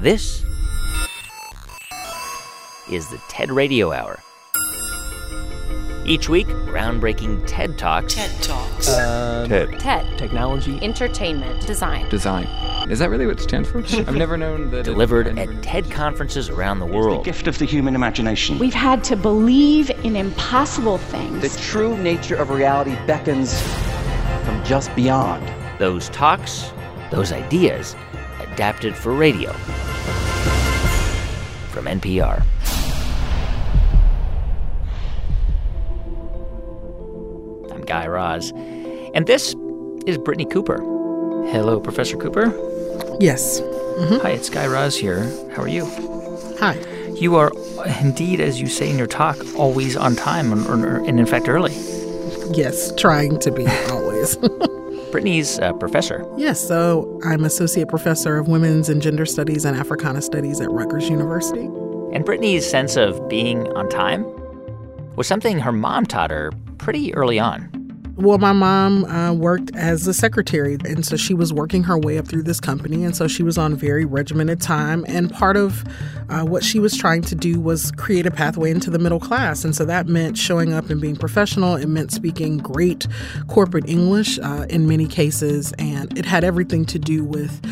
This 0.00 0.44
is 2.88 3.08
the 3.08 3.20
TED 3.28 3.50
Radio 3.50 3.90
Hour. 3.90 4.20
Each 6.04 6.28
week, 6.28 6.46
groundbreaking 6.46 7.42
TED 7.48 7.76
Talks. 7.76 8.14
TED 8.14 8.30
Talks. 8.40 8.96
Um, 8.96 9.48
TED. 9.48 9.80
TED. 9.80 10.16
Technology. 10.16 10.78
Entertainment. 10.82 11.66
Design. 11.66 12.08
Design. 12.10 12.46
Is 12.88 13.00
that 13.00 13.10
really 13.10 13.26
what 13.26 13.40
it 13.40 13.42
stands 13.42 13.68
for? 13.68 13.78
I've 13.98 14.14
never 14.14 14.36
known 14.36 14.70
that. 14.70 14.84
Delivered 14.84 15.26
I 15.26 15.32
never 15.32 15.50
at 15.50 15.56
knew. 15.56 15.62
TED 15.62 15.90
conferences 15.90 16.48
around 16.48 16.78
the 16.78 16.86
world. 16.86 17.26
It's 17.26 17.26
The 17.26 17.32
gift 17.32 17.46
of 17.48 17.58
the 17.58 17.66
human 17.66 17.96
imagination. 17.96 18.60
We've 18.60 18.72
had 18.72 19.02
to 19.04 19.16
believe 19.16 19.90
in 20.04 20.14
impossible 20.14 20.98
things. 20.98 21.42
The 21.42 21.60
true 21.60 21.98
nature 21.98 22.36
of 22.36 22.50
reality 22.50 22.94
beckons 23.08 23.60
from 24.44 24.62
just 24.64 24.94
beyond. 24.94 25.44
Those 25.80 26.08
talks, 26.10 26.70
those 27.10 27.32
ideas, 27.32 27.96
adapted 28.40 28.96
for 28.96 29.12
radio. 29.12 29.52
From 31.78 31.86
NPR. 31.86 32.42
I'm 37.72 37.82
Guy 37.82 38.08
Raz, 38.08 38.50
and 39.14 39.28
this 39.28 39.54
is 40.04 40.18
Brittney 40.18 40.50
Cooper. 40.50 40.78
Hello, 41.52 41.78
Professor 41.78 42.16
Cooper. 42.16 42.46
Yes. 43.20 43.60
Mm-hmm. 43.60 44.16
Hi, 44.22 44.30
it's 44.30 44.50
Guy 44.50 44.66
Raz 44.66 44.96
here. 44.96 45.22
How 45.54 45.62
are 45.62 45.68
you? 45.68 45.84
Hi. 46.58 46.74
You 47.14 47.36
are 47.36 47.52
indeed, 48.00 48.40
as 48.40 48.60
you 48.60 48.66
say 48.66 48.90
in 48.90 48.98
your 48.98 49.06
talk, 49.06 49.36
always 49.54 49.96
on 49.96 50.16
time, 50.16 50.52
and, 50.52 50.84
and 50.84 51.20
in 51.20 51.26
fact, 51.26 51.48
early. 51.48 51.74
Yes, 52.50 52.92
trying 52.96 53.38
to 53.38 53.52
be 53.52 53.68
always. 53.88 54.36
Brittney's 55.10 55.58
a 55.58 55.72
professor. 55.74 56.26
yes, 56.36 56.60
so 56.66 57.20
I'm 57.24 57.44
associate 57.44 57.88
professor 57.88 58.36
of 58.36 58.48
women's 58.48 58.88
and 58.88 59.00
gender 59.00 59.26
studies 59.26 59.64
and 59.64 59.76
Africana 59.76 60.22
studies 60.22 60.60
at 60.60 60.70
Rutgers 60.70 61.08
University. 61.08 61.64
And 62.12 62.24
Brittney's 62.24 62.68
sense 62.68 62.96
of 62.96 63.28
being 63.28 63.66
on 63.72 63.88
time 63.88 64.24
was 65.16 65.26
something 65.26 65.58
her 65.58 65.72
mom 65.72 66.06
taught 66.06 66.30
her 66.30 66.52
pretty 66.78 67.14
early 67.14 67.38
on. 67.38 67.77
Well, 68.18 68.38
my 68.38 68.52
mom 68.52 69.04
uh, 69.04 69.32
worked 69.32 69.70
as 69.76 70.04
a 70.08 70.12
secretary, 70.12 70.76
and 70.84 71.06
so 71.06 71.16
she 71.16 71.34
was 71.34 71.52
working 71.52 71.84
her 71.84 71.96
way 71.96 72.18
up 72.18 72.26
through 72.26 72.42
this 72.42 72.58
company, 72.58 73.04
and 73.04 73.14
so 73.14 73.28
she 73.28 73.44
was 73.44 73.56
on 73.56 73.76
very 73.76 74.04
regimented 74.04 74.60
time. 74.60 75.04
And 75.06 75.30
part 75.30 75.56
of 75.56 75.84
uh, 76.28 76.44
what 76.44 76.64
she 76.64 76.80
was 76.80 76.96
trying 76.96 77.22
to 77.22 77.36
do 77.36 77.60
was 77.60 77.92
create 77.92 78.26
a 78.26 78.32
pathway 78.32 78.72
into 78.72 78.90
the 78.90 78.98
middle 78.98 79.20
class, 79.20 79.64
and 79.64 79.72
so 79.72 79.84
that 79.84 80.08
meant 80.08 80.36
showing 80.36 80.72
up 80.72 80.90
and 80.90 81.00
being 81.00 81.14
professional. 81.14 81.76
It 81.76 81.86
meant 81.86 82.10
speaking 82.10 82.58
great 82.58 83.06
corporate 83.46 83.88
English 83.88 84.40
uh, 84.40 84.66
in 84.68 84.88
many 84.88 85.06
cases, 85.06 85.72
and 85.78 86.18
it 86.18 86.26
had 86.26 86.42
everything 86.42 86.86
to 86.86 86.98
do 86.98 87.22
with 87.22 87.64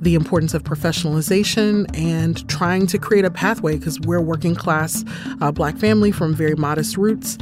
the 0.00 0.14
importance 0.14 0.54
of 0.54 0.62
professionalization 0.62 1.86
and 1.98 2.48
trying 2.48 2.86
to 2.86 2.98
create 2.98 3.24
a 3.24 3.30
pathway 3.32 3.76
because 3.76 3.98
we're 4.02 4.20
working 4.20 4.54
class 4.54 5.04
uh, 5.40 5.50
black 5.50 5.76
family 5.76 6.12
from 6.12 6.34
very 6.34 6.54
modest 6.54 6.96
roots. 6.96 7.36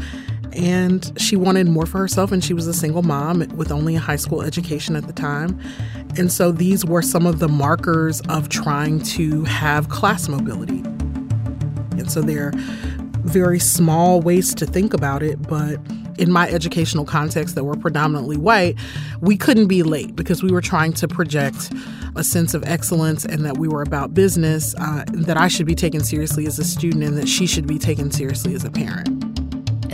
And 0.57 1.12
she 1.21 1.37
wanted 1.37 1.69
more 1.69 1.87
for 1.87 1.99
herself, 1.99 2.33
and 2.33 2.43
she 2.43 2.55
was 2.55 2.67
a 2.67 2.75
single 2.75 3.03
mom 3.03 3.47
with 3.57 3.71
only 3.71 3.95
a 3.95 4.01
high 4.01 4.17
school 4.17 4.43
education 4.43 4.97
at 4.97 5.07
the 5.07 5.12
time. 5.12 5.61
And 6.17 6.33
so 6.33 6.51
these 6.51 6.85
were 6.85 7.03
some 7.03 7.27
of 7.27 7.39
the 7.41 7.49
markers 7.49 8.23
of 8.23 8.49
trying 8.49 9.01
to 9.01 9.45
have 9.45 9.91
class 9.91 10.29
mobility. 10.29 10.79
And 11.99 12.11
so 12.11 12.23
they're 12.23 12.53
very 13.27 13.59
small 13.59 14.21
ways 14.21 14.55
to 14.55 14.67
think 14.67 14.95
about 14.95 15.23
it, 15.23 15.43
but 15.43 15.79
in 16.19 16.33
my 16.33 16.49
educational 16.49 17.05
context 17.05 17.55
that 17.55 17.65
were 17.65 17.77
predominantly 17.77 18.37
white, 18.37 18.77
we 19.21 19.37
couldn't 19.37 19.67
be 19.67 19.83
late 19.83 20.17
because 20.17 20.43
we 20.43 20.51
were 20.51 20.61
trying 20.61 20.93
to 20.95 21.09
project 21.09 21.73
a 22.15 22.25
sense 22.25 22.55
of 22.55 22.65
excellence 22.65 23.25
and 23.25 23.45
that 23.45 23.59
we 23.59 23.69
were 23.69 23.83
about 23.83 24.15
business, 24.15 24.75
uh, 24.79 25.05
that 25.09 25.37
I 25.37 25.49
should 25.49 25.67
be 25.67 25.75
taken 25.75 26.03
seriously 26.03 26.47
as 26.47 26.59
a 26.59 26.65
student 26.65 27.05
and 27.05 27.19
that 27.19 27.29
she 27.29 27.47
should 27.47 27.67
be 27.67 27.79
taken 27.79 28.11
seriously 28.11 28.55
as 28.55 28.65
a 28.65 28.71
parent. 28.71 29.25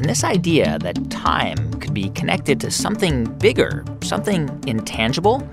And 0.02 0.10
this 0.10 0.24
idea 0.24 0.80
that 0.80 1.10
time 1.12 1.74
could 1.74 1.94
be 1.94 2.10
connected 2.10 2.58
to 2.62 2.72
something 2.72 3.22
bigger, 3.38 3.84
something 4.02 4.50
intangible, 4.66 5.48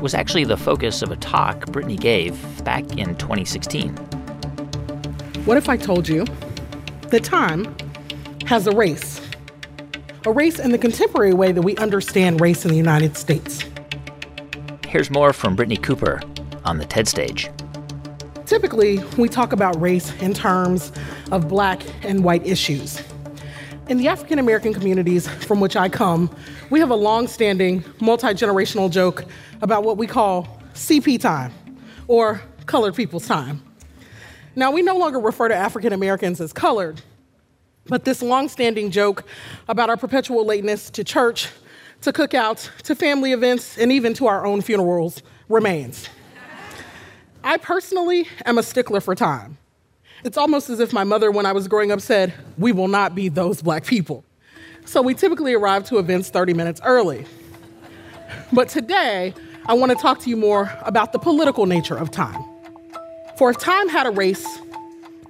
was 0.00 0.14
actually 0.14 0.44
the 0.44 0.56
focus 0.56 1.02
of 1.02 1.10
a 1.10 1.16
talk 1.16 1.66
Brittney 1.66 2.00
gave 2.00 2.64
back 2.64 2.96
in 2.96 3.14
2016. 3.16 3.94
What 5.44 5.58
if 5.58 5.68
I 5.68 5.76
told 5.76 6.08
you 6.08 6.24
that 7.08 7.24
time 7.24 7.76
has 8.46 8.66
a 8.66 8.70
race? 8.70 9.20
A 10.24 10.32
race 10.32 10.58
in 10.58 10.70
the 10.70 10.78
contemporary 10.78 11.34
way 11.34 11.52
that 11.52 11.60
we 11.60 11.76
understand 11.76 12.40
race 12.40 12.64
in 12.64 12.70
the 12.70 12.78
United 12.78 13.18
States. 13.18 13.66
Here's 14.88 15.10
more 15.10 15.34
from 15.34 15.54
Brittney 15.54 15.82
Cooper 15.82 16.22
on 16.64 16.78
the 16.78 16.86
TED 16.86 17.06
stage. 17.06 17.50
Typically, 18.46 19.00
we 19.18 19.28
talk 19.28 19.52
about 19.52 19.78
race 19.78 20.10
in 20.22 20.32
terms 20.32 20.90
of 21.32 21.48
black 21.48 21.82
and 22.02 22.24
white 22.24 22.46
issues. 22.46 23.02
In 23.90 23.96
the 23.96 24.06
African 24.06 24.38
American 24.38 24.72
communities 24.72 25.26
from 25.26 25.58
which 25.58 25.74
I 25.74 25.88
come, 25.88 26.32
we 26.70 26.78
have 26.78 26.90
a 26.90 26.94
long 26.94 27.26
standing, 27.26 27.84
multi 28.00 28.28
generational 28.28 28.88
joke 28.88 29.24
about 29.62 29.82
what 29.82 29.96
we 29.96 30.06
call 30.06 30.60
CP 30.74 31.18
time, 31.18 31.52
or 32.06 32.40
colored 32.66 32.94
people's 32.94 33.26
time. 33.26 33.60
Now, 34.54 34.70
we 34.70 34.82
no 34.82 34.96
longer 34.96 35.18
refer 35.18 35.48
to 35.48 35.56
African 35.56 35.92
Americans 35.92 36.40
as 36.40 36.52
colored, 36.52 37.02
but 37.86 38.04
this 38.04 38.22
long 38.22 38.48
standing 38.48 38.92
joke 38.92 39.24
about 39.66 39.90
our 39.90 39.96
perpetual 39.96 40.46
lateness 40.46 40.88
to 40.90 41.02
church, 41.02 41.48
to 42.02 42.12
cookouts, 42.12 42.70
to 42.82 42.94
family 42.94 43.32
events, 43.32 43.76
and 43.76 43.90
even 43.90 44.14
to 44.14 44.28
our 44.28 44.46
own 44.46 44.60
funerals 44.60 45.20
remains. 45.48 46.08
I 47.42 47.56
personally 47.56 48.28
am 48.46 48.56
a 48.56 48.62
stickler 48.62 49.00
for 49.00 49.16
time. 49.16 49.58
It's 50.22 50.36
almost 50.36 50.68
as 50.68 50.80
if 50.80 50.92
my 50.92 51.04
mother, 51.04 51.30
when 51.30 51.46
I 51.46 51.52
was 51.52 51.66
growing 51.66 51.90
up, 51.92 52.00
said, 52.00 52.34
We 52.58 52.72
will 52.72 52.88
not 52.88 53.14
be 53.14 53.28
those 53.28 53.62
black 53.62 53.84
people. 53.84 54.24
So 54.84 55.00
we 55.02 55.14
typically 55.14 55.54
arrive 55.54 55.84
to 55.84 55.98
events 55.98 56.30
30 56.30 56.54
minutes 56.54 56.80
early. 56.84 57.24
But 58.52 58.68
today, 58.68 59.34
I 59.66 59.74
want 59.74 59.92
to 59.92 59.98
talk 59.98 60.18
to 60.20 60.30
you 60.30 60.36
more 60.36 60.72
about 60.82 61.12
the 61.12 61.18
political 61.18 61.66
nature 61.66 61.96
of 61.96 62.10
time. 62.10 62.44
For 63.36 63.50
if 63.50 63.58
time 63.58 63.88
had 63.88 64.06
a 64.06 64.10
race, 64.10 64.46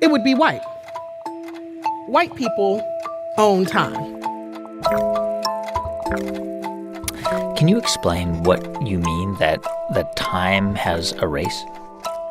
it 0.00 0.10
would 0.10 0.24
be 0.24 0.34
white. 0.34 0.62
White 2.06 2.34
people 2.34 2.82
own 3.38 3.66
time. 3.66 4.20
Can 7.56 7.68
you 7.68 7.78
explain 7.78 8.42
what 8.42 8.60
you 8.86 8.98
mean 8.98 9.36
that 9.38 9.62
that 9.94 10.16
time 10.16 10.74
has 10.74 11.12
a 11.12 11.28
race? 11.28 11.64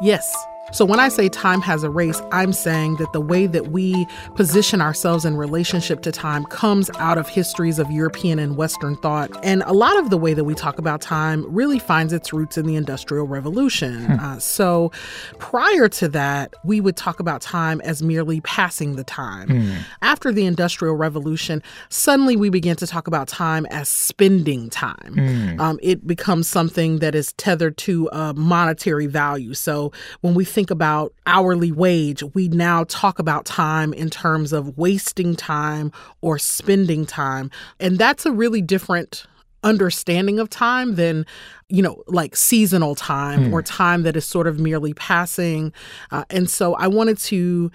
Yes. 0.02 0.36
So 0.72 0.86
when 0.86 1.00
I 1.00 1.10
say 1.10 1.30
time 1.30 1.62
has 1.62 1.84
a 1.84 1.90
race, 1.90 2.22
I'm 2.32 2.54
saying 2.54 2.98
that 2.98 3.12
the 3.14 3.22
way 3.22 3.48
that 3.48 3.70
we 3.70 4.08
position 4.36 4.82
ourselves 4.82 5.26
in 5.26 5.36
relationship 5.36 6.02
to 6.02 6.12
time 6.12 6.46
comes 6.46 6.90
out 7.00 7.18
of 7.18 7.28
histories 7.28 7.80
of 7.80 7.90
European 7.92 8.40
and 8.40 8.56
Western 8.56 8.96
thought. 8.98 9.32
And 9.44 9.64
a 9.66 9.74
lot 9.74 9.98
of 9.98 10.10
the 10.10 10.18
way 10.18 10.34
that 10.34 10.44
we 10.44 10.54
talk 10.54 10.78
about 10.78 11.02
time 11.02 11.46
really 11.48 11.80
finds 11.80 12.14
its 12.14 12.32
roots 12.34 12.58
in 12.58 12.66
the 12.66 12.76
Industrial 12.76 13.26
Revolution. 13.26 14.06
Uh, 14.12 14.40
so 14.40 14.92
prior 15.40 15.88
to 15.90 16.08
that, 16.10 16.54
we 16.64 16.82
would 16.82 16.96
talk 16.96 17.20
about 17.20 17.42
time 17.42 17.82
as 17.82 18.04
merely 18.04 18.42
passing 18.42 18.96
the 18.96 19.04
time. 19.04 19.74
After 20.02 20.32
the 20.32 20.46
Industrial 20.46 20.96
Revolution, 20.96 21.64
suddenly 21.90 22.36
we 22.36 22.50
begin 22.50 22.76
to 22.78 22.88
talk 22.88 23.08
about 23.08 23.28
time 23.28 23.66
as 23.68 23.90
spending 23.90 24.70
time. 24.70 25.58
Um, 25.60 25.80
it 25.82 26.06
becomes 26.06 26.48
something 26.48 27.00
that 27.00 27.16
is 27.16 27.34
tethered 27.34 27.78
to 27.78 28.10
a 28.12 28.34
monetary 28.34 29.08
value. 29.08 29.54
So 29.54 29.92
when 30.22 30.34
we 30.34 30.46
think 30.46 30.59
about 30.70 31.14
hourly 31.26 31.72
wage, 31.72 32.24
we 32.34 32.50
now 32.50 32.84
talk 32.86 33.20
about 33.20 33.46
time 33.46 33.94
in 33.94 34.10
terms 34.10 34.52
of 34.52 34.78
wasting 34.78 35.36
time 35.36 35.92
or 36.22 36.38
spending 36.38 37.06
time. 37.06 37.50
And 37.80 37.98
that's 37.98 38.26
a 38.26 38.32
really 38.32 38.62
different 38.62 39.26
understanding 39.64 40.40
of 40.40 40.50
time 40.50 40.96
than 40.96 41.26
you 41.68 41.82
know 41.82 42.02
like 42.08 42.36
seasonal 42.36 42.96
time 42.96 43.54
or 43.54 43.62
time 43.62 44.04
that 44.04 44.16
is 44.16 44.26
sort 44.26 44.48
of 44.48 44.58
merely 44.58 44.94
passing 44.94 45.74
uh, 46.12 46.24
and 46.30 46.50
so 46.50 46.76
i 46.76 46.88
wanted 46.88 47.18
to 47.18 47.70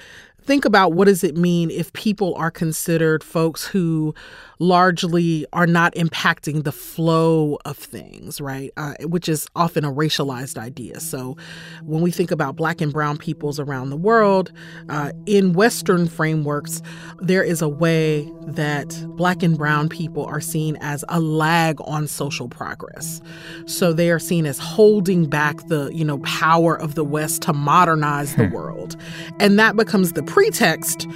think 0.45 0.65
about 0.65 0.93
what 0.93 1.07
does 1.07 1.25
it 1.25 1.37
mean 1.37 1.71
if 1.71 1.93
people 1.93 2.35
are 2.37 2.51
considered 2.51 3.25
folks 3.25 3.67
who 3.67 4.15
largely 4.59 5.47
are 5.53 5.67
not 5.67 5.95
impacting 5.95 6.65
the 6.65 6.73
flow 6.73 7.59
of 7.65 7.77
things 7.77 8.41
right? 8.41 8.71
Uh, 8.77 8.95
which 9.03 9.29
is 9.29 9.47
often 9.57 9.85
a 9.85 9.93
racialized 9.93 10.57
idea. 10.59 11.01
So 11.01 11.37
when 11.83 12.03
we 12.03 12.11
think 12.11 12.31
about 12.31 12.57
black 12.57 12.81
and 12.81 12.93
brown 12.93 13.19
peoples 13.19 13.59
around 13.59 13.91
the 13.91 13.97
world 13.97 14.53
uh, 14.89 15.13
in 15.27 15.53
western 15.53 16.09
frameworks 16.09 16.83
there 17.21 17.43
is 17.43 17.63
a 17.63 17.69
way 17.69 18.31
that 18.47 18.89
black 19.17 19.43
and 19.43 19.57
brown 19.57 19.89
people 19.89 20.25
are 20.25 20.41
seen 20.41 20.77
as 20.81 21.05
a 21.09 21.21
lag 21.21 21.79
on 21.83 22.07
social 22.07 22.49
progress. 22.49 23.21
So 23.67 23.93
they 23.93 24.11
are 24.11 24.19
seen 24.19 24.47
as 24.47 24.59
holding 24.59 25.29
back 25.29 25.67
the 25.69 25.91
you 25.93 26.05
know 26.05 26.19
power 26.19 26.79
of 26.79 26.95
the 26.95 27.05
west 27.05 27.43
to 27.43 27.53
modernize 27.53 28.35
the 28.37 28.49
world. 28.49 28.97
And 29.41 29.59
that 29.59 29.77
becomes 29.77 30.13
the 30.13 30.23
pretext 30.23 31.07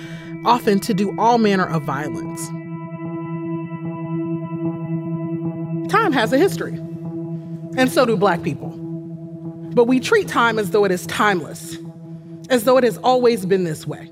often 0.44 0.80
to 0.80 0.94
do 0.94 1.14
all 1.18 1.38
manner 1.38 1.66
of 1.66 1.82
violence 1.82 2.48
time 5.88 6.12
has 6.12 6.32
a 6.32 6.38
history 6.38 6.74
and 7.76 7.90
so 7.90 8.04
do 8.04 8.16
black 8.16 8.42
people 8.42 8.70
But 9.74 9.84
we 9.84 10.00
treat 10.00 10.28
time 10.28 10.58
as 10.58 10.70
though 10.70 10.84
it 10.84 10.90
is 10.90 11.06
timeless, 11.06 11.76
as 12.50 12.64
though 12.64 12.76
it 12.78 12.84
has 12.84 12.98
always 12.98 13.46
been 13.46 13.64
this 13.64 13.86
way, 13.86 14.10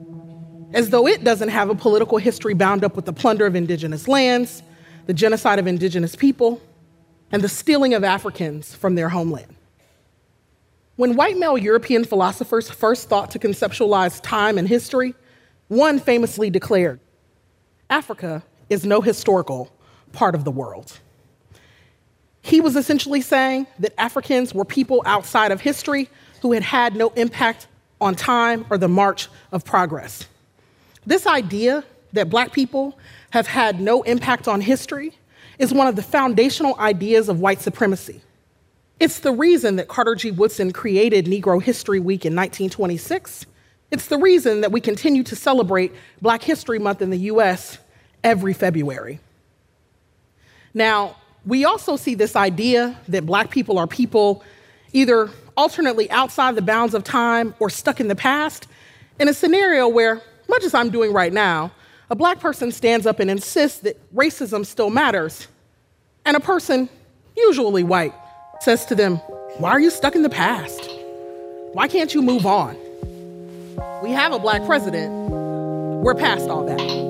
as 0.72 0.90
though 0.90 1.06
it 1.08 1.24
doesn't 1.24 1.48
have 1.48 1.70
a 1.70 1.74
political 1.74 2.18
history 2.18 2.54
bound 2.54 2.84
up 2.84 2.94
with 2.94 3.04
the 3.04 3.12
plunder 3.12 3.46
of 3.46 3.56
indigenous 3.56 4.06
lands, 4.06 4.62
the 5.06 5.14
genocide 5.14 5.58
of 5.58 5.66
indigenous 5.66 6.14
people, 6.14 6.60
and 7.32 7.42
the 7.42 7.48
stealing 7.48 7.94
of 7.94 8.04
Africans 8.04 8.74
from 8.74 8.94
their 8.94 9.08
homeland. 9.08 9.56
When 10.96 11.16
white 11.16 11.36
male 11.36 11.58
European 11.58 12.04
philosophers 12.04 12.70
first 12.70 13.08
thought 13.08 13.30
to 13.32 13.38
conceptualize 13.38 14.20
time 14.22 14.58
and 14.58 14.68
history, 14.68 15.14
one 15.68 15.98
famously 15.98 16.48
declared 16.50 17.00
Africa 17.90 18.44
is 18.70 18.86
no 18.86 19.00
historical 19.00 19.72
part 20.12 20.34
of 20.34 20.44
the 20.44 20.50
world. 20.50 21.00
He 22.46 22.60
was 22.60 22.76
essentially 22.76 23.22
saying 23.22 23.66
that 23.80 23.92
Africans 23.98 24.54
were 24.54 24.64
people 24.64 25.02
outside 25.04 25.50
of 25.50 25.60
history 25.60 26.08
who 26.42 26.52
had 26.52 26.62
had 26.62 26.94
no 26.94 27.08
impact 27.16 27.66
on 28.00 28.14
time 28.14 28.64
or 28.70 28.78
the 28.78 28.86
march 28.86 29.26
of 29.50 29.64
progress. 29.64 30.28
This 31.04 31.26
idea 31.26 31.82
that 32.12 32.30
black 32.30 32.52
people 32.52 32.96
have 33.30 33.48
had 33.48 33.80
no 33.80 34.02
impact 34.02 34.46
on 34.46 34.60
history 34.60 35.12
is 35.58 35.74
one 35.74 35.88
of 35.88 35.96
the 35.96 36.04
foundational 36.04 36.78
ideas 36.78 37.28
of 37.28 37.40
white 37.40 37.60
supremacy. 37.60 38.20
It's 39.00 39.18
the 39.18 39.32
reason 39.32 39.74
that 39.74 39.88
Carter 39.88 40.14
G. 40.14 40.30
Woodson 40.30 40.72
created 40.72 41.26
Negro 41.26 41.60
History 41.60 41.98
Week 41.98 42.24
in 42.24 42.36
1926. 42.36 43.44
It's 43.90 44.06
the 44.06 44.18
reason 44.18 44.60
that 44.60 44.70
we 44.70 44.80
continue 44.80 45.24
to 45.24 45.34
celebrate 45.34 45.92
Black 46.22 46.44
History 46.44 46.78
Month 46.78 47.02
in 47.02 47.10
the 47.10 47.18
US 47.32 47.78
every 48.22 48.52
February. 48.52 49.18
Now, 50.72 51.16
we 51.46 51.64
also 51.64 51.96
see 51.96 52.14
this 52.14 52.34
idea 52.36 52.98
that 53.08 53.24
black 53.24 53.50
people 53.50 53.78
are 53.78 53.86
people 53.86 54.42
either 54.92 55.30
alternately 55.56 56.10
outside 56.10 56.56
the 56.56 56.62
bounds 56.62 56.92
of 56.92 57.04
time 57.04 57.54
or 57.60 57.70
stuck 57.70 58.00
in 58.00 58.08
the 58.08 58.16
past 58.16 58.66
in 59.18 59.28
a 59.28 59.34
scenario 59.34 59.88
where, 59.88 60.20
much 60.48 60.64
as 60.64 60.74
I'm 60.74 60.90
doing 60.90 61.12
right 61.12 61.32
now, 61.32 61.70
a 62.10 62.16
black 62.16 62.40
person 62.40 62.70
stands 62.72 63.06
up 63.06 63.20
and 63.20 63.30
insists 63.30 63.80
that 63.80 64.14
racism 64.14 64.66
still 64.66 64.90
matters, 64.90 65.48
and 66.24 66.36
a 66.36 66.40
person, 66.40 66.88
usually 67.36 67.84
white, 67.84 68.14
says 68.60 68.84
to 68.86 68.94
them, 68.94 69.16
Why 69.58 69.70
are 69.70 69.80
you 69.80 69.90
stuck 69.90 70.14
in 70.14 70.22
the 70.22 70.28
past? 70.28 70.90
Why 71.72 71.88
can't 71.88 72.12
you 72.12 72.22
move 72.22 72.46
on? 72.46 72.76
We 74.02 74.10
have 74.10 74.32
a 74.32 74.38
black 74.38 74.64
president. 74.66 75.12
We're 76.02 76.14
past 76.14 76.48
all 76.48 76.64
that. 76.66 77.05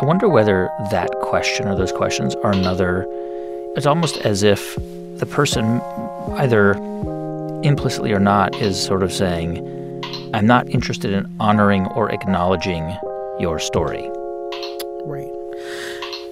I 0.00 0.06
wonder 0.06 0.30
whether 0.30 0.70
that 0.90 1.10
question 1.20 1.68
or 1.68 1.76
those 1.76 1.92
questions 1.92 2.34
are 2.36 2.52
another. 2.52 3.06
It's 3.76 3.84
almost 3.84 4.16
as 4.18 4.42
if 4.42 4.76
the 5.18 5.26
person, 5.26 5.78
either 6.38 6.72
implicitly 7.62 8.10
or 8.14 8.18
not, 8.18 8.54
is 8.62 8.82
sort 8.82 9.02
of 9.02 9.12
saying, 9.12 9.58
I'm 10.32 10.46
not 10.46 10.66
interested 10.70 11.12
in 11.12 11.30
honoring 11.38 11.86
or 11.88 12.10
acknowledging 12.10 12.96
your 13.40 13.58
story. 13.58 14.08
Right. 15.04 15.30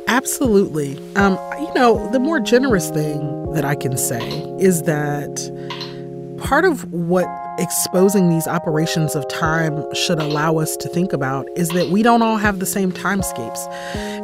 Absolutely. 0.07 0.97
Um, 1.17 1.39
you 1.61 1.75
know, 1.75 2.11
the 2.11 2.21
more 2.21 2.41
generous 2.41 2.89
thing 2.89 3.53
that 3.53 3.67
I 3.67 3.75
can 3.75 3.99
say 3.99 4.27
is 4.59 4.85
that 4.85 6.39
part 6.39 6.65
of 6.65 6.91
what 6.91 7.27
exposing 7.59 8.29
these 8.29 8.47
operations 8.47 9.15
of 9.15 9.27
time 9.29 9.85
should 9.95 10.19
allow 10.19 10.59
us 10.59 10.77
to 10.77 10.89
think 10.89 11.13
about 11.13 11.47
is 11.57 11.69
that 11.71 11.91
we 11.91 12.03
don't 12.03 12.23
all 12.23 12.37
have 12.37 12.61
the 12.61 12.67
same 12.67 12.93
timescapes. 12.93 13.67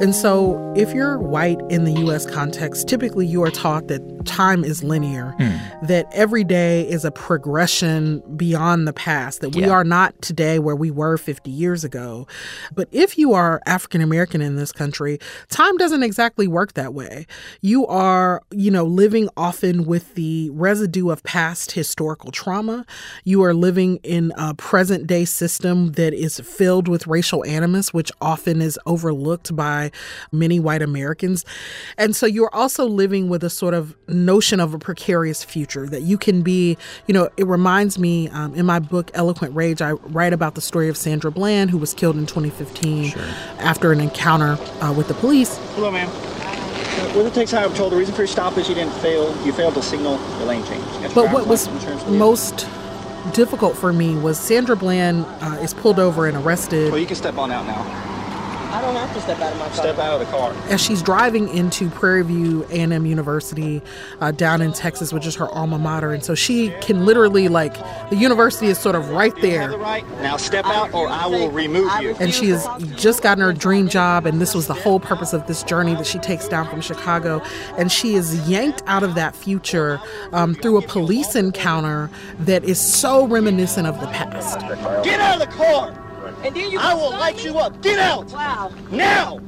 And 0.00 0.14
so, 0.14 0.72
if 0.76 0.92
you're 0.92 1.18
white 1.18 1.60
in 1.70 1.84
the 1.84 1.92
US 2.06 2.26
context, 2.26 2.88
typically 2.88 3.26
you 3.26 3.42
are 3.42 3.50
taught 3.50 3.88
that 3.88 4.02
time 4.24 4.64
is 4.64 4.82
linear, 4.82 5.34
mm. 5.38 5.86
that 5.86 6.06
every 6.12 6.44
day 6.44 6.88
is 6.88 7.04
a 7.04 7.10
progression 7.10 8.22
beyond 8.36 8.88
the 8.88 8.92
past, 8.92 9.40
that 9.40 9.54
we 9.54 9.64
are 9.64 9.84
not 9.84 10.20
today 10.22 10.58
where 10.58 10.76
we 10.76 10.90
were 10.90 11.16
50 11.16 11.50
years 11.50 11.84
ago. 11.84 12.26
But 12.74 12.88
if 12.90 13.18
you 13.18 13.34
are 13.34 13.60
African 13.66 14.00
American 14.00 14.40
in 14.40 14.56
this 14.56 14.72
country, 14.72 15.18
time 15.48 15.76
doesn't 15.76 16.02
exactly 16.02 16.48
work 16.48 16.74
that 16.74 16.94
way. 16.94 17.26
You 17.60 17.86
are, 17.86 18.42
you 18.50 18.70
know, 18.70 18.84
living 18.84 19.28
often 19.36 19.84
with 19.84 20.14
the 20.14 20.50
residue 20.50 21.10
of 21.10 21.22
past 21.22 21.72
historical 21.72 22.30
trauma. 22.30 22.86
You 23.26 23.42
are 23.42 23.54
living 23.54 24.00
in 24.02 24.34
a 24.36 24.52
present 24.52 25.06
day 25.06 25.24
system 25.24 25.92
that 25.92 26.12
is 26.12 26.40
filled 26.40 26.88
with 26.88 27.06
racial 27.06 27.42
animus, 27.46 27.94
which 27.94 28.12
often 28.20 28.60
is 28.60 28.78
overlooked 28.84 29.56
by 29.56 29.92
many 30.30 30.60
white 30.60 30.82
Americans. 30.82 31.46
And 31.96 32.14
so 32.14 32.26
you're 32.26 32.54
also 32.54 32.84
living 32.84 33.30
with 33.30 33.42
a 33.42 33.48
sort 33.48 33.72
of 33.72 33.96
notion 34.08 34.60
of 34.60 34.74
a 34.74 34.78
precarious 34.78 35.42
future 35.42 35.86
that 35.88 36.02
you 36.02 36.18
can 36.18 36.42
be, 36.42 36.76
you 37.06 37.14
know, 37.14 37.30
it 37.38 37.46
reminds 37.46 37.98
me 37.98 38.28
um, 38.28 38.54
in 38.54 38.66
my 38.66 38.78
book, 38.78 39.10
Eloquent 39.14 39.54
Rage, 39.54 39.80
I 39.80 39.92
write 39.92 40.34
about 40.34 40.54
the 40.54 40.60
story 40.60 40.90
of 40.90 40.96
Sandra 40.98 41.30
Bland, 41.30 41.70
who 41.70 41.78
was 41.78 41.94
killed 41.94 42.16
in 42.16 42.26
2015 42.26 43.10
sure. 43.10 43.22
after 43.58 43.90
an 43.90 44.00
encounter 44.00 44.58
uh, 44.82 44.92
with 44.92 45.08
the 45.08 45.14
police. 45.14 45.56
Hello, 45.76 45.90
ma'am. 45.90 46.10
With 47.16 47.24
the 47.24 47.30
takes 47.30 47.52
high 47.52 47.66
told 47.68 47.92
the 47.92 47.96
reason 47.96 48.14
for 48.14 48.20
your 48.20 48.28
stop 48.28 48.58
is 48.58 48.68
you 48.68 48.74
didn't 48.74 48.92
fail, 48.94 49.34
you 49.46 49.52
failed 49.52 49.74
to 49.74 49.82
signal 49.82 50.18
the 50.38 50.44
lane 50.44 50.64
change. 50.66 51.14
But 51.14 51.32
what 51.32 51.46
was 51.46 51.68
most 52.06 52.68
difficult 53.32 53.76
for 53.76 53.92
me 53.92 54.16
was 54.16 54.38
Sandra 54.38 54.76
Bland 54.76 55.24
uh, 55.40 55.58
is 55.62 55.74
pulled 55.74 55.98
over 55.98 56.26
and 56.26 56.36
arrested. 56.36 56.90
Well, 56.90 57.00
you 57.00 57.06
can 57.06 57.16
step 57.16 57.38
on 57.38 57.50
out 57.50 57.66
now. 57.66 58.13
I 58.74 58.80
don't 58.80 58.96
have 58.96 59.14
to 59.14 59.20
step 59.20 59.38
out 59.38 59.52
of 59.52 59.58
my 59.60 59.66
car. 59.66 59.74
Step 59.74 59.98
out 59.98 60.20
of 60.20 60.26
the 60.26 60.36
car. 60.36 60.52
As 60.68 60.82
she's 60.82 61.00
driving 61.00 61.48
into 61.48 61.88
Prairie 61.90 62.24
View 62.24 62.64
A&M 62.70 63.06
University 63.06 63.80
uh, 64.20 64.32
down 64.32 64.60
in 64.60 64.72
Texas, 64.72 65.12
which 65.12 65.26
is 65.26 65.36
her 65.36 65.48
alma 65.50 65.78
mater, 65.78 66.12
and 66.12 66.24
so 66.24 66.34
she 66.34 66.70
can 66.80 67.06
literally 67.06 67.46
like 67.46 67.74
the 68.10 68.16
university 68.16 68.66
is 68.66 68.76
sort 68.76 68.96
of 68.96 69.10
right 69.10 69.32
there. 69.40 69.68
The 69.68 69.78
right. 69.78 70.04
Now 70.22 70.36
step 70.36 70.64
out, 70.66 70.92
or 70.92 71.06
I 71.06 71.26
will 71.26 71.52
remove 71.52 71.88
you. 72.02 72.16
And 72.18 72.34
she 72.34 72.48
has 72.48 72.66
just 72.96 73.22
gotten 73.22 73.44
her 73.44 73.52
dream 73.52 73.88
job, 73.88 74.26
and 74.26 74.40
this 74.40 74.56
was 74.56 74.66
the 74.66 74.74
whole 74.74 74.98
purpose 74.98 75.32
of 75.32 75.46
this 75.46 75.62
journey 75.62 75.94
that 75.94 76.06
she 76.06 76.18
takes 76.18 76.48
down 76.48 76.68
from 76.68 76.80
Chicago, 76.80 77.42
and 77.78 77.92
she 77.92 78.16
is 78.16 78.48
yanked 78.48 78.82
out 78.86 79.04
of 79.04 79.14
that 79.14 79.36
future 79.36 80.00
um, 80.32 80.52
through 80.56 80.78
a 80.78 80.82
police 80.82 81.36
encounter 81.36 82.10
that 82.40 82.64
is 82.64 82.80
so 82.80 83.24
reminiscent 83.28 83.86
of 83.86 84.00
the 84.00 84.08
past. 84.08 84.58
Get 85.04 85.20
out 85.20 85.40
of 85.40 85.48
the 85.48 85.54
car. 85.54 86.03
And 86.44 86.54
then 86.54 86.70
you 86.70 86.78
I 86.78 86.92
will 86.92 87.10
light 87.10 87.36
me? 87.36 87.44
you 87.44 87.58
up. 87.58 87.80
Get 87.82 87.98
out. 87.98 88.30
Wow. 88.32 88.70
Now. 88.90 89.40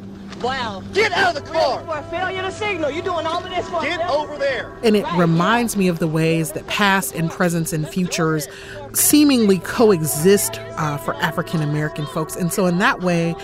Wow. 0.42 0.82
Get 0.92 1.12
out 1.12 1.36
of 1.36 1.44
the 1.44 1.50
car. 1.50 1.84
For 1.84 1.98
a 1.98 2.02
failure 2.04 2.42
to 2.42 2.52
signal. 2.52 2.90
You're 2.90 3.02
doing 3.04 3.26
all 3.26 3.42
of 3.42 3.50
this 3.50 3.68
for 3.68 3.80
Get 3.80 4.00
over 4.08 4.36
there. 4.36 4.72
And 4.82 4.96
it 4.96 5.04
right. 5.04 5.18
reminds 5.18 5.76
me 5.76 5.88
of 5.88 5.98
the 5.98 6.08
ways 6.08 6.52
that 6.52 6.66
past 6.66 7.14
and 7.14 7.30
presents 7.30 7.72
and 7.72 7.88
futures 7.88 8.46
seemingly 8.92 9.58
coexist 9.58 10.60
uh, 10.76 10.98
for 10.98 11.14
African 11.14 11.62
American 11.62 12.06
folks. 12.06 12.36
And 12.36 12.52
so, 12.52 12.66
in 12.66 12.78
that 12.78 13.00
way, 13.00 13.34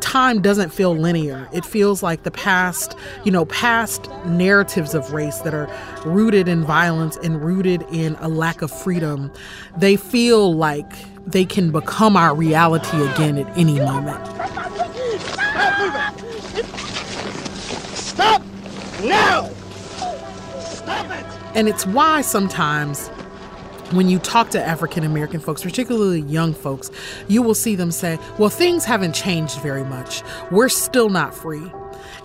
time 0.00 0.40
doesn't 0.40 0.70
feel 0.70 0.96
linear. 0.96 1.48
It 1.52 1.64
feels 1.64 2.02
like 2.02 2.22
the 2.22 2.30
past, 2.30 2.96
you 3.24 3.32
know, 3.32 3.44
past 3.44 4.08
narratives 4.24 4.94
of 4.94 5.12
race 5.12 5.38
that 5.40 5.52
are 5.54 5.68
rooted 6.04 6.48
in 6.48 6.64
violence 6.64 7.18
and 7.18 7.44
rooted 7.44 7.82
in 7.92 8.16
a 8.20 8.28
lack 8.28 8.62
of 8.62 8.70
freedom, 8.70 9.30
they 9.76 9.96
feel 9.96 10.54
like 10.54 10.90
they 11.26 11.44
can 11.44 11.70
become 11.70 12.16
our 12.16 12.34
reality 12.34 13.02
again 13.08 13.36
at 13.36 13.58
any 13.58 13.80
moment. 13.80 14.24
Stop 14.26 14.70
moving! 14.70 15.18
Stop 17.94 18.42
now! 19.04 19.48
Stop 20.60 21.10
it! 21.10 21.26
And 21.56 21.68
it's 21.68 21.86
why 21.86 22.20
sometimes 22.20 23.08
when 23.92 24.08
you 24.08 24.18
talk 24.18 24.50
to 24.50 24.62
African 24.62 25.04
American 25.04 25.40
folks, 25.40 25.62
particularly 25.62 26.20
young 26.22 26.52
folks, 26.52 26.90
you 27.28 27.42
will 27.42 27.54
see 27.54 27.74
them 27.74 27.90
say, 27.90 28.18
Well, 28.38 28.50
things 28.50 28.84
haven't 28.84 29.14
changed 29.14 29.60
very 29.60 29.84
much. 29.84 30.22
We're 30.50 30.68
still 30.68 31.08
not 31.08 31.34
free. 31.34 31.72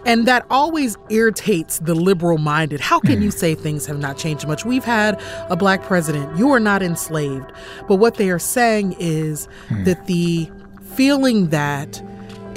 And 0.06 0.28
that 0.28 0.46
always 0.50 0.98
irritates 1.10 1.80
the 1.80 1.96
liberal 1.96 2.38
minded. 2.38 2.82
How 2.82 3.00
can 3.00 3.22
you 3.22 3.32
say 3.32 3.56
things 3.56 3.86
have 3.86 4.00
not 4.00 4.18
changed 4.18 4.46
much? 4.48 4.66
We've 4.66 4.84
had 4.84 5.22
a 5.50 5.56
black 5.56 5.82
president. 5.84 6.38
You 6.38 6.52
are 6.52 6.60
not 6.60 6.84
enslaved. 6.84 7.52
But 7.88 7.96
what 7.96 8.16
they 8.16 8.30
are 8.30 8.40
saying 8.40 8.96
is 9.00 9.48
hmm. 9.70 9.86
that 9.86 10.06
the 10.08 10.50
feeling 10.96 11.50
that 11.50 12.04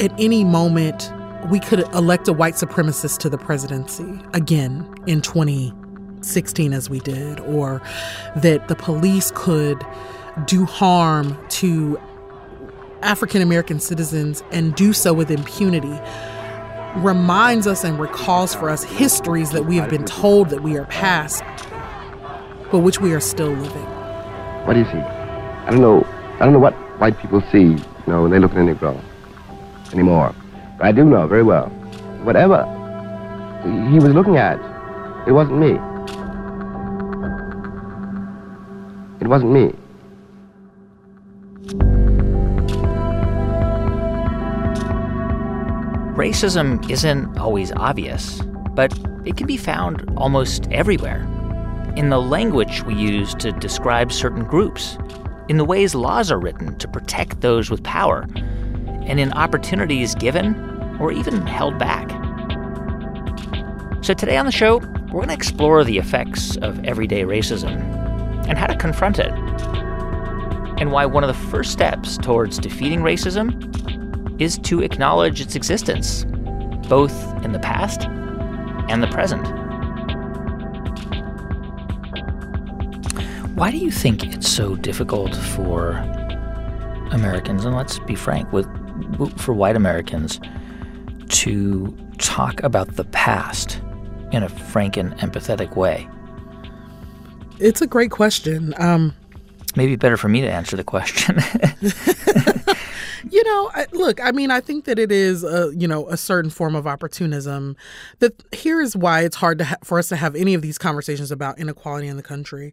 at 0.00 0.12
any 0.20 0.44
moment 0.44 1.10
we 1.50 1.60
could 1.60 1.80
elect 1.94 2.28
a 2.28 2.32
white 2.32 2.54
supremacist 2.54 3.18
to 3.18 3.28
the 3.28 3.38
presidency 3.38 4.20
again 4.32 4.86
in 5.06 5.20
2016 5.20 6.72
as 6.72 6.90
we 6.90 6.98
did, 7.00 7.40
or 7.40 7.80
that 8.36 8.68
the 8.68 8.74
police 8.74 9.32
could 9.34 9.84
do 10.46 10.64
harm 10.64 11.36
to 11.48 11.98
African 13.02 13.42
American 13.42 13.78
citizens 13.78 14.42
and 14.50 14.74
do 14.74 14.92
so 14.92 15.12
with 15.12 15.30
impunity 15.30 15.98
reminds 16.96 17.66
us 17.66 17.84
and 17.84 17.98
recalls 18.00 18.54
for 18.54 18.70
us 18.70 18.82
histories 18.82 19.50
that 19.50 19.66
we 19.66 19.76
have 19.76 19.90
been 19.90 20.04
told 20.04 20.48
that 20.48 20.62
we 20.62 20.76
are 20.78 20.86
past, 20.86 21.44
but 22.72 22.78
which 22.78 23.00
we 23.00 23.12
are 23.12 23.20
still 23.20 23.50
living. 23.50 23.84
What 24.64 24.72
do 24.74 24.80
you 24.80 24.86
see? 24.86 24.98
I 24.98 25.70
don't 25.70 25.80
know. 25.80 26.04
I 26.36 26.40
don't 26.40 26.52
know 26.52 26.58
what 26.58 26.74
white 26.98 27.18
people 27.18 27.42
see, 27.52 27.58
you 27.60 27.84
know, 28.06 28.22
when 28.22 28.30
they 28.30 28.38
look 28.38 28.52
at 28.52 28.58
a 28.58 28.60
Negro 28.60 29.00
anymore. 29.92 30.34
I 30.80 30.92
do 30.92 31.04
know 31.04 31.26
very 31.26 31.42
well. 31.42 31.68
Whatever 32.22 32.64
he 33.90 33.98
was 33.98 34.12
looking 34.12 34.36
at, 34.36 34.58
it 35.26 35.32
wasn't 35.32 35.58
me. 35.58 35.72
It 39.20 39.28
wasn't 39.28 39.52
me. 39.52 39.74
Racism 46.16 46.88
isn't 46.90 47.38
always 47.38 47.72
obvious, 47.72 48.40
but 48.70 48.96
it 49.24 49.36
can 49.36 49.46
be 49.46 49.56
found 49.56 50.08
almost 50.16 50.70
everywhere. 50.70 51.22
In 51.96 52.10
the 52.10 52.20
language 52.20 52.82
we 52.84 52.94
use 52.94 53.34
to 53.36 53.52
describe 53.52 54.12
certain 54.12 54.44
groups, 54.44 54.98
in 55.48 55.56
the 55.56 55.64
ways 55.64 55.94
laws 55.94 56.30
are 56.30 56.38
written 56.38 56.76
to 56.78 56.88
protect 56.88 57.40
those 57.40 57.70
with 57.70 57.82
power, 57.82 58.26
and 59.06 59.18
in 59.18 59.32
opportunities 59.32 60.14
given 60.14 60.54
or 61.00 61.12
even 61.12 61.46
held 61.46 61.78
back. 61.78 62.10
So, 64.02 64.14
today 64.14 64.36
on 64.36 64.46
the 64.46 64.52
show, 64.52 64.78
we're 65.06 65.22
going 65.22 65.28
to 65.28 65.34
explore 65.34 65.82
the 65.84 65.98
effects 65.98 66.56
of 66.58 66.84
everyday 66.84 67.22
racism 67.22 67.80
and 68.48 68.58
how 68.58 68.66
to 68.66 68.76
confront 68.76 69.18
it, 69.18 69.32
and 70.78 70.92
why 70.92 71.06
one 71.06 71.24
of 71.24 71.28
the 71.28 71.48
first 71.50 71.72
steps 71.72 72.16
towards 72.18 72.58
defeating 72.58 73.00
racism 73.00 74.40
is 74.40 74.58
to 74.58 74.82
acknowledge 74.82 75.40
its 75.40 75.56
existence, 75.56 76.24
both 76.88 77.12
in 77.44 77.52
the 77.52 77.58
past 77.58 78.04
and 78.88 79.02
the 79.02 79.08
present. 79.08 79.46
Why 83.56 83.70
do 83.70 83.78
you 83.78 83.90
think 83.90 84.22
it's 84.34 84.48
so 84.48 84.76
difficult 84.76 85.34
for 85.34 85.92
Americans, 87.10 87.64
and 87.64 87.74
let's 87.74 87.98
be 88.00 88.14
frank, 88.14 88.52
with 88.52 88.66
for 89.36 89.52
white 89.52 89.76
Americans 89.76 90.40
to 91.28 91.96
talk 92.18 92.62
about 92.62 92.96
the 92.96 93.04
past 93.04 93.80
in 94.32 94.42
a 94.42 94.48
frank 94.48 94.96
and 94.96 95.16
empathetic 95.18 95.76
way? 95.76 96.08
It's 97.58 97.80
a 97.80 97.86
great 97.86 98.10
question. 98.10 98.74
Um, 98.78 99.14
Maybe 99.76 99.96
better 99.96 100.16
for 100.16 100.28
me 100.28 100.40
to 100.40 100.50
answer 100.50 100.76
the 100.76 100.84
question. 100.84 101.36
you 103.30 103.44
know, 103.44 103.70
I, 103.74 103.86
look, 103.92 104.24
I 104.24 104.30
mean, 104.32 104.50
I 104.50 104.60
think 104.60 104.86
that 104.86 104.98
it 104.98 105.12
is 105.12 105.44
a 105.44 105.70
you 105.76 105.86
know 105.86 106.08
a 106.08 106.16
certain 106.16 106.50
form 106.50 106.74
of 106.74 106.86
opportunism. 106.86 107.76
That 108.20 108.42
here 108.52 108.80
is 108.80 108.96
why 108.96 109.22
it's 109.22 109.36
hard 109.36 109.58
to 109.58 109.64
ha- 109.66 109.76
for 109.84 109.98
us 109.98 110.08
to 110.08 110.16
have 110.16 110.34
any 110.34 110.54
of 110.54 110.62
these 110.62 110.78
conversations 110.78 111.30
about 111.30 111.58
inequality 111.58 112.08
in 112.08 112.16
the 112.16 112.22
country, 112.22 112.72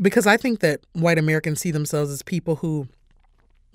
because 0.00 0.28
I 0.28 0.36
think 0.36 0.60
that 0.60 0.80
white 0.92 1.18
Americans 1.18 1.60
see 1.60 1.72
themselves 1.72 2.12
as 2.12 2.22
people 2.22 2.56
who 2.56 2.86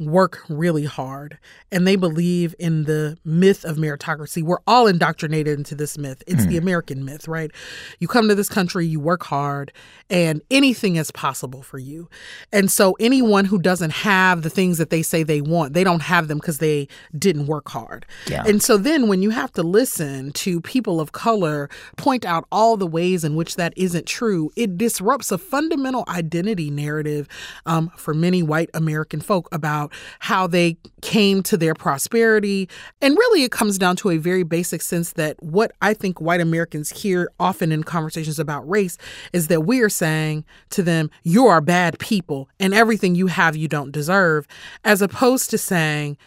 work 0.06 0.44
really 0.50 0.86
hard 0.86 1.38
and 1.72 1.88
they 1.88 1.96
believe 1.96 2.56
in 2.60 2.84
the 2.86 3.18
myth 3.24 3.64
of 3.64 3.78
meritocracy. 3.78 4.44
We're 4.44 4.60
all 4.68 4.88
indoctrinated 4.88 5.58
into 5.58 5.76
this 5.76 5.98
myth. 5.98 6.24
It's 6.28 6.46
mm. 6.46 6.50
the 6.50 6.58
American 6.58 7.06
myth, 7.06 7.28
right? 7.28 7.52
You 8.00 8.08
come 8.08 8.28
to 8.28 8.36
this 8.36 8.50
country, 8.50 8.86
you 8.86 9.00
work 9.00 9.24
hard, 9.24 9.72
and 10.10 10.42
anything 10.50 10.96
is 10.96 11.12
possible 11.12 11.62
for 11.62 11.78
you. 11.78 12.10
And 12.52 12.70
so 12.72 12.98
anyone 13.00 13.46
who 13.46 13.60
doesn't 13.60 13.92
have 13.92 14.42
the 14.42 14.50
things 14.50 14.78
that 14.80 14.90
they 14.90 15.02
say 15.02 15.24
they 15.24 15.42
want, 15.42 15.74
they 15.74 15.84
don't 15.84 16.02
have 16.02 16.28
them 16.28 16.40
because 16.40 16.58
they 16.58 16.88
didn't 17.18 17.48
work 17.48 17.70
hard. 17.70 18.06
Yeah. 18.28 18.44
And 18.46 18.62
so 18.62 18.78
then 18.78 19.08
when 19.08 19.22
you 19.22 19.30
have 19.30 19.52
to 19.54 19.64
listen 19.64 20.32
to 20.34 20.62
people 20.62 21.00
of 21.00 21.12
color 21.12 21.70
point 21.96 22.26
out 22.26 22.46
all 22.52 22.76
the 22.76 22.88
ways 22.88 23.24
in 23.24 23.36
which 23.36 23.56
that 23.56 23.74
isn't 23.78 24.08
true, 24.08 24.52
it 24.56 24.78
disrupts 24.78 25.32
a 25.32 25.38
fundamental 25.38 26.04
identity 26.08 26.70
narrative 26.70 27.28
um, 27.66 27.92
for 27.96 28.14
many 28.14 28.42
white 28.44 28.70
American 28.74 29.22
folk 29.22 29.48
about 29.52 29.91
how 30.20 30.48
they 30.48 30.78
came 31.02 31.44
to 31.44 31.58
their 31.58 31.74
prosperity. 31.74 32.70
And 33.02 33.18
really, 33.18 33.44
it 33.44 33.52
comes 33.52 33.78
down 33.78 33.96
to 33.98 34.10
a 34.10 34.18
very 34.18 34.44
basic 34.44 34.82
sense 34.82 35.14
that 35.14 35.42
what 35.42 35.72
I 35.82 35.94
think 35.94 36.22
white 36.22 36.42
Americans 36.42 36.90
hear 36.90 37.32
often 37.40 37.72
in 37.72 37.84
conversations 37.84 38.40
about 38.40 38.68
race 38.70 38.98
is 39.34 39.48
that 39.48 39.62
we 39.62 39.82
are 39.82 39.90
saying 39.90 40.46
to 40.72 40.84
them, 40.84 41.10
you 41.24 41.48
are 41.48 41.62
bad 41.62 42.00
people 42.00 42.50
and 42.60 42.74
everything 42.74 43.16
you 43.16 43.28
have 43.28 43.56
you 43.56 43.68
don't 43.68 43.92
deserve, 43.92 44.48
as 44.84 45.02
opposed 45.02 45.50
to 45.52 45.58
saying, 45.58 46.18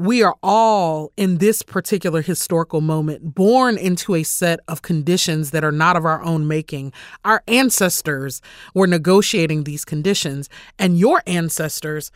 we 0.00 0.22
are 0.22 0.34
all 0.42 1.12
in 1.18 1.36
this 1.38 1.60
particular 1.60 2.22
historical 2.22 2.80
moment 2.80 3.34
born 3.34 3.76
into 3.76 4.14
a 4.14 4.22
set 4.22 4.58
of 4.66 4.80
conditions 4.80 5.50
that 5.50 5.62
are 5.62 5.70
not 5.70 5.94
of 5.94 6.06
our 6.06 6.22
own 6.22 6.48
making. 6.48 6.90
Our 7.22 7.42
ancestors 7.46 8.40
were 8.72 8.86
negotiating 8.86 9.64
these 9.64 9.84
conditions, 9.84 10.48
and 10.78 10.98
your 10.98 11.22
ancestors 11.26 12.10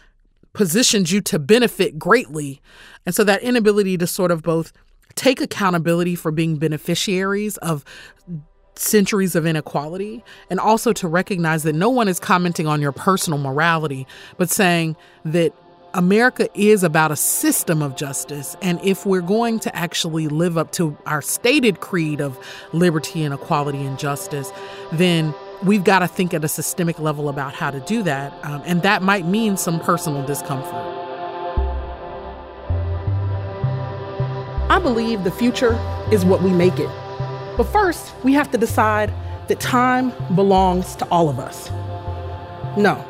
positioned 0.54 1.10
you 1.10 1.20
to 1.20 1.38
benefit 1.38 1.98
greatly. 1.98 2.62
And 3.04 3.14
so 3.14 3.22
that 3.24 3.42
inability 3.42 3.98
to 3.98 4.06
sort 4.06 4.30
of 4.30 4.42
both 4.42 4.72
take 5.14 5.40
accountability 5.40 6.14
for 6.14 6.30
being 6.30 6.56
beneficiaries 6.56 7.56
of 7.58 7.84
centuries 8.76 9.36
of 9.36 9.46
inequality 9.46 10.24
and 10.50 10.58
also 10.58 10.92
to 10.92 11.06
recognize 11.06 11.62
that 11.62 11.74
no 11.74 11.88
one 11.88 12.08
is 12.08 12.18
commenting 12.18 12.66
on 12.66 12.80
your 12.80 12.92
personal 12.92 13.38
morality, 13.38 14.06
but 14.36 14.50
saying 14.50 14.96
that 15.24 15.52
America 15.94 16.48
is 16.54 16.82
about 16.82 17.12
a 17.12 17.16
system 17.16 17.80
of 17.80 17.94
justice. 17.94 18.56
And 18.60 18.80
if 18.82 19.06
we're 19.06 19.20
going 19.20 19.60
to 19.60 19.74
actually 19.76 20.26
live 20.26 20.58
up 20.58 20.72
to 20.72 20.96
our 21.06 21.22
stated 21.22 21.80
creed 21.80 22.20
of 22.20 22.36
liberty 22.72 23.22
and 23.22 23.32
equality 23.32 23.84
and 23.84 23.96
justice, 23.96 24.50
then 24.92 25.32
we've 25.62 25.84
got 25.84 26.00
to 26.00 26.08
think 26.08 26.34
at 26.34 26.44
a 26.44 26.48
systemic 26.48 26.98
level 26.98 27.28
about 27.28 27.54
how 27.54 27.70
to 27.70 27.80
do 27.80 28.02
that. 28.02 28.32
Um, 28.44 28.62
and 28.64 28.82
that 28.82 29.02
might 29.02 29.26
mean 29.26 29.56
some 29.56 29.80
personal 29.80 30.24
discomfort. 30.26 30.74
I 34.70 34.78
believe 34.80 35.24
the 35.24 35.30
future 35.30 35.78
is 36.10 36.24
what 36.24 36.42
we 36.42 36.50
make 36.50 36.78
it. 36.78 36.88
But 37.56 37.64
first, 37.64 38.12
we 38.24 38.32
have 38.32 38.50
to 38.50 38.58
decide 38.58 39.12
that 39.48 39.60
time 39.60 40.12
belongs 40.34 40.96
to 40.96 41.06
all 41.08 41.28
of 41.28 41.38
us. 41.38 41.70
No, 42.76 43.04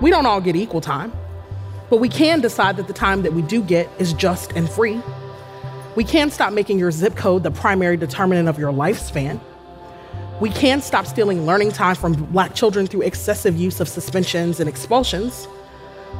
we 0.00 0.10
don't 0.10 0.26
all 0.26 0.40
get 0.40 0.54
equal 0.54 0.80
time, 0.80 1.12
but 1.90 1.96
we 1.96 2.08
can 2.08 2.40
decide 2.40 2.76
that 2.76 2.86
the 2.86 2.92
time 2.92 3.22
that 3.22 3.32
we 3.32 3.42
do 3.42 3.62
get 3.62 3.88
is 3.98 4.12
just 4.12 4.52
and 4.52 4.70
free. 4.70 5.00
We 5.96 6.04
can 6.04 6.30
stop 6.30 6.52
making 6.52 6.78
your 6.78 6.92
zip 6.92 7.16
code 7.16 7.42
the 7.42 7.50
primary 7.50 7.96
determinant 7.96 8.48
of 8.48 8.58
your 8.58 8.72
lifespan. 8.72 9.40
We 10.40 10.50
can 10.50 10.80
stop 10.80 11.04
stealing 11.04 11.46
learning 11.46 11.72
time 11.72 11.96
from 11.96 12.12
black 12.12 12.54
children 12.54 12.86
through 12.86 13.02
excessive 13.02 13.56
use 13.56 13.80
of 13.80 13.88
suspensions 13.88 14.60
and 14.60 14.68
expulsions. 14.68 15.48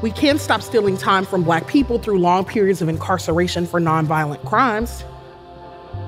We 0.02 0.10
can 0.10 0.40
stop 0.40 0.60
stealing 0.60 0.96
time 0.96 1.24
from 1.24 1.44
black 1.44 1.68
people 1.68 2.00
through 2.00 2.18
long 2.18 2.44
periods 2.44 2.82
of 2.82 2.88
incarceration 2.88 3.64
for 3.64 3.80
nonviolent 3.80 4.44
crimes. 4.44 5.04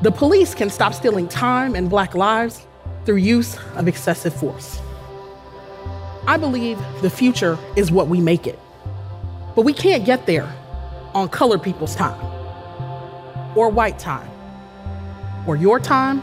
The 0.02 0.10
police 0.10 0.54
can 0.54 0.70
stop 0.70 0.92
stealing 0.92 1.28
time 1.28 1.76
and 1.76 1.88
black 1.88 2.16
lives 2.16 2.66
through 3.04 3.16
use 3.16 3.56
of 3.76 3.86
excessive 3.86 4.34
force. 4.34 4.80
I 6.26 6.36
believe 6.36 6.78
the 7.02 7.10
future 7.10 7.58
is 7.76 7.92
what 7.92 8.08
we 8.08 8.20
make 8.20 8.46
it. 8.46 8.58
But 9.54 9.62
we 9.62 9.72
can't 9.72 10.04
get 10.04 10.26
there 10.26 10.52
on 11.14 11.28
colored 11.28 11.62
people's 11.62 11.94
time, 11.94 12.20
or 13.56 13.68
white 13.68 13.98
time, 13.98 14.30
or 15.46 15.56
your 15.56 15.78
time, 15.78 16.22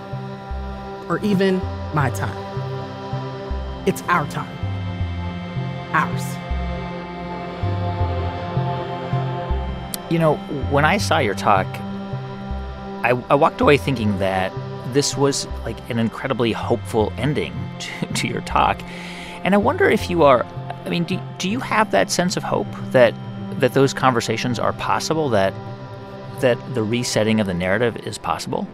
or 1.09 1.19
even 1.19 1.61
my 1.93 2.09
time. 2.11 2.37
It's 3.87 4.01
our 4.03 4.27
time. 4.27 4.53
Ours. 5.93 6.23
You 10.11 10.19
know, 10.19 10.35
when 10.69 10.85
I 10.85 10.97
saw 10.97 11.19
your 11.19 11.35
talk, 11.35 11.65
I, 13.03 13.11
I 13.29 13.35
walked 13.35 13.61
away 13.61 13.77
thinking 13.77 14.17
that 14.19 14.51
this 14.93 15.15
was 15.15 15.47
like 15.63 15.77
an 15.89 15.99
incredibly 15.99 16.51
hopeful 16.51 17.13
ending 17.17 17.53
to, 17.79 18.13
to 18.13 18.27
your 18.27 18.41
talk. 18.41 18.81
And 19.43 19.53
I 19.53 19.57
wonder 19.57 19.89
if 19.89 20.09
you 20.09 20.23
are, 20.23 20.45
I 20.85 20.89
mean, 20.89 21.03
do, 21.03 21.19
do 21.37 21.49
you 21.49 21.59
have 21.59 21.91
that 21.91 22.11
sense 22.11 22.37
of 22.37 22.43
hope 22.43 22.67
that 22.91 23.13
that 23.59 23.73
those 23.73 23.91
conversations 23.91 24.59
are 24.59 24.73
possible, 24.73 25.29
that 25.29 25.53
that 26.41 26.57
the 26.75 26.83
resetting 26.83 27.39
of 27.39 27.47
the 27.47 27.53
narrative 27.53 27.97
is 28.05 28.17
possible? 28.17 28.67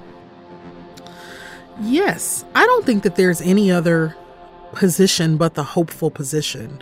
Yes. 1.81 2.45
I 2.55 2.65
don't 2.65 2.85
think 2.85 3.03
that 3.03 3.15
there's 3.15 3.41
any 3.41 3.71
other 3.71 4.15
position 4.73 5.37
but 5.37 5.53
the 5.53 5.63
hopeful 5.63 6.11
position. 6.11 6.81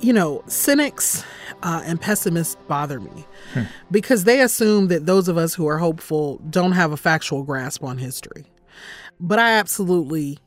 You 0.00 0.12
know, 0.12 0.42
cynics 0.46 1.24
uh, 1.62 1.82
and 1.84 2.00
pessimists 2.00 2.56
bother 2.68 3.00
me 3.00 3.26
hmm. 3.52 3.62
because 3.90 4.24
they 4.24 4.40
assume 4.40 4.88
that 4.88 5.06
those 5.06 5.28
of 5.28 5.36
us 5.36 5.54
who 5.54 5.66
are 5.66 5.78
hopeful 5.78 6.38
don't 6.50 6.72
have 6.72 6.92
a 6.92 6.96
factual 6.96 7.42
grasp 7.42 7.84
on 7.84 7.98
history. 7.98 8.46
But 9.20 9.38
I 9.38 9.52
absolutely 9.52 10.38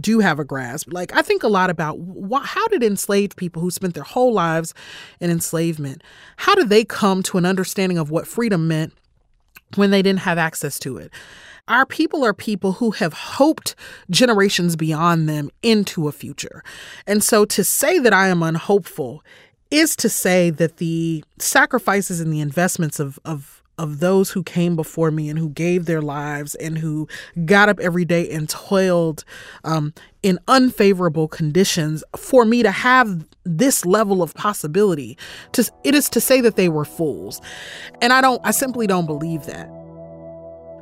do 0.00 0.20
have 0.20 0.38
a 0.38 0.44
grasp. 0.44 0.92
Like, 0.92 1.14
I 1.14 1.22
think 1.22 1.42
a 1.42 1.48
lot 1.48 1.70
about 1.70 1.98
wh- 1.98 2.44
how 2.44 2.66
did 2.68 2.82
enslaved 2.82 3.36
people 3.36 3.62
who 3.62 3.70
spent 3.70 3.94
their 3.94 4.02
whole 4.02 4.32
lives 4.32 4.74
in 5.20 5.30
enslavement, 5.30 6.02
how 6.36 6.54
did 6.54 6.68
they 6.68 6.84
come 6.84 7.22
to 7.24 7.38
an 7.38 7.46
understanding 7.46 7.98
of 7.98 8.10
what 8.10 8.26
freedom 8.26 8.66
meant 8.66 8.92
when 9.76 9.90
they 9.90 10.02
didn't 10.02 10.20
have 10.20 10.38
access 10.38 10.78
to 10.80 10.96
it? 10.96 11.12
Our 11.68 11.86
people 11.86 12.24
are 12.24 12.34
people 12.34 12.72
who 12.72 12.90
have 12.92 13.14
hoped 13.14 13.74
generations 14.10 14.76
beyond 14.76 15.28
them 15.28 15.50
into 15.62 16.08
a 16.08 16.12
future. 16.12 16.62
And 17.06 17.24
so 17.24 17.46
to 17.46 17.64
say 17.64 17.98
that 17.98 18.12
I 18.12 18.28
am 18.28 18.42
unhopeful 18.42 19.24
is 19.70 19.96
to 19.96 20.08
say 20.10 20.50
that 20.50 20.76
the 20.76 21.24
sacrifices 21.38 22.20
and 22.20 22.32
the 22.32 22.40
investments 22.40 23.00
of, 23.00 23.18
of 23.24 23.62
of 23.76 23.98
those 23.98 24.30
who 24.30 24.42
came 24.42 24.76
before 24.76 25.10
me 25.10 25.28
and 25.28 25.36
who 25.36 25.48
gave 25.48 25.86
their 25.86 26.00
lives 26.00 26.54
and 26.56 26.78
who 26.78 27.08
got 27.44 27.68
up 27.68 27.80
every 27.80 28.04
day 28.04 28.30
and 28.30 28.48
toiled 28.48 29.24
um, 29.64 29.92
in 30.22 30.38
unfavorable 30.46 31.26
conditions 31.26 32.04
for 32.16 32.44
me 32.44 32.62
to 32.62 32.70
have 32.70 33.26
this 33.44 33.84
level 33.84 34.22
of 34.22 34.32
possibility 34.34 35.18
to 35.50 35.68
it 35.82 35.94
is 35.94 36.08
to 36.08 36.20
say 36.20 36.40
that 36.40 36.56
they 36.56 36.68
were 36.68 36.84
fools 36.84 37.40
and 38.00 38.12
i 38.12 38.20
don't 38.20 38.40
i 38.44 38.50
simply 38.50 38.86
don't 38.86 39.06
believe 39.06 39.44
that 39.44 39.68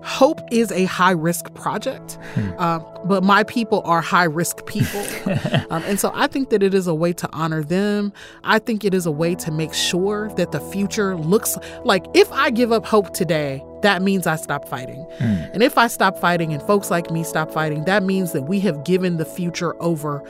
Hope 0.02 0.40
is 0.50 0.72
a 0.72 0.84
high 0.84 1.12
risk 1.12 1.52
project, 1.54 2.18
hmm. 2.34 2.50
uh, 2.58 2.78
but 3.04 3.22
my 3.22 3.44
people 3.44 3.82
are 3.84 4.00
high 4.00 4.24
risk 4.24 4.66
people. 4.66 5.00
um, 5.70 5.82
and 5.84 6.00
so 6.00 6.10
I 6.14 6.26
think 6.26 6.50
that 6.50 6.62
it 6.62 6.74
is 6.74 6.86
a 6.86 6.94
way 6.94 7.12
to 7.12 7.28
honor 7.32 7.62
them. 7.62 8.12
I 8.44 8.58
think 8.58 8.84
it 8.84 8.94
is 8.94 9.06
a 9.06 9.10
way 9.10 9.34
to 9.36 9.50
make 9.50 9.72
sure 9.72 10.28
that 10.36 10.52
the 10.52 10.60
future 10.60 11.16
looks 11.16 11.56
like 11.84 12.04
if 12.14 12.30
I 12.32 12.50
give 12.50 12.72
up 12.72 12.84
hope 12.84 13.12
today, 13.14 13.64
that 13.82 14.02
means 14.02 14.26
I 14.26 14.36
stop 14.36 14.68
fighting. 14.68 15.04
Hmm. 15.18 15.24
And 15.52 15.62
if 15.62 15.78
I 15.78 15.86
stop 15.86 16.18
fighting 16.18 16.52
and 16.52 16.62
folks 16.62 16.90
like 16.90 17.10
me 17.10 17.22
stop 17.24 17.52
fighting, 17.52 17.84
that 17.84 18.02
means 18.02 18.32
that 18.32 18.42
we 18.42 18.60
have 18.60 18.84
given 18.84 19.18
the 19.18 19.24
future 19.24 19.80
over 19.82 20.22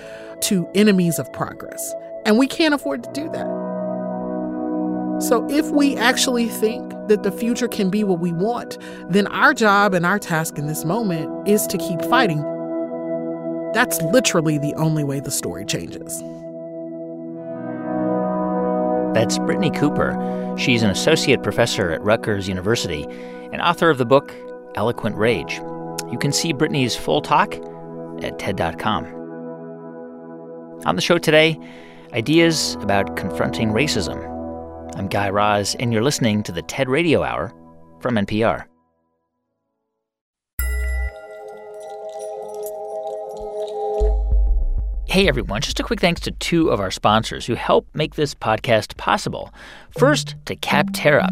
to 0.43 0.69
enemies 0.75 1.19
of 1.19 1.33
progress. 1.33 1.95
And 2.25 2.39
we 2.39 2.47
can't 2.47 2.75
afford 2.75 3.05
to 3.05 3.13
do 3.13 3.31
that. 3.31 3.72
So, 5.23 5.47
if 5.49 5.71
we 5.71 5.97
actually 5.97 6.49
think 6.49 6.91
that 7.07 7.23
the 7.23 7.31
future 7.31 7.69
can 7.69 7.91
be 7.91 8.03
what 8.03 8.19
we 8.19 8.33
want, 8.33 8.77
then 9.09 9.29
our 9.29 9.55
job 9.55 9.95
and 9.95 10.05
our 10.05 10.19
task 10.19 10.59
in 10.59 10.67
this 10.67 10.85
moment 10.85 11.47
is 11.47 11.65
to 11.69 11.79
keep 11.79 12.03
fighting. 12.03 12.43
That's 13.73 14.03
literally 14.03 14.59
the 14.59 14.75
only 14.75 15.05
way 15.05 15.21
the 15.21 15.31
story 15.31 15.65
changes. 15.65 16.19
That's 19.15 19.39
Brittney 19.39 19.73
Cooper. 19.79 20.57
She's 20.59 20.83
an 20.83 20.91
associate 20.91 21.45
professor 21.45 21.93
at 21.93 22.03
Rutgers 22.03 22.49
University 22.49 23.07
and 23.53 23.63
author 23.63 23.91
of 23.91 23.99
the 23.99 24.07
book 24.07 24.35
Eloquent 24.75 25.15
Rage. 25.15 25.61
You 26.11 26.19
can 26.21 26.33
see 26.33 26.53
Brittney's 26.53 26.97
full 26.97 27.23
talk 27.23 27.55
at 28.25 28.41
TED.com. 28.41 29.05
On 30.85 30.97
the 30.97 31.03
show 31.03 31.19
today, 31.19 31.57
ideas 32.13 32.77
about 32.81 33.17
confronting 33.17 33.69
racism 33.69 34.32
I'm 34.95 35.09
Guy 35.09 35.31
Raz, 35.31 35.75
and 35.77 35.93
you're 35.93 36.03
listening 36.03 36.43
to 36.43 36.53
the 36.53 36.61
TED 36.63 36.89
Radio 36.89 37.23
Hour 37.23 37.53
from 38.01 38.17
NPR. 38.17 38.67
Hey 45.13 45.29
everyone, 45.29 45.61
just 45.61 45.79
a 45.79 45.83
quick 45.83 46.01
thanks 46.01 46.23
to 46.23 46.31
two 46.31 46.71
of 46.71 46.81
our 46.81 46.91
sponsors 46.91 47.45
who 47.45 47.55
help 47.55 47.87
make 47.93 48.15
this 48.15 48.35
podcast 48.35 48.97
possible. 48.97 49.53
First, 49.99 50.37
to 50.47 50.57
Capterra. 50.57 51.29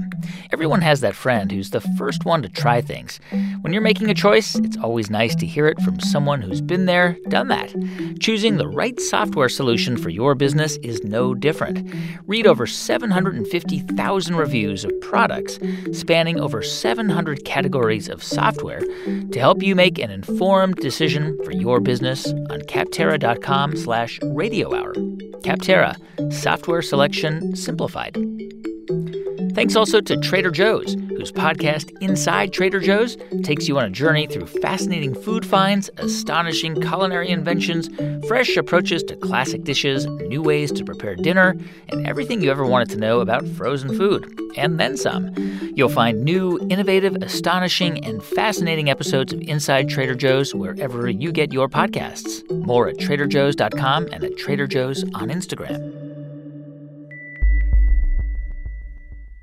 Everyone 0.53 0.83
has 0.83 1.01
that 1.01 1.15
friend 1.15 1.51
who's 1.51 1.71
the 1.71 1.81
first 1.81 2.27
one 2.27 2.43
to 2.43 2.51
try 2.51 2.83
things. 2.83 3.21
When 3.63 3.73
you're 3.73 3.81
making 3.81 4.11
a 4.11 4.15
choice, 4.15 4.55
it's 4.57 4.77
always 4.77 5.09
nice 5.09 5.35
to 5.37 5.47
hear 5.47 5.67
it 5.67 5.81
from 5.81 5.99
someone 5.99 6.43
who's 6.43 6.61
been 6.61 6.85
there, 6.85 7.17
done 7.29 7.49
that. 7.49 7.75
Choosing 8.21 8.59
the 8.59 8.69
right 8.69 9.01
software 9.01 9.49
solution 9.49 9.97
for 9.97 10.11
your 10.11 10.35
business 10.35 10.77
is 10.83 11.03
no 11.03 11.33
different. 11.33 11.91
Read 12.27 12.47
over 12.47 12.67
750,000 12.67 14.37
reviews 14.37 14.85
of 14.85 14.93
products 15.01 15.59
spanning 15.93 16.39
over 16.39 16.63
700 16.63 17.47
categories 17.47 18.11
of 18.11 18.23
software 18.23 18.81
to 18.81 19.39
help 19.39 19.63
you 19.63 19.75
make 19.75 19.99
an 19.99 20.11
informed 20.11 20.77
decision 20.77 21.39
for 21.45 21.53
your 21.53 21.81
business 21.81 22.27
on 22.51 22.61
capterra.com 22.69 23.70
slash 23.77 24.19
radio 24.23 24.75
hour. 24.75 24.93
Capterra, 25.43 25.97
software 26.33 26.83
selection 26.83 27.57
simplified. 27.57 28.17
Thanks 29.55 29.77
also 29.77 30.01
to 30.01 30.17
Trader 30.17 30.51
Joe's, 30.51 30.95
whose 30.95 31.33
podcast 31.33 31.91
Inside 32.01 32.53
Trader 32.53 32.81
Joe's 32.81 33.17
takes 33.43 33.69
you 33.69 33.79
on 33.79 33.85
a 33.85 33.91
journey 33.91 34.27
through 34.27 34.47
fascinating 34.47 35.15
food 35.15 35.45
finds, 35.45 35.91
astonishing 35.97 36.81
culinary 36.81 37.29
inventions, 37.29 37.89
fresh 38.27 38.57
approaches 38.57 39.03
to 39.05 39.17
classic 39.17 39.65
dishes, 39.65 40.07
new 40.07 40.41
ways 40.41 40.71
to 40.73 40.85
prepare 40.85 41.17
dinner, 41.17 41.57
and 41.89 42.07
everything 42.07 42.41
you 42.41 42.51
ever 42.51 42.65
wanted 42.65 42.91
to 42.91 42.97
know 42.97 43.21
about 43.21 43.47
frozen 43.49 43.97
food, 43.97 44.41
and 44.57 44.79
then 44.79 44.97
some. 44.97 45.35
You'll 45.75 45.89
find 45.89 46.25
new, 46.25 46.59
innovative, 46.71 47.17
astonishing, 47.17 48.05
and 48.05 48.23
fascinating 48.23 48.89
episodes 48.89 49.33
of 49.33 49.41
Inside 49.43 49.89
Trader 49.89 50.15
Joe's 50.15 50.55
wherever 50.55 51.09
you 51.09 51.33
get 51.33 51.53
your 51.53 51.69
podcasts. 51.69 52.49
More 52.51 52.89
at 52.89 52.97
traderjoe's.com 52.97 54.09
and 54.13 54.25
at 54.25 54.37
Trader 54.37 54.67
Joe's 54.67 55.03
on 55.15 55.29
Instagram. 55.29 56.10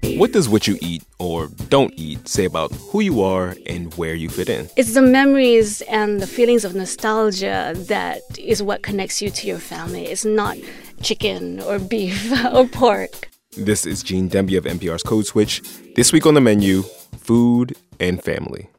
What 0.03 0.31
does 0.31 0.47
what 0.47 0.67
you 0.67 0.77
eat 0.81 1.03
or 1.19 1.47
don't 1.69 1.93
eat 1.97 2.27
say 2.27 2.45
about 2.45 2.71
who 2.71 3.01
you 3.01 3.21
are 3.21 3.55
and 3.65 3.93
where 3.95 4.13
you 4.13 4.29
fit 4.29 4.47
in? 4.47 4.69
It's 4.75 4.93
the 4.93 5.01
memories 5.01 5.81
and 5.81 6.21
the 6.21 6.27
feelings 6.27 6.63
of 6.63 6.75
nostalgia 6.75 7.73
that 7.75 8.21
is 8.37 8.61
what 8.61 8.83
connects 8.83 9.21
you 9.21 9.29
to 9.31 9.47
your 9.47 9.57
family. 9.57 10.05
It's 10.05 10.23
not 10.23 10.57
chicken 11.01 11.59
or 11.61 11.79
beef 11.93 12.31
or 12.53 12.67
pork. 12.67 13.29
This 13.57 13.85
is 13.87 14.03
Gene 14.03 14.29
Demby 14.29 14.57
of 14.57 14.65
NPR's 14.65 15.01
Code 15.01 15.25
Switch. 15.25 15.61
This 15.95 16.13
week 16.13 16.27
on 16.27 16.35
the 16.35 16.41
menu, 16.41 16.83
food 17.17 17.75
and 17.99 18.23
family. 18.23 18.69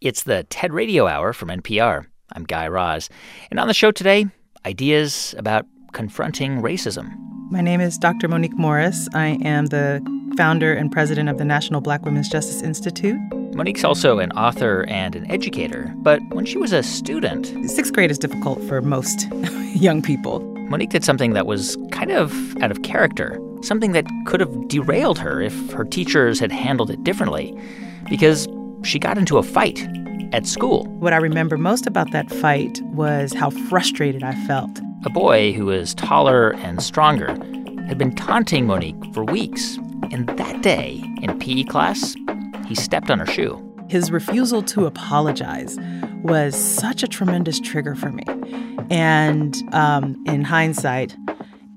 It's 0.00 0.22
the 0.22 0.44
TED 0.44 0.72
Radio 0.72 1.06
Hour 1.06 1.32
from 1.32 1.48
NPR. 1.48 2.06
I'm 2.32 2.44
Guy 2.44 2.66
Raz. 2.66 3.08
And 3.50 3.60
on 3.60 3.68
the 3.68 3.74
show 3.74 3.92
today, 3.92 4.26
ideas 4.66 5.34
about 5.38 5.66
confronting 5.92 6.62
racism. 6.62 7.12
My 7.50 7.60
name 7.60 7.80
is 7.80 7.98
Dr. 7.98 8.28
Monique 8.28 8.56
Morris. 8.56 9.08
I 9.14 9.38
am 9.44 9.66
the 9.66 10.00
founder 10.36 10.72
and 10.72 10.90
president 10.90 11.28
of 11.28 11.38
the 11.38 11.44
National 11.44 11.80
Black 11.80 12.04
Women's 12.04 12.28
Justice 12.28 12.62
Institute. 12.62 13.18
Monique's 13.54 13.84
also 13.84 14.18
an 14.18 14.32
author 14.32 14.86
and 14.88 15.14
an 15.14 15.30
educator, 15.30 15.92
but 15.96 16.22
when 16.30 16.46
she 16.46 16.56
was 16.56 16.72
a 16.72 16.82
student, 16.82 17.52
sixth 17.68 17.92
grade 17.92 18.10
is 18.10 18.18
difficult 18.18 18.62
for 18.64 18.80
most 18.80 19.28
young 19.74 20.00
people. 20.00 20.40
Monique 20.70 20.90
did 20.90 21.04
something 21.04 21.34
that 21.34 21.46
was 21.46 21.76
kind 21.90 22.10
of 22.10 22.56
out 22.62 22.70
of 22.70 22.82
character, 22.82 23.38
something 23.60 23.92
that 23.92 24.06
could 24.24 24.40
have 24.40 24.68
derailed 24.68 25.18
her 25.18 25.42
if 25.42 25.70
her 25.72 25.84
teachers 25.84 26.40
had 26.40 26.50
handled 26.50 26.90
it 26.90 27.04
differently, 27.04 27.54
because 28.08 28.48
she 28.82 28.98
got 28.98 29.18
into 29.18 29.36
a 29.36 29.42
fight 29.42 29.86
at 30.32 30.46
school. 30.46 30.84
What 30.98 31.12
I 31.12 31.16
remember 31.16 31.56
most 31.56 31.86
about 31.86 32.10
that 32.12 32.30
fight 32.30 32.80
was 32.82 33.32
how 33.32 33.50
frustrated 33.50 34.22
I 34.22 34.34
felt. 34.46 34.80
A 35.04 35.10
boy 35.10 35.52
who 35.52 35.66
was 35.66 35.94
taller 35.94 36.54
and 36.56 36.82
stronger 36.82 37.28
had 37.86 37.98
been 37.98 38.14
taunting 38.14 38.66
Monique 38.66 39.12
for 39.12 39.24
weeks. 39.24 39.76
And 40.10 40.28
that 40.28 40.62
day, 40.62 41.02
in 41.22 41.38
PE 41.38 41.64
class, 41.64 42.14
he 42.66 42.74
stepped 42.74 43.10
on 43.10 43.18
her 43.18 43.26
shoe. 43.26 43.58
His 43.88 44.10
refusal 44.10 44.62
to 44.62 44.86
apologize 44.86 45.78
was 46.22 46.54
such 46.56 47.02
a 47.02 47.08
tremendous 47.08 47.58
trigger 47.60 47.94
for 47.94 48.10
me. 48.10 48.24
And 48.90 49.56
um, 49.74 50.22
in 50.26 50.44
hindsight, 50.44 51.16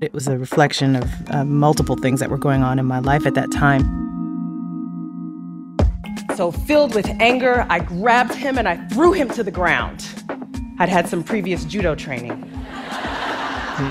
it 0.00 0.12
was 0.12 0.28
a 0.28 0.38
reflection 0.38 0.96
of 0.96 1.30
uh, 1.30 1.44
multiple 1.44 1.96
things 1.96 2.20
that 2.20 2.30
were 2.30 2.38
going 2.38 2.62
on 2.62 2.78
in 2.78 2.86
my 2.86 2.98
life 2.98 3.26
at 3.26 3.34
that 3.34 3.50
time. 3.50 3.84
So, 6.36 6.50
filled 6.50 6.94
with 6.94 7.08
anger, 7.18 7.64
I 7.70 7.78
grabbed 7.78 8.34
him 8.34 8.58
and 8.58 8.68
I 8.68 8.76
threw 8.88 9.14
him 9.14 9.30
to 9.30 9.42
the 9.42 9.50
ground. 9.50 10.06
I'd 10.78 10.90
had 10.90 11.08
some 11.08 11.24
previous 11.24 11.64
judo 11.64 11.94
training. 11.94 12.38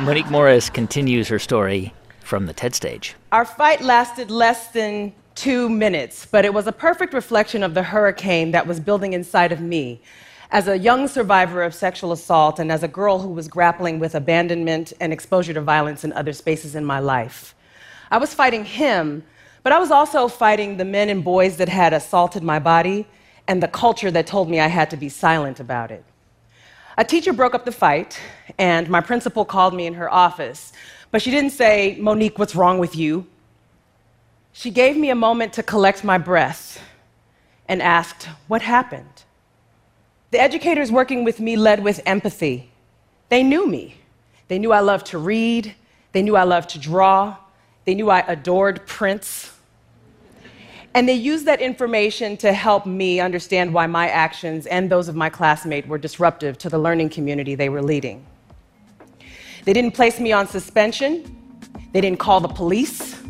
Monique 0.03 0.29
Morris 0.29 0.69
continues 0.69 1.27
her 1.27 1.39
story 1.39 1.91
from 2.19 2.45
the 2.45 2.53
TED 2.53 2.75
stage. 2.75 3.15
Our 3.31 3.45
fight 3.45 3.81
lasted 3.81 4.29
less 4.29 4.67
than 4.67 5.11
two 5.33 5.69
minutes, 5.69 6.27
but 6.27 6.45
it 6.45 6.53
was 6.53 6.67
a 6.67 6.71
perfect 6.71 7.15
reflection 7.15 7.63
of 7.63 7.73
the 7.73 7.81
hurricane 7.81 8.51
that 8.51 8.67
was 8.67 8.79
building 8.79 9.13
inside 9.13 9.51
of 9.51 9.59
me. 9.59 9.99
As 10.51 10.67
a 10.67 10.77
young 10.77 11.07
survivor 11.07 11.63
of 11.63 11.73
sexual 11.73 12.11
assault 12.11 12.59
and 12.59 12.71
as 12.71 12.83
a 12.83 12.87
girl 12.87 13.17
who 13.17 13.29
was 13.29 13.47
grappling 13.47 13.97
with 13.97 14.13
abandonment 14.13 14.93
and 14.99 15.11
exposure 15.11 15.55
to 15.55 15.61
violence 15.61 16.03
in 16.03 16.13
other 16.13 16.31
spaces 16.31 16.75
in 16.75 16.85
my 16.85 16.99
life, 16.99 17.55
I 18.11 18.19
was 18.19 18.35
fighting 18.35 18.65
him 18.65 19.23
but 19.65 19.73
I 19.73 19.79
was 19.79 19.89
also 19.89 20.27
fighting 20.27 20.77
the 20.77 20.85
men 20.85 21.09
and 21.09 21.23
boys 21.23 21.57
that 21.57 21.69
had 21.69 21.91
assaulted 21.91 22.43
my 22.43 22.59
body 22.59 23.07
and 23.47 23.63
the 23.63 23.67
culture 23.67 24.11
that 24.11 24.27
told 24.27 24.47
me 24.47 24.59
I 24.59 24.67
had 24.67 24.91
to 24.91 24.95
be 24.95 25.09
silent 25.09 25.59
about 25.59 25.89
it. 25.89 26.05
A 26.99 27.03
teacher 27.03 27.33
broke 27.33 27.55
up 27.55 27.65
the 27.65 27.71
fight, 27.71 28.21
and 28.59 28.87
my 28.89 29.01
principal 29.01 29.43
called 29.43 29.73
me 29.73 29.87
in 29.87 29.95
her 29.95 30.07
office. 30.13 30.71
But 31.09 31.23
she 31.23 31.31
didn't 31.31 31.49
say, 31.49 31.97
Monique, 31.99 32.37
what's 32.37 32.53
wrong 32.55 32.77
with 32.77 32.95
you? 32.95 33.25
She 34.53 34.69
gave 34.69 34.97
me 34.97 35.09
a 35.09 35.15
moment 35.15 35.53
to 35.53 35.63
collect 35.63 36.03
my 36.03 36.19
breath 36.19 36.79
and 37.67 37.81
asked, 37.81 38.29
What 38.47 38.61
happened? 38.61 39.23
The 40.29 40.39
educators 40.39 40.91
working 40.91 41.23
with 41.23 41.39
me 41.39 41.55
led 41.55 41.83
with 41.83 42.01
empathy. 42.05 42.69
They 43.29 43.41
knew 43.41 43.65
me. 43.65 43.95
They 44.47 44.59
knew 44.59 44.71
I 44.71 44.81
loved 44.81 45.07
to 45.07 45.17
read, 45.17 45.73
they 46.11 46.21
knew 46.21 46.35
I 46.35 46.43
loved 46.43 46.69
to 46.69 46.79
draw, 46.79 47.37
they 47.85 47.95
knew 47.95 48.11
I 48.11 48.19
adored 48.19 48.85
Prince. 48.85 49.53
And 50.95 51.09
they 51.09 51.13
used 51.13 51.45
that 51.45 51.59
information 51.59 52.37
to 52.37 52.53
help 52.53 52.85
me 52.85 53.19
understand 53.19 53.73
why 53.73 53.85
my 53.85 54.07
actions 54.07 54.65
and 54.65 54.89
those 54.89 55.09
of 55.09 55.15
my 55.15 55.29
classmates 55.29 55.89
were 55.89 55.97
disruptive 55.97 56.57
to 56.59 56.69
the 56.69 56.77
learning 56.79 57.09
community 57.09 57.53
they 57.53 57.67
were 57.67 57.81
leading. 57.81 58.25
They 59.65 59.73
didn't 59.73 59.91
place 59.91 60.21
me 60.21 60.31
on 60.31 60.47
suspension. 60.47 61.35
They 61.91 61.99
didn't 61.99 62.19
call 62.19 62.39
the 62.39 62.47
police. 62.47 63.21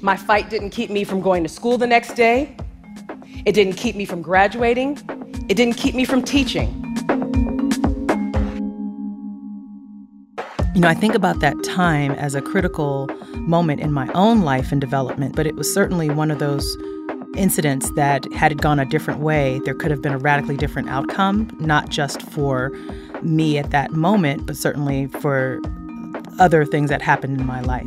My 0.00 0.16
fight 0.16 0.48
didn't 0.48 0.70
keep 0.70 0.88
me 0.88 1.04
from 1.04 1.20
going 1.20 1.42
to 1.42 1.48
school 1.48 1.76
the 1.76 1.86
next 1.86 2.14
day. 2.14 2.56
It 3.44 3.52
didn't 3.52 3.74
keep 3.74 3.96
me 3.96 4.06
from 4.06 4.22
graduating. 4.22 4.98
It 5.50 5.58
didn't 5.58 5.76
keep 5.76 5.94
me 5.94 6.06
from 6.06 6.22
teaching. 6.22 6.80
You 10.74 10.80
know, 10.80 10.88
I 10.88 10.94
think 10.94 11.14
about 11.14 11.40
that 11.40 11.54
time 11.64 12.12
as 12.12 12.34
a 12.34 12.40
critical 12.40 13.08
moment 13.34 13.80
in 13.80 13.92
my 13.92 14.10
own 14.14 14.40
life 14.40 14.72
and 14.72 14.80
development, 14.80 15.36
but 15.36 15.46
it 15.46 15.54
was 15.54 15.72
certainly 15.72 16.08
one 16.08 16.30
of 16.30 16.38
those 16.38 16.66
incidents 17.36 17.90
that, 17.92 18.30
had 18.32 18.52
it 18.52 18.60
gone 18.60 18.78
a 18.78 18.84
different 18.84 19.20
way, 19.20 19.60
there 19.64 19.74
could 19.74 19.90
have 19.90 20.02
been 20.02 20.12
a 20.12 20.18
radically 20.18 20.56
different 20.56 20.88
outcome, 20.88 21.54
not 21.60 21.88
just 21.88 22.22
for 22.22 22.70
me 23.22 23.58
at 23.58 23.70
that 23.70 23.92
moment, 23.92 24.46
but 24.46 24.56
certainly 24.56 25.06
for 25.06 25.60
other 26.38 26.64
things 26.64 26.90
that 26.90 27.02
happened 27.02 27.40
in 27.40 27.46
my 27.46 27.60
life. 27.60 27.86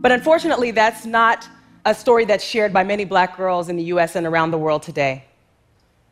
But 0.00 0.12
unfortunately, 0.12 0.70
that's 0.70 1.04
not 1.04 1.48
a 1.84 1.94
story 1.94 2.24
that's 2.24 2.44
shared 2.44 2.72
by 2.72 2.84
many 2.84 3.04
black 3.04 3.36
girls 3.36 3.68
in 3.68 3.76
the 3.76 3.84
US 3.84 4.16
and 4.16 4.26
around 4.26 4.50
the 4.50 4.58
world 4.58 4.82
today. 4.82 5.24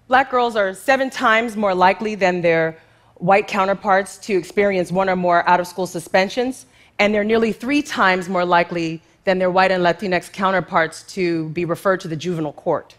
Black 0.09 0.31
girls 0.31 0.57
are 0.57 0.75
seven 0.75 1.11
times 1.11 1.57
more 1.57 1.75
likely 1.75 2.15
than 2.15 2.41
their 2.41 2.79
white 3.17 3.47
counterparts 3.47 4.17
to 4.19 4.35
experience 4.37 4.93
one 4.93 5.09
or 5.09 5.17
more 5.17 5.47
out 5.49 5.61
of 5.61 5.67
school 5.67 5.87
suspensions, 5.87 6.67
and 6.99 7.15
they're 7.15 7.25
nearly 7.25 7.53
three 7.53 7.83
times 7.83 8.29
more 8.29 8.45
likely 8.45 9.03
than 9.29 9.39
their 9.39 9.51
white 9.51 9.71
and 9.71 9.85
Latinx 9.85 10.33
counterparts 10.33 11.03
to 11.03 11.51
be 11.51 11.67
referred 11.67 12.01
to 12.01 12.09
the 12.09 12.17
juvenile 12.17 12.55
court. 12.55 12.97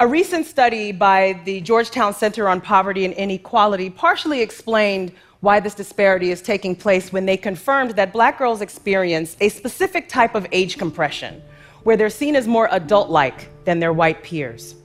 A 0.00 0.06
recent 0.06 0.46
study 0.46 0.90
by 0.90 1.38
the 1.44 1.60
Georgetown 1.60 2.14
Center 2.14 2.48
on 2.48 2.62
Poverty 2.62 3.04
and 3.04 3.12
Inequality 3.12 3.90
partially 3.90 4.40
explained 4.40 5.12
why 5.40 5.60
this 5.60 5.74
disparity 5.74 6.30
is 6.30 6.40
taking 6.40 6.74
place 6.74 7.12
when 7.12 7.26
they 7.26 7.36
confirmed 7.36 7.90
that 7.96 8.10
black 8.10 8.38
girls 8.38 8.62
experience 8.62 9.36
a 9.42 9.50
specific 9.50 10.08
type 10.08 10.34
of 10.34 10.46
age 10.50 10.78
compression, 10.78 11.42
where 11.82 11.94
they're 11.98 12.08
seen 12.08 12.36
as 12.36 12.48
more 12.48 12.70
adult 12.72 13.10
like 13.10 13.50
than 13.66 13.80
their 13.80 13.92
white 13.92 14.22
peers. 14.22 14.76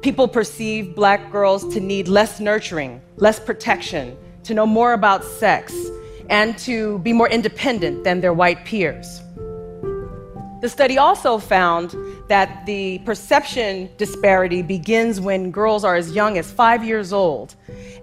People 0.00 0.26
perceive 0.26 0.94
black 0.94 1.30
girls 1.30 1.68
to 1.74 1.80
need 1.80 2.08
less 2.08 2.40
nurturing, 2.40 2.98
less 3.16 3.38
protection, 3.38 4.16
to 4.44 4.54
know 4.54 4.64
more 4.64 4.94
about 4.94 5.22
sex, 5.22 5.74
and 6.30 6.56
to 6.60 6.98
be 7.00 7.12
more 7.12 7.28
independent 7.28 8.04
than 8.04 8.22
their 8.22 8.32
white 8.32 8.64
peers. 8.64 9.20
The 10.64 10.70
study 10.70 10.96
also 10.96 11.36
found 11.36 11.94
that 12.28 12.64
the 12.64 12.96
perception 13.00 13.90
disparity 13.98 14.62
begins 14.62 15.20
when 15.20 15.50
girls 15.50 15.84
are 15.84 15.94
as 15.94 16.12
young 16.12 16.38
as 16.38 16.50
five 16.50 16.82
years 16.82 17.12
old, 17.12 17.54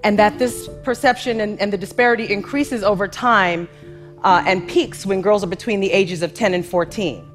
and 0.04 0.20
that 0.20 0.38
this 0.38 0.70
perception 0.84 1.42
and, 1.42 1.60
and 1.60 1.74
the 1.74 1.78
disparity 1.80 2.32
increases 2.32 2.84
over 2.84 3.08
time 3.08 3.68
uh, 4.24 4.44
and 4.46 4.70
peaks 4.70 5.08
when 5.08 5.24
girls 5.24 5.44
are 5.44 5.48
between 5.48 5.80
the 5.80 5.92
ages 5.92 6.22
of 6.22 6.36
10 6.36 6.54
and 6.54 6.64
14. 6.64 7.26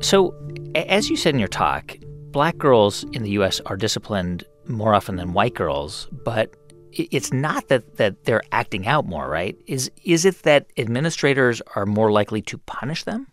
So, 0.00 0.34
as 0.74 1.10
you 1.10 1.18
said 1.18 1.34
in 1.34 1.38
your 1.38 1.48
talk, 1.48 1.98
black 2.30 2.56
girls 2.56 3.04
in 3.12 3.24
the 3.24 3.30
U.S. 3.32 3.60
are 3.66 3.76
disciplined 3.76 4.44
more 4.64 4.94
often 4.94 5.16
than 5.16 5.34
white 5.34 5.52
girls, 5.52 6.08
but 6.24 6.54
it's 6.92 7.32
not 7.32 7.68
that, 7.68 7.96
that 7.96 8.24
they're 8.24 8.42
acting 8.52 8.86
out 8.86 9.06
more, 9.06 9.28
right? 9.28 9.56
Is 9.66 9.90
is 10.04 10.24
it 10.24 10.42
that 10.42 10.66
administrators 10.76 11.60
are 11.74 11.86
more 11.86 12.10
likely 12.10 12.42
to 12.42 12.58
punish 12.58 13.04
them? 13.04 13.26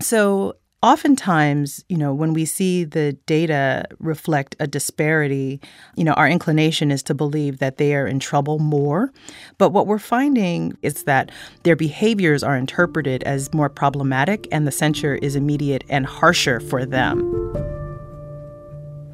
So 0.00 0.56
oftentimes, 0.82 1.84
you 1.88 1.96
know, 1.96 2.14
when 2.14 2.32
we 2.32 2.44
see 2.44 2.84
the 2.84 3.12
data 3.26 3.84
reflect 3.98 4.56
a 4.60 4.66
disparity, 4.66 5.60
you 5.96 6.04
know, 6.04 6.12
our 6.14 6.28
inclination 6.28 6.90
is 6.90 7.02
to 7.04 7.14
believe 7.14 7.58
that 7.58 7.76
they 7.76 7.94
are 7.94 8.06
in 8.06 8.18
trouble 8.18 8.58
more. 8.58 9.12
But 9.58 9.70
what 9.70 9.86
we're 9.86 9.98
finding 9.98 10.76
is 10.82 11.04
that 11.04 11.30
their 11.64 11.76
behaviors 11.76 12.42
are 12.42 12.56
interpreted 12.56 13.22
as 13.24 13.52
more 13.52 13.68
problematic 13.68 14.48
and 14.50 14.66
the 14.66 14.72
censure 14.72 15.16
is 15.16 15.36
immediate 15.36 15.84
and 15.88 16.06
harsher 16.06 16.60
for 16.60 16.86
them. 16.86 17.18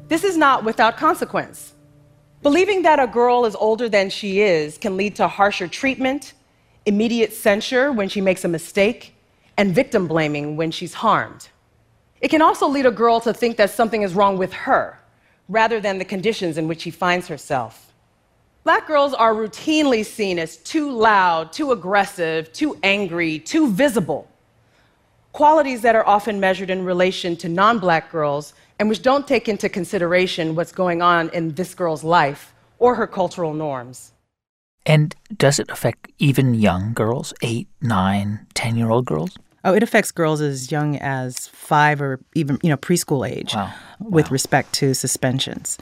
This 0.07 0.23
is 0.23 0.37
not 0.37 0.63
without 0.63 0.95
consequence. 0.95 1.73
Believing 2.43 2.83
that 2.83 2.99
a 2.99 3.07
girl 3.07 3.45
is 3.45 3.55
older 3.55 3.89
than 3.89 4.09
she 4.09 4.41
is 4.41 4.77
can 4.77 4.95
lead 4.95 5.15
to 5.15 5.27
harsher 5.27 5.67
treatment, 5.67 6.33
immediate 6.85 7.33
censure 7.33 7.91
when 7.91 8.09
she 8.09 8.21
makes 8.21 8.45
a 8.45 8.47
mistake, 8.47 9.15
and 9.57 9.73
victim 9.73 10.07
blaming 10.07 10.55
when 10.55 10.71
she's 10.71 10.93
harmed. 10.93 11.49
It 12.21 12.29
can 12.29 12.41
also 12.41 12.67
lead 12.67 12.85
a 12.85 12.91
girl 12.91 13.19
to 13.21 13.33
think 13.33 13.57
that 13.57 13.71
something 13.71 14.03
is 14.03 14.13
wrong 14.13 14.37
with 14.37 14.53
her 14.53 14.99
rather 15.49 15.79
than 15.79 15.97
the 15.97 16.05
conditions 16.05 16.57
in 16.57 16.67
which 16.67 16.81
she 16.81 16.91
finds 16.91 17.27
herself. 17.27 17.93
Black 18.63 18.85
girls 18.85 19.13
are 19.13 19.33
routinely 19.33 20.05
seen 20.05 20.37
as 20.37 20.57
too 20.57 20.91
loud, 20.91 21.53
too 21.53 21.71
aggressive, 21.71 22.51
too 22.51 22.77
angry, 22.83 23.39
too 23.39 23.71
visible. 23.71 24.27
Qualities 25.31 25.81
that 25.81 25.95
are 25.95 26.05
often 26.05 26.39
measured 26.39 26.69
in 26.69 26.83
relation 26.83 27.35
to 27.37 27.47
non 27.47 27.79
black 27.79 28.11
girls 28.11 28.53
and 28.79 28.89
which 28.89 29.01
don't 29.01 29.27
take 29.27 29.47
into 29.47 29.69
consideration 29.69 30.55
what's 30.55 30.71
going 30.71 31.01
on 31.01 31.29
in 31.29 31.53
this 31.55 31.73
girl's 31.73 32.03
life 32.03 32.53
or 32.79 32.95
her 32.95 33.07
cultural 33.07 33.53
norms. 33.53 34.13
And 34.85 35.15
does 35.35 35.59
it 35.59 35.69
affect 35.69 36.11
even 36.17 36.53
young 36.53 36.93
girls, 36.93 37.33
eight, 37.41 37.67
nine, 37.81 38.45
ten 38.53 38.77
year 38.77 38.89
old 38.89 39.05
girls? 39.05 39.37
Oh, 39.63 39.73
it 39.73 39.83
affects 39.83 40.11
girls 40.11 40.39
as 40.39 40.71
young 40.71 40.95
as 40.97 41.47
five 41.47 42.01
or 42.01 42.21
even, 42.35 42.57
you 42.63 42.69
know, 42.69 42.77
preschool 42.77 43.29
age 43.29 43.53
wow. 43.53 43.73
with 43.99 44.27
wow. 44.27 44.31
respect 44.31 44.71
to 44.75 44.93
suspensions. 44.93 45.77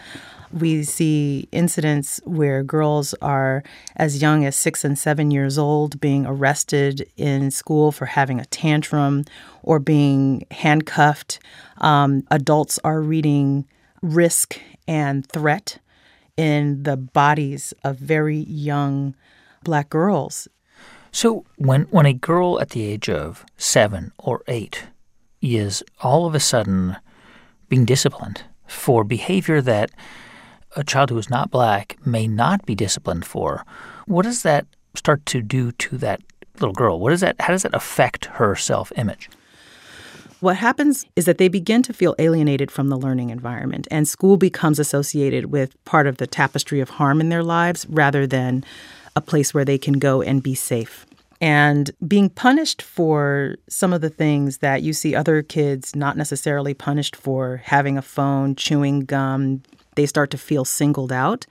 We 0.52 0.84
see 0.84 1.48
incidents 1.52 2.22
where 2.24 2.64
girls 2.64 3.14
are 3.22 3.64
as 3.96 4.22
young 4.22 4.46
as 4.46 4.56
six 4.56 4.84
and 4.84 4.98
seven 4.98 5.32
years 5.32 5.58
old 5.58 6.00
being 6.00 6.26
arrested 6.26 7.10
in 7.18 7.52
school 7.52 7.92
for 7.92 8.06
having 8.06 8.40
a 8.40 8.46
tantrum 8.46 9.26
or 9.64 9.80
being 9.80 10.46
handcuffed. 10.52 11.40
Um, 11.78 12.24
adults 12.32 12.80
are 12.84 13.02
reading 13.02 13.66
risk 14.02 14.60
and 14.88 15.28
threat 15.28 15.80
in 16.38 16.84
the 16.84 16.98
bodies 16.98 17.74
of 17.84 17.98
very 17.98 18.38
young 18.38 19.16
black 19.64 19.90
girls. 19.90 20.48
So 21.12 21.46
when 21.58 21.84
when 21.84 22.06
a 22.06 22.14
girl 22.14 22.60
at 22.60 22.72
the 22.72 22.84
age 22.84 23.10
of 23.10 23.46
seven 23.58 24.12
or 24.18 24.44
eight 24.48 24.88
is 25.42 25.84
all 26.02 26.26
of 26.26 26.36
a 26.36 26.40
sudden 26.40 26.98
being 27.70 27.86
disciplined 27.86 28.44
for 28.68 29.04
behavior 29.04 29.62
that 29.62 29.92
a 30.76 30.84
child 30.84 31.10
who 31.10 31.18
is 31.18 31.30
not 31.30 31.52
black 31.52 31.98
may 32.06 32.28
not 32.28 32.66
be 32.66 32.76
disciplined 32.76 33.26
for, 33.26 33.66
what 34.06 34.24
does 34.24 34.44
that 34.44 34.66
start 34.94 35.26
to 35.28 35.42
do 35.42 35.72
to 35.74 35.98
that 35.98 36.22
little 36.60 36.74
girl? 36.74 37.00
What 37.00 37.10
does 37.10 37.22
that 37.22 37.36
how 37.40 37.50
does 37.50 37.64
that 37.64 37.74
affect 37.74 38.26
her 38.26 38.56
self 38.56 38.92
image? 38.96 39.30
What 40.42 40.58
happens 40.58 41.06
is 41.16 41.26
that 41.26 41.38
they 41.38 41.48
begin 41.48 41.82
to 41.84 41.94
feel 41.94 42.14
alienated 42.20 42.70
from 42.70 42.90
the 42.90 42.98
learning 42.98 43.30
environment, 43.30 43.88
and 43.90 44.08
school 44.08 44.38
becomes 44.38 44.80
associated 44.80 45.46
with 45.46 45.84
part 45.86 46.08
of 46.08 46.18
the 46.18 46.28
tapestry 46.28 46.82
of 46.82 46.90
harm 46.90 47.20
in 47.20 47.30
their 47.30 47.44
lives 47.44 47.86
rather 47.90 48.28
than 48.28 48.64
a 49.16 49.22
place 49.22 49.54
where 49.54 49.66
they 49.66 49.78
can 49.78 49.94
go 49.94 50.22
and 50.22 50.44
be 50.44 50.54
safe. 50.54 51.06
And 51.42 51.92
being 52.06 52.30
punished 52.30 52.82
for 52.82 53.56
some 53.70 53.94
of 53.94 54.02
the 54.02 54.10
things 54.10 54.60
that 54.60 54.82
you 54.84 54.94
see 54.94 55.16
other 55.16 55.42
kids 55.42 55.96
not 55.96 56.18
necessarily 56.18 56.74
punished 56.74 57.16
for 57.16 57.58
having 57.58 57.98
a 57.98 58.02
phone, 58.02 58.56
chewing 58.56 59.02
gum, 59.02 59.62
they 59.96 60.06
start 60.06 60.32
to 60.32 60.38
feel 60.38 60.66
singled 60.66 61.12
out. 61.12 61.46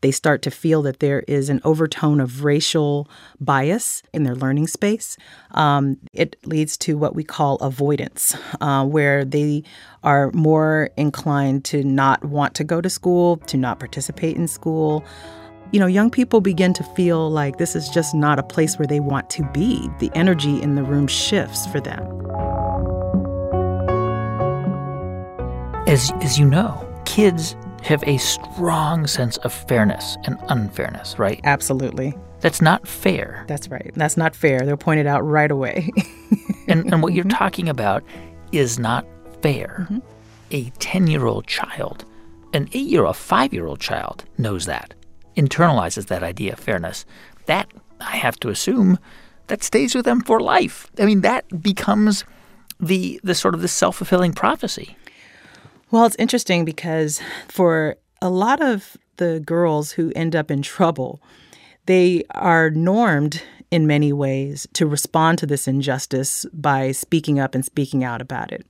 They 0.00 0.10
start 0.10 0.42
to 0.42 0.50
feel 0.50 0.82
that 0.82 1.00
there 1.00 1.20
is 1.26 1.48
an 1.48 1.62
overtone 1.64 2.20
of 2.20 2.44
racial 2.44 3.08
bias 3.40 4.02
in 4.12 4.24
their 4.24 4.34
learning 4.34 4.66
space. 4.66 5.16
Um, 5.52 5.96
it 6.12 6.36
leads 6.44 6.76
to 6.78 6.98
what 6.98 7.14
we 7.14 7.24
call 7.24 7.56
avoidance, 7.56 8.36
uh, 8.60 8.84
where 8.84 9.24
they 9.24 9.62
are 10.02 10.30
more 10.32 10.90
inclined 10.98 11.64
to 11.66 11.82
not 11.82 12.22
want 12.24 12.54
to 12.56 12.64
go 12.64 12.82
to 12.82 12.90
school, 12.90 13.38
to 13.46 13.56
not 13.56 13.78
participate 13.78 14.36
in 14.36 14.46
school 14.46 15.04
you 15.74 15.80
know, 15.80 15.86
young 15.86 16.08
people 16.08 16.40
begin 16.40 16.72
to 16.72 16.84
feel 16.84 17.28
like 17.30 17.56
this 17.56 17.74
is 17.74 17.88
just 17.88 18.14
not 18.14 18.38
a 18.38 18.44
place 18.44 18.78
where 18.78 18.86
they 18.86 19.00
want 19.00 19.28
to 19.30 19.42
be. 19.52 19.90
The 19.98 20.08
energy 20.14 20.62
in 20.62 20.76
the 20.76 20.84
room 20.84 21.08
shifts 21.08 21.66
for 21.66 21.80
them. 21.80 22.04
As, 25.88 26.12
as 26.22 26.38
you 26.38 26.44
know, 26.44 26.88
kids 27.06 27.56
have 27.84 28.02
a 28.06 28.16
strong 28.16 29.06
sense 29.06 29.36
of 29.38 29.52
fairness 29.52 30.16
and 30.24 30.38
unfairness, 30.48 31.18
right? 31.18 31.40
Absolutely. 31.44 32.14
That's 32.40 32.62
not 32.62 32.88
fair. 32.88 33.44
That's 33.46 33.68
right. 33.68 33.90
That's 33.94 34.16
not 34.16 34.34
fair. 34.34 34.60
They're 34.60 34.76
pointed 34.76 35.06
out 35.06 35.20
right 35.20 35.50
away. 35.50 35.90
and, 36.68 36.90
and 36.92 37.02
what 37.02 37.12
you're 37.12 37.24
talking 37.24 37.68
about 37.68 38.02
is 38.52 38.78
not 38.78 39.06
fair. 39.42 39.86
Mm-hmm. 39.90 39.98
A 40.50 40.70
10 40.78 41.06
year 41.08 41.26
old 41.26 41.46
child, 41.46 42.04
an 42.54 42.68
8 42.72 42.86
year 42.86 43.04
old, 43.04 43.16
5 43.16 43.52
year 43.52 43.66
old 43.66 43.80
child 43.80 44.24
knows 44.38 44.66
that 44.66 44.94
internalizes 45.36 46.06
that 46.06 46.22
idea 46.22 46.52
of 46.54 46.58
fairness, 46.58 47.04
that, 47.46 47.70
I 48.00 48.16
have 48.16 48.38
to 48.40 48.48
assume, 48.48 48.98
that 49.48 49.62
stays 49.62 49.94
with 49.94 50.04
them 50.04 50.20
for 50.20 50.40
life. 50.40 50.90
I 50.98 51.04
mean, 51.04 51.20
that 51.20 51.62
becomes 51.62 52.24
the, 52.80 53.20
the 53.22 53.34
sort 53.34 53.54
of 53.54 53.60
the 53.60 53.68
self 53.68 53.96
fulfilling 53.96 54.32
prophecy. 54.32 54.96
Well, 55.94 56.06
it's 56.06 56.16
interesting 56.16 56.64
because 56.64 57.20
for 57.46 57.94
a 58.20 58.28
lot 58.28 58.60
of 58.60 58.96
the 59.18 59.38
girls 59.38 59.92
who 59.92 60.12
end 60.16 60.34
up 60.34 60.50
in 60.50 60.60
trouble, 60.60 61.22
they 61.86 62.24
are 62.32 62.68
normed 62.68 63.44
in 63.70 63.86
many 63.86 64.12
ways 64.12 64.66
to 64.72 64.88
respond 64.88 65.38
to 65.38 65.46
this 65.46 65.68
injustice 65.68 66.46
by 66.52 66.90
speaking 66.90 67.38
up 67.38 67.54
and 67.54 67.64
speaking 67.64 68.02
out 68.02 68.20
about 68.20 68.50
it. 68.50 68.66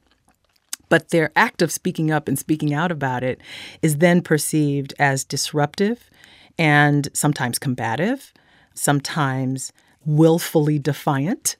But 0.90 1.12
their 1.12 1.32
act 1.34 1.62
of 1.62 1.72
speaking 1.72 2.10
up 2.10 2.28
and 2.28 2.38
speaking 2.38 2.74
out 2.74 2.92
about 2.92 3.24
it 3.24 3.40
is 3.80 3.96
then 3.96 4.20
perceived 4.20 4.92
as 4.98 5.24
disruptive 5.24 6.10
and 6.58 7.08
sometimes 7.14 7.58
combative, 7.58 8.34
sometimes 8.74 9.72
willfully 10.04 10.78
defiant, 10.78 11.56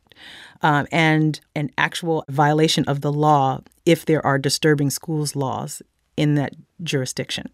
um, 0.60 0.86
and 0.92 1.40
an 1.56 1.70
actual 1.78 2.22
violation 2.28 2.84
of 2.84 3.00
the 3.00 3.10
law 3.10 3.60
if 3.86 4.06
there 4.06 4.24
are 4.24 4.38
disturbing 4.38 4.90
schools 4.90 5.36
laws 5.36 5.82
in 6.16 6.34
that 6.36 6.54
jurisdiction. 6.82 7.50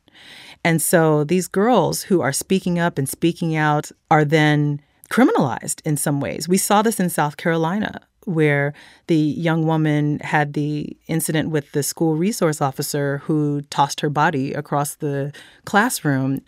And 0.64 0.82
so 0.82 1.24
these 1.24 1.48
girls 1.48 2.02
who 2.02 2.20
are 2.20 2.32
speaking 2.32 2.78
up 2.78 2.98
and 2.98 3.08
speaking 3.08 3.56
out 3.56 3.90
are 4.10 4.24
then 4.24 4.80
criminalized 5.10 5.80
in 5.84 5.96
some 5.96 6.20
ways. 6.20 6.48
We 6.48 6.58
saw 6.58 6.82
this 6.82 7.00
in 7.00 7.10
South 7.10 7.36
Carolina 7.36 8.00
where 8.26 8.74
the 9.06 9.16
young 9.16 9.66
woman 9.66 10.20
had 10.20 10.52
the 10.52 10.96
incident 11.06 11.50
with 11.50 11.72
the 11.72 11.82
school 11.82 12.16
resource 12.16 12.60
officer 12.60 13.18
who 13.24 13.62
tossed 13.70 14.00
her 14.00 14.10
body 14.10 14.52
across 14.52 14.96
the 14.96 15.32
classroom. 15.64 16.40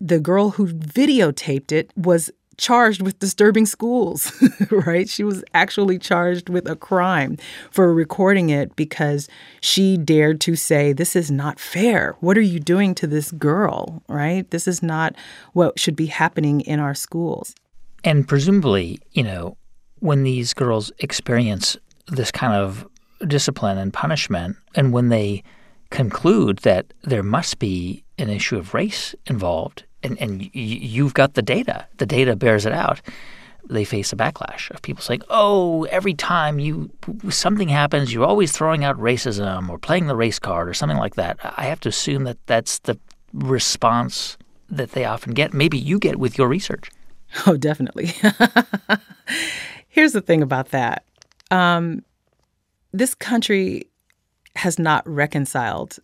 The 0.00 0.18
girl 0.18 0.50
who 0.50 0.66
videotaped 0.68 1.72
it 1.72 1.92
was 1.96 2.30
charged 2.60 3.02
with 3.02 3.18
disturbing 3.18 3.66
schools, 3.66 4.32
right? 4.70 5.08
She 5.08 5.24
was 5.24 5.42
actually 5.54 5.98
charged 5.98 6.48
with 6.48 6.68
a 6.68 6.76
crime 6.76 7.38
for 7.70 7.92
recording 7.92 8.50
it 8.50 8.76
because 8.76 9.28
she 9.60 9.96
dared 9.96 10.40
to 10.42 10.54
say, 10.54 10.92
This 10.92 11.16
is 11.16 11.30
not 11.30 11.58
fair. 11.58 12.14
What 12.20 12.36
are 12.36 12.42
you 12.42 12.60
doing 12.60 12.94
to 12.96 13.06
this 13.06 13.32
girl, 13.32 14.02
right? 14.08 14.48
This 14.50 14.68
is 14.68 14.82
not 14.82 15.16
what 15.54 15.78
should 15.78 15.96
be 15.96 16.06
happening 16.06 16.60
in 16.60 16.78
our 16.78 16.94
schools. 16.94 17.54
And 18.04 18.28
presumably, 18.28 19.00
you 19.12 19.22
know, 19.22 19.56
when 19.98 20.22
these 20.22 20.54
girls 20.54 20.92
experience 20.98 21.76
this 22.08 22.30
kind 22.30 22.54
of 22.54 22.86
discipline 23.26 23.78
and 23.78 23.92
punishment, 23.92 24.56
and 24.74 24.92
when 24.92 25.08
they 25.08 25.42
conclude 25.90 26.58
that 26.58 26.92
there 27.02 27.22
must 27.22 27.58
be 27.58 28.04
an 28.18 28.30
issue 28.30 28.56
of 28.56 28.74
race 28.74 29.14
involved 29.26 29.84
and, 30.02 30.18
and 30.20 30.40
y- 30.40 30.50
you've 30.52 31.14
got 31.14 31.34
the 31.34 31.42
data, 31.42 31.86
the 31.98 32.06
data 32.06 32.36
bears 32.36 32.66
it 32.66 32.72
out. 32.72 33.00
They 33.68 33.84
face 33.84 34.12
a 34.12 34.16
backlash 34.16 34.70
of 34.70 34.82
people 34.82 35.02
saying, 35.02 35.22
"Oh, 35.28 35.84
every 35.84 36.14
time 36.14 36.58
you 36.58 36.90
something 37.28 37.68
happens, 37.68 38.12
you're 38.12 38.24
always 38.24 38.52
throwing 38.52 38.84
out 38.84 38.98
racism 38.98 39.68
or 39.68 39.78
playing 39.78 40.06
the 40.06 40.16
race 40.16 40.38
card 40.38 40.68
or 40.68 40.74
something 40.74 40.98
like 40.98 41.14
that." 41.14 41.38
I 41.42 41.66
have 41.66 41.78
to 41.80 41.88
assume 41.88 42.24
that 42.24 42.38
that's 42.46 42.80
the 42.80 42.98
response 43.32 44.36
that 44.70 44.92
they 44.92 45.04
often 45.04 45.34
get. 45.34 45.52
Maybe 45.52 45.78
you 45.78 45.98
get 45.98 46.18
with 46.18 46.36
your 46.38 46.48
research. 46.48 46.90
Oh, 47.46 47.56
definitely. 47.56 48.12
Here's 49.88 50.12
the 50.12 50.20
thing 50.20 50.42
about 50.42 50.70
that. 50.70 51.04
Um, 51.52 52.02
this 52.92 53.14
country 53.14 53.86
has 54.56 54.78
not 54.80 55.08
reconciled 55.08 55.98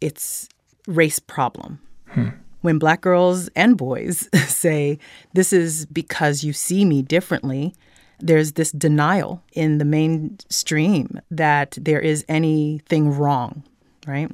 its 0.00 0.48
race 0.88 1.20
problem. 1.20 1.78
Hmm 2.08 2.30
when 2.66 2.80
black 2.80 3.00
girls 3.00 3.48
and 3.54 3.76
boys 3.76 4.28
say, 4.48 4.98
This 5.34 5.52
is 5.52 5.86
because 5.86 6.42
you 6.42 6.52
see 6.52 6.84
me 6.84 7.00
differently, 7.00 7.76
there's 8.18 8.52
this 8.52 8.72
denial 8.72 9.40
in 9.52 9.78
the 9.78 9.84
mainstream 9.84 11.20
that 11.30 11.78
there 11.80 12.00
is 12.00 12.24
anything 12.28 13.16
wrong, 13.16 13.62
right? 14.04 14.32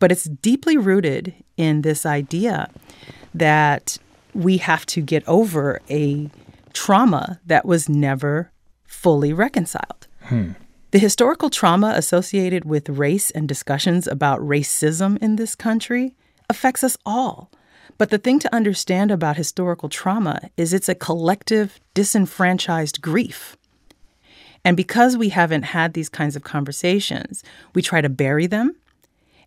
But 0.00 0.10
it's 0.10 0.24
deeply 0.24 0.76
rooted 0.76 1.32
in 1.56 1.82
this 1.82 2.04
idea 2.04 2.68
that 3.32 3.96
we 4.34 4.56
have 4.56 4.84
to 4.86 5.00
get 5.00 5.22
over 5.28 5.80
a 5.88 6.28
trauma 6.72 7.38
that 7.46 7.64
was 7.64 7.88
never 7.88 8.50
fully 8.88 9.32
reconciled. 9.32 10.08
Hmm. 10.22 10.52
The 10.90 10.98
historical 10.98 11.48
trauma 11.48 11.92
associated 11.94 12.64
with 12.64 12.88
race 12.88 13.30
and 13.30 13.46
discussions 13.46 14.08
about 14.08 14.40
racism 14.40 15.16
in 15.18 15.36
this 15.36 15.54
country 15.54 16.16
affects 16.50 16.82
us 16.82 16.96
all. 17.06 17.52
But 17.98 18.10
the 18.10 18.18
thing 18.18 18.38
to 18.38 18.54
understand 18.54 19.10
about 19.10 19.36
historical 19.36 19.88
trauma 19.88 20.50
is 20.56 20.72
it's 20.72 20.88
a 20.88 20.94
collective, 20.94 21.80
disenfranchised 21.94 23.02
grief. 23.02 23.56
And 24.64 24.76
because 24.76 25.16
we 25.16 25.30
haven't 25.30 25.64
had 25.64 25.94
these 25.94 26.08
kinds 26.08 26.36
of 26.36 26.44
conversations, 26.44 27.42
we 27.74 27.82
try 27.82 28.00
to 28.00 28.08
bury 28.08 28.46
them. 28.46 28.76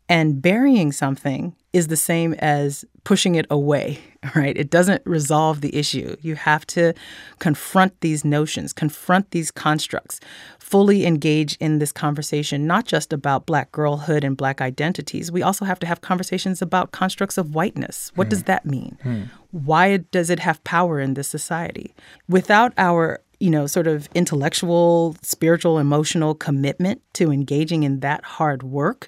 And 0.09 0.41
burying 0.41 0.91
something 0.91 1.55
is 1.73 1.87
the 1.87 1.95
same 1.95 2.33
as 2.33 2.83
pushing 3.03 3.35
it 3.35 3.45
away, 3.49 3.99
right? 4.35 4.57
It 4.57 4.69
doesn't 4.69 5.01
resolve 5.05 5.61
the 5.61 5.75
issue. 5.75 6.15
You 6.21 6.35
have 6.35 6.67
to 6.67 6.93
confront 7.39 7.99
these 8.01 8.25
notions, 8.25 8.73
confront 8.73 9.31
these 9.31 9.51
constructs, 9.51 10.19
fully 10.59 11.05
engage 11.05 11.55
in 11.55 11.79
this 11.79 11.91
conversation, 11.91 12.67
not 12.67 12.85
just 12.85 13.13
about 13.13 13.45
Black 13.45 13.71
girlhood 13.71 14.23
and 14.23 14.35
Black 14.35 14.61
identities. 14.61 15.31
We 15.31 15.41
also 15.41 15.65
have 15.65 15.79
to 15.79 15.87
have 15.87 16.01
conversations 16.01 16.61
about 16.61 16.91
constructs 16.91 17.37
of 17.37 17.55
whiteness. 17.55 18.11
What 18.15 18.27
mm. 18.27 18.31
does 18.31 18.39
hmm. 18.41 18.45
that 18.45 18.65
mean? 18.65 18.97
Mm. 19.03 19.29
Why 19.51 19.97
does 19.97 20.29
it 20.29 20.39
have 20.39 20.63
power 20.63 20.99
in 20.99 21.13
this 21.13 21.27
society? 21.27 21.93
Without 22.27 22.73
our 22.77 23.21
you 23.41 23.49
know, 23.49 23.65
sort 23.65 23.87
of 23.87 24.07
intellectual, 24.13 25.15
spiritual, 25.23 25.79
emotional 25.79 26.35
commitment 26.35 27.01
to 27.13 27.31
engaging 27.31 27.81
in 27.81 28.01
that 28.01 28.23
hard 28.23 28.61
work, 28.61 29.07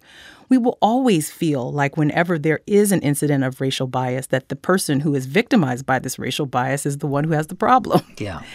we 0.50 0.58
will 0.58 0.78
always 0.82 1.32
feel 1.32 1.72
like 1.72 1.98
whenever 1.98 2.38
there 2.38 2.60
is 2.68 2.92
an 2.92 3.02
incident 3.02 3.44
of 3.44 3.62
racial 3.62 3.88
bias, 3.88 4.28
that 4.28 4.50
the 4.50 4.56
person 4.56 5.00
who 5.00 5.16
is 5.16 5.26
victimized 5.26 5.86
by 5.86 6.00
this 6.00 6.20
racial 6.20 6.46
bias 6.46 6.86
is 6.86 7.00
the 7.00 7.08
one 7.08 7.24
who 7.24 7.32
has 7.32 7.48
the 7.48 7.56
problem. 7.56 8.02
Yeah. 8.18 8.42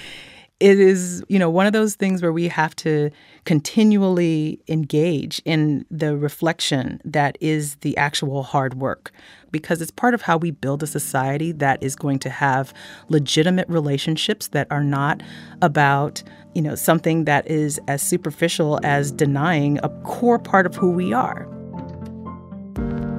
It 0.61 0.81
is, 0.81 1.23
you 1.29 1.39
know, 1.39 1.49
one 1.49 1.67
of 1.67 1.73
those 1.73 1.95
things 1.95 2.21
where 2.21 2.33
we 2.33 2.49
have 2.49 2.75
to 2.77 3.11
continually 3.45 4.59
engage 4.67 5.41
in 5.45 5.85
the 5.89 6.17
reflection 6.17 7.01
that 7.05 7.39
is 7.41 7.77
the 7.77 7.97
actual 7.97 8.43
hard 8.43 8.75
work 8.75 9.13
because 9.53 9.81
it's 9.81 9.93
part 9.93 10.15
of 10.15 10.23
how 10.23 10.37
we 10.37 10.51
build 10.51 10.83
a 10.83 10.87
society 10.89 11.53
that 11.53 11.81
is 11.81 11.95
going 11.95 12.19
to 12.19 12.31
have 12.31 12.75
legitimate 13.09 13.69
relationships 13.69 14.49
that 14.49 14.67
are 14.71 14.83
not 14.83 15.23
about, 15.63 16.25
you 16.55 16.63
know, 16.63 16.75
something 16.75 17.25
that 17.25 17.49
is 17.49 17.81
as 17.87 18.03
superficial 18.03 18.81
as 18.83 19.13
denying 19.13 19.79
a 19.85 19.89
core 20.03 20.41
part 20.41 20.67
of 20.67 20.75
who 20.75 20.91
we 20.91 21.13
are. 21.13 21.49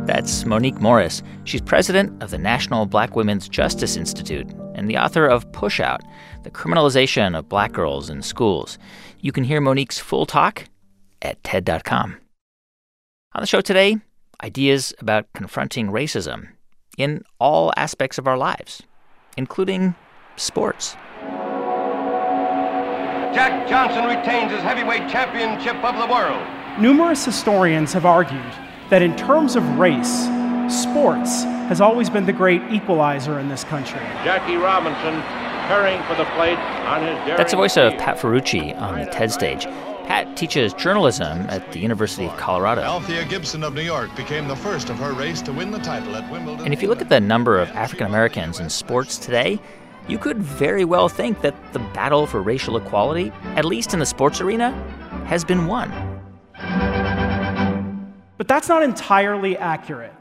That's 0.06 0.44
Monique 0.44 0.82
Morris. 0.82 1.22
She's 1.44 1.62
president 1.62 2.24
of 2.24 2.32
the 2.32 2.40
National 2.40 2.88
Black 2.88 3.16
Women's 3.16 3.48
Justice 3.48 3.96
Institute 3.96 4.48
and 4.74 4.90
the 4.90 4.98
author 4.98 5.28
of 5.28 5.52
Push 5.52 5.80
Out 5.80 6.02
The 6.44 6.50
Criminalization 6.50 7.38
of 7.38 7.48
Black 7.48 7.74
Girls 7.74 8.10
in 8.10 8.24
Schools. 8.24 8.80
You 9.20 9.32
can 9.32 9.44
hear 9.44 9.62
Monique's 9.62 10.00
full 10.00 10.26
talk 10.26 10.66
at 11.22 11.44
TED.com. 11.44 12.18
On 13.34 13.42
the 13.42 13.46
show 13.46 13.62
today, 13.62 13.98
ideas 14.44 14.94
about 15.00 15.32
confronting 15.34 15.90
racism 15.90 16.48
in 16.98 17.24
all 17.40 17.72
aspects 17.78 18.18
of 18.18 18.28
our 18.28 18.38
lives, 18.38 18.82
including 19.38 19.94
sports. 20.38 20.96
Jack 23.32 23.70
Johnson 23.70 24.06
retains 24.06 24.52
his 24.52 24.62
heavyweight 24.62 25.08
championship 25.08 25.76
of 25.84 25.96
the 26.00 26.12
world. 26.12 26.48
Numerous 26.80 27.24
historians 27.24 27.94
have 27.94 28.06
argued 28.06 28.56
that 28.90 29.02
in 29.02 29.16
terms 29.16 29.56
of 29.56 29.64
race, 29.78 30.28
sports 30.70 31.44
has 31.70 31.82
always 31.82 32.10
been 32.10 32.26
the 32.26 32.34
great 32.34 32.62
equalizer 32.72 33.40
in 33.40 33.48
this 33.48 33.64
country. 33.64 34.00
Jackie 34.24 34.56
Robinson 34.56 35.22
hurrying 35.70 36.02
for 36.04 36.16
the 36.16 36.26
plate 36.32 36.58
on 36.88 37.02
his 37.04 37.38
That's 37.38 37.52
the 37.52 37.58
voice 37.58 37.78
of 37.78 37.94
Pat 37.98 38.18
Ferrucci 38.18 38.76
on 38.80 39.00
the 39.00 39.06
TED 39.06 39.32
stage. 39.32 39.66
Pat 40.06 40.36
teaches 40.36 40.74
journalism 40.74 41.42
at 41.50 41.72
the 41.72 41.80
University 41.80 42.26
of 42.26 42.36
Colorado. 42.38 42.82
Althea 42.82 43.24
Gibson 43.26 43.64
of 43.64 43.76
New 43.76 43.84
York 43.84 44.14
became 44.16 44.48
the 44.48 44.56
first 44.56 44.90
of 44.90 44.98
her 44.98 45.14
race 45.14 45.44
to 45.44 45.54
win 45.54 45.70
the 45.70 45.78
title 45.78 46.16
at 46.16 46.30
Wimbledon. 46.32 46.66
And 46.66 46.74
if 46.74 46.82
you 46.82 46.88
look 46.88 47.02
at 47.02 47.10
the 47.10 47.20
number 47.20 47.60
of 47.60 47.70
African 47.70 48.08
Americans 48.08 48.60
in 48.60 48.72
sports 48.72 49.20
today, 49.20 49.60
you 50.08 50.18
could 50.18 50.40
very 50.40 50.84
well 50.84 51.08
think 51.08 51.42
that 51.42 51.54
the 51.74 51.80
battle 51.94 52.26
for 52.26 52.42
racial 52.42 52.76
equality, 52.76 53.32
at 53.56 53.66
least 53.66 53.94
in 53.94 54.00
the 54.00 54.06
sports 54.08 54.42
arena, 54.42 54.72
has 55.28 55.44
been 55.44 55.68
won. 55.68 55.92
But 58.40 58.48
that's 58.48 58.70
not 58.70 58.84
entirely 58.84 59.58
accurate. 59.58 60.14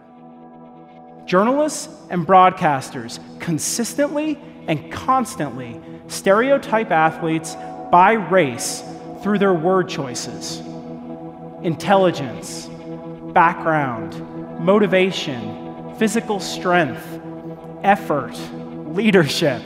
Journalists 1.24 1.88
and 2.10 2.26
broadcasters 2.26 3.20
consistently 3.38 4.40
and 4.66 4.90
constantly 4.90 5.80
stereotype 6.08 6.90
athletes 6.90 7.54
by 7.92 8.14
race 8.14 8.82
through 9.22 9.38
their 9.38 9.54
word 9.54 9.88
choices 9.88 10.60
intelligence, 11.62 12.68
background, 13.32 14.20
motivation, 14.64 15.94
physical 15.96 16.40
strength, 16.40 17.06
effort, 17.84 18.36
leadership. 18.96 19.62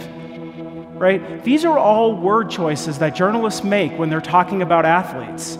Right? 0.92 1.42
These 1.42 1.64
are 1.64 1.78
all 1.78 2.14
word 2.20 2.50
choices 2.50 2.98
that 2.98 3.14
journalists 3.14 3.64
make 3.64 3.98
when 3.98 4.10
they're 4.10 4.20
talking 4.20 4.60
about 4.60 4.84
athletes. 4.84 5.56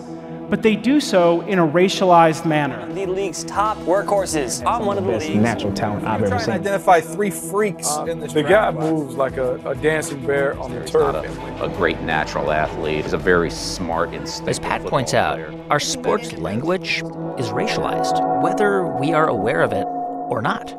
But 0.53 0.61
they 0.61 0.75
do 0.75 0.99
so 0.99 1.41
in 1.47 1.57
a 1.57 1.67
racialized 1.67 2.45
manner. 2.45 2.87
The 2.93 3.07
league's 3.07 3.43
top 3.43 3.75
workhorses. 3.77 4.63
I'm 4.67 4.85
one 4.85 4.99
of 4.99 5.03
the 5.03 5.13
best 5.13 5.25
league's 5.25 5.41
natural 5.41 5.73
talent 5.73 6.05
I've 6.05 6.21
ever 6.21 6.37
seen. 6.37 6.53
identify 6.53 7.01
three 7.01 7.31
freaks 7.31 7.89
uh, 7.89 8.05
in 8.05 8.19
this. 8.19 8.33
The 8.33 8.43
guy 8.43 8.69
moves 8.69 9.15
like 9.15 9.37
a, 9.37 9.55
a 9.67 9.73
dancing 9.73 10.23
bear 10.23 10.55
on 10.59 10.75
the 10.75 10.85
turf. 10.85 11.15
a 11.59 11.69
great 11.69 12.01
natural 12.01 12.51
athlete. 12.51 13.03
He's 13.03 13.13
a 13.13 13.17
very 13.17 13.49
smart, 13.49 14.13
instinctive. 14.13 14.49
As 14.49 14.59
Pat 14.59 14.85
points 14.85 15.15
out, 15.15 15.39
our 15.71 15.79
sports 15.79 16.33
language 16.33 16.99
is 17.39 17.49
racialized, 17.49 18.43
whether 18.43 18.85
we 18.85 19.11
are 19.11 19.27
aware 19.27 19.63
of 19.63 19.73
it 19.73 19.85
or 19.87 20.43
not. 20.43 20.69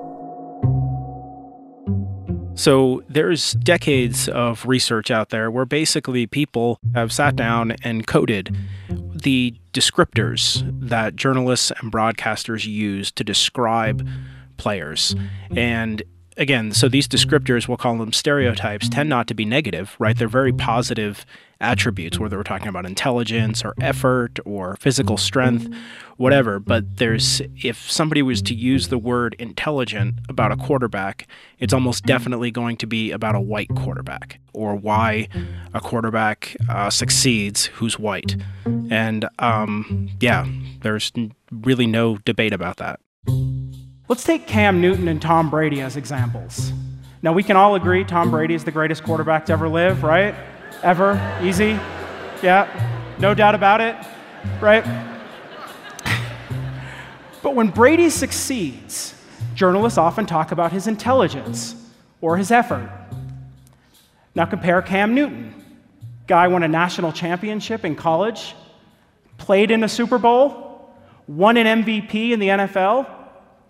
So 2.56 3.02
there's 3.08 3.54
decades 3.54 4.28
of 4.28 4.64
research 4.66 5.10
out 5.10 5.30
there 5.30 5.50
where 5.50 5.64
basically 5.64 6.28
people 6.28 6.78
have 6.94 7.12
sat 7.12 7.34
down 7.34 7.72
and 7.82 8.06
coded 8.06 8.56
the 9.24 9.54
descriptors 9.72 10.62
that 10.88 11.16
journalists 11.16 11.72
and 11.80 11.92
broadcasters 11.92 12.64
use 12.64 13.10
to 13.10 13.24
describe 13.24 14.06
players. 14.56 15.16
And 15.56 16.02
again, 16.36 16.72
so 16.72 16.88
these 16.88 17.08
descriptors, 17.08 17.66
we'll 17.66 17.76
call 17.76 17.98
them 17.98 18.12
stereotypes, 18.12 18.88
tend 18.88 19.08
not 19.08 19.26
to 19.26 19.34
be 19.34 19.44
negative, 19.44 19.96
right? 19.98 20.16
They're 20.16 20.28
very 20.28 20.52
positive 20.52 21.26
attributes, 21.60 22.18
whether 22.18 22.36
we're 22.36 22.42
talking 22.42 22.68
about 22.68 22.86
intelligence 22.86 23.64
or 23.64 23.74
effort 23.80 24.38
or 24.44 24.76
physical 24.76 25.16
strength, 25.16 25.68
whatever. 26.16 26.58
But 26.58 26.96
there's, 26.96 27.40
if 27.62 27.90
somebody 27.90 28.22
was 28.22 28.42
to 28.42 28.54
use 28.54 28.88
the 28.88 28.98
word 28.98 29.34
intelligent 29.38 30.16
about 30.28 30.52
a 30.52 30.56
quarterback, 30.56 31.26
it's 31.58 31.72
almost 31.72 32.04
definitely 32.04 32.50
going 32.50 32.76
to 32.78 32.86
be 32.86 33.10
about 33.10 33.34
a 33.34 33.40
white 33.40 33.70
quarterback 33.76 34.40
or 34.52 34.74
why 34.74 35.28
a 35.72 35.80
quarterback 35.80 36.56
uh, 36.68 36.90
succeeds 36.90 37.66
who's 37.66 37.98
white. 37.98 38.36
And 38.90 39.28
um, 39.38 40.08
yeah, 40.20 40.46
there's 40.82 41.12
really 41.50 41.86
no 41.86 42.18
debate 42.18 42.52
about 42.52 42.76
that. 42.78 43.00
Let's 44.06 44.24
take 44.24 44.46
Cam 44.46 44.80
Newton 44.80 45.08
and 45.08 45.20
Tom 45.20 45.48
Brady 45.48 45.80
as 45.80 45.96
examples. 45.96 46.72
Now, 47.22 47.32
we 47.32 47.42
can 47.42 47.56
all 47.56 47.74
agree 47.74 48.04
Tom 48.04 48.30
Brady 48.30 48.52
is 48.52 48.64
the 48.64 48.70
greatest 48.70 49.02
quarterback 49.02 49.46
to 49.46 49.54
ever 49.54 49.66
live, 49.66 50.02
right? 50.02 50.34
Ever? 50.84 51.40
Easy? 51.42 51.78
Yeah? 52.42 52.68
No 53.18 53.32
doubt 53.32 53.54
about 53.54 53.80
it, 53.80 53.96
right? 54.60 54.84
But 57.42 57.54
when 57.54 57.68
Brady 57.68 58.10
succeeds, 58.10 59.14
journalists 59.54 59.96
often 59.96 60.26
talk 60.26 60.52
about 60.52 60.72
his 60.72 60.86
intelligence 60.86 61.74
or 62.20 62.36
his 62.36 62.50
effort. 62.50 62.90
Now, 64.34 64.44
compare 64.44 64.82
Cam 64.82 65.14
Newton. 65.14 65.54
Guy 66.26 66.48
won 66.48 66.62
a 66.62 66.68
national 66.68 67.12
championship 67.12 67.86
in 67.86 67.96
college, 67.96 68.54
played 69.38 69.70
in 69.70 69.84
a 69.84 69.88
Super 69.88 70.18
Bowl, 70.18 70.94
won 71.26 71.56
an 71.56 71.82
MVP 71.82 72.32
in 72.32 72.40
the 72.40 72.48
NFL. 72.48 73.06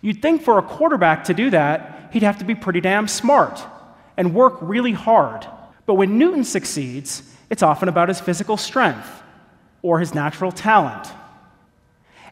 You'd 0.01 0.21
think 0.21 0.43
for 0.43 0.59
a 0.59 0.63
quarterback 0.63 1.23
to 1.25 1.35
do 1.35 1.51
that, 1.51 2.11
he'd 2.13 2.25
have 2.25 2.39
to 2.39 2.45
be 2.45 2.57
pretty 2.57 2.81
damn 2.81 3.07
smart 3.07 3.65
and 4.17 4.35
work 4.35 4.59
really 4.61 4.93
hard. 4.93 5.47
But 5.87 5.95
when 5.95 6.19
Newton 6.19 6.45
succeeds, 6.45 7.23
it's 7.51 7.63
often 7.63 7.89
about 7.89 8.09
his 8.09 8.21
physical 8.21 8.57
strength 8.57 9.23
or 9.83 9.99
his 9.99 10.15
natural 10.15 10.51
talent. 10.51 11.09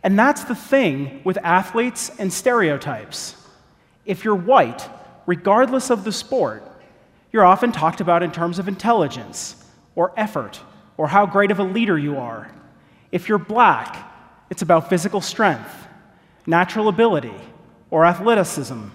And 0.02 0.18
that's 0.18 0.44
the 0.44 0.54
thing 0.54 1.20
with 1.22 1.38
athletes 1.38 2.10
and 2.18 2.32
stereotypes. 2.32 3.36
If 4.04 4.24
you're 4.24 4.34
white, 4.34 4.88
regardless 5.26 5.90
of 5.90 6.04
the 6.04 6.12
sport, 6.12 6.64
you're 7.30 7.44
often 7.44 7.72
talked 7.72 8.00
about 8.00 8.22
in 8.22 8.32
terms 8.32 8.58
of 8.58 8.68
intelligence 8.68 9.56
or 9.94 10.12
effort 10.16 10.60
or 10.96 11.08
how 11.08 11.26
great 11.26 11.50
of 11.50 11.58
a 11.58 11.64
leader 11.64 11.98
you 11.98 12.18
are. 12.18 12.50
If 13.10 13.28
you're 13.28 13.38
black, 13.38 14.10
it's 14.50 14.62
about 14.62 14.88
physical 14.88 15.20
strength, 15.20 15.86
natural 16.46 16.88
ability, 16.88 17.34
or 17.90 18.04
athleticism. 18.04 18.88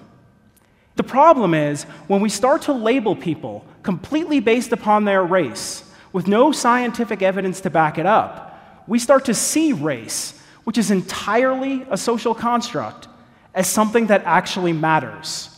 The 0.96 1.04
problem 1.04 1.54
is 1.54 1.84
when 2.08 2.22
we 2.22 2.30
start 2.30 2.64
to 2.64 2.74
label 2.74 3.16
people 3.16 3.66
completely 3.84 4.40
based 4.40 4.72
upon 4.72 5.06
their 5.06 5.24
race, 5.24 5.84
with 6.14 6.28
no 6.28 6.52
scientific 6.52 7.22
evidence 7.22 7.62
to 7.62 7.70
back 7.70 7.98
it 7.98 8.06
up, 8.06 8.84
we 8.88 9.00
start 9.00 9.26
to 9.26 9.34
see 9.34 9.74
race, 9.74 10.40
which 10.64 10.78
is 10.78 10.92
entirely 10.92 11.86
a 11.90 11.98
social 11.98 12.34
construct, 12.34 13.08
as 13.54 13.68
something 13.68 14.08
that 14.08 14.24
actually 14.26 14.74
matters. 14.74 15.50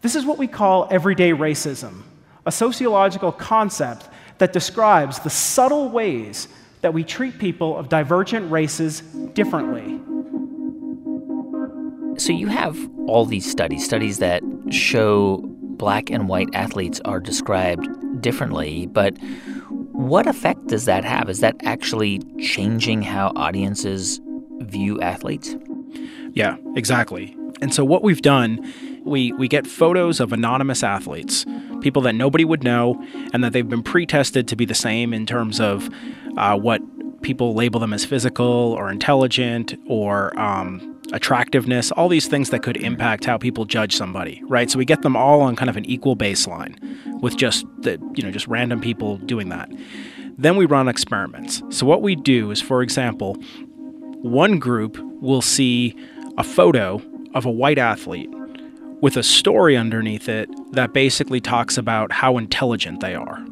This 0.00 0.14
is 0.14 0.24
what 0.24 0.38
we 0.38 0.46
call 0.46 0.88
everyday 0.90 1.32
racism, 1.32 2.02
a 2.46 2.52
sociological 2.52 3.32
concept 3.32 4.08
that 4.38 4.52
describes 4.52 5.18
the 5.18 5.30
subtle 5.30 5.90
ways 5.90 6.48
that 6.80 6.94
we 6.94 7.04
treat 7.04 7.38
people 7.38 7.76
of 7.76 7.88
divergent 7.90 8.50
races 8.50 9.00
differently. 9.34 10.00
So 12.18 12.32
you 12.32 12.46
have 12.48 12.78
all 13.06 13.26
these 13.26 13.50
studies, 13.50 13.84
studies 13.84 14.18
that 14.18 14.42
show 14.70 15.44
black 15.80 16.10
and 16.10 16.28
white 16.28 16.50
athletes 16.52 17.00
are 17.06 17.18
described 17.18 17.88
differently, 18.20 18.86
but 18.86 19.16
what 19.92 20.26
effect 20.26 20.66
does 20.66 20.84
that 20.84 21.06
have? 21.06 21.30
Is 21.30 21.40
that 21.40 21.56
actually 21.64 22.20
changing 22.38 23.00
how 23.00 23.32
audiences 23.34 24.20
view 24.60 25.00
athletes? 25.00 25.56
Yeah, 26.34 26.58
exactly. 26.76 27.34
And 27.62 27.74
so 27.74 27.82
what 27.82 28.02
we've 28.02 28.20
done, 28.20 28.70
we 29.04 29.32
we 29.32 29.48
get 29.48 29.66
photos 29.66 30.20
of 30.20 30.34
anonymous 30.34 30.82
athletes, 30.82 31.46
people 31.80 32.02
that 32.02 32.14
nobody 32.14 32.44
would 32.44 32.62
know, 32.62 33.02
and 33.32 33.42
that 33.42 33.54
they've 33.54 33.66
been 33.66 33.82
pre-tested 33.82 34.46
to 34.48 34.56
be 34.56 34.66
the 34.66 34.74
same 34.74 35.14
in 35.14 35.24
terms 35.24 35.60
of 35.60 35.88
uh, 36.36 36.58
what 36.58 36.82
people 37.22 37.54
label 37.54 37.80
them 37.80 37.94
as 37.94 38.04
physical 38.04 38.46
or 38.46 38.90
intelligent 38.90 39.74
or 39.86 40.38
um, 40.38 40.99
attractiveness, 41.12 41.90
all 41.92 42.08
these 42.08 42.26
things 42.26 42.50
that 42.50 42.62
could 42.62 42.76
impact 42.76 43.24
how 43.24 43.38
people 43.38 43.64
judge 43.64 43.96
somebody, 43.96 44.42
right? 44.46 44.70
So 44.70 44.78
we 44.78 44.84
get 44.84 45.02
them 45.02 45.16
all 45.16 45.40
on 45.40 45.56
kind 45.56 45.68
of 45.68 45.76
an 45.76 45.84
equal 45.84 46.16
baseline 46.16 46.76
with 47.20 47.36
just 47.36 47.66
the, 47.78 47.98
you 48.14 48.22
know, 48.22 48.30
just 48.30 48.46
random 48.46 48.80
people 48.80 49.16
doing 49.18 49.48
that. 49.48 49.70
Then 50.38 50.56
we 50.56 50.66
run 50.66 50.88
experiments. 50.88 51.62
So 51.70 51.84
what 51.84 52.02
we 52.02 52.16
do 52.16 52.50
is, 52.50 52.62
for 52.62 52.82
example, 52.82 53.34
one 54.22 54.58
group 54.58 54.98
will 55.20 55.42
see 55.42 55.94
a 56.38 56.44
photo 56.44 57.02
of 57.34 57.44
a 57.44 57.50
white 57.50 57.78
athlete 57.78 58.30
with 59.00 59.16
a 59.16 59.22
story 59.22 59.76
underneath 59.76 60.28
it 60.28 60.48
that 60.72 60.92
basically 60.92 61.40
talks 61.40 61.76
about 61.78 62.12
how 62.12 62.38
intelligent 62.38 63.00
they 63.00 63.14
are. 63.14 63.44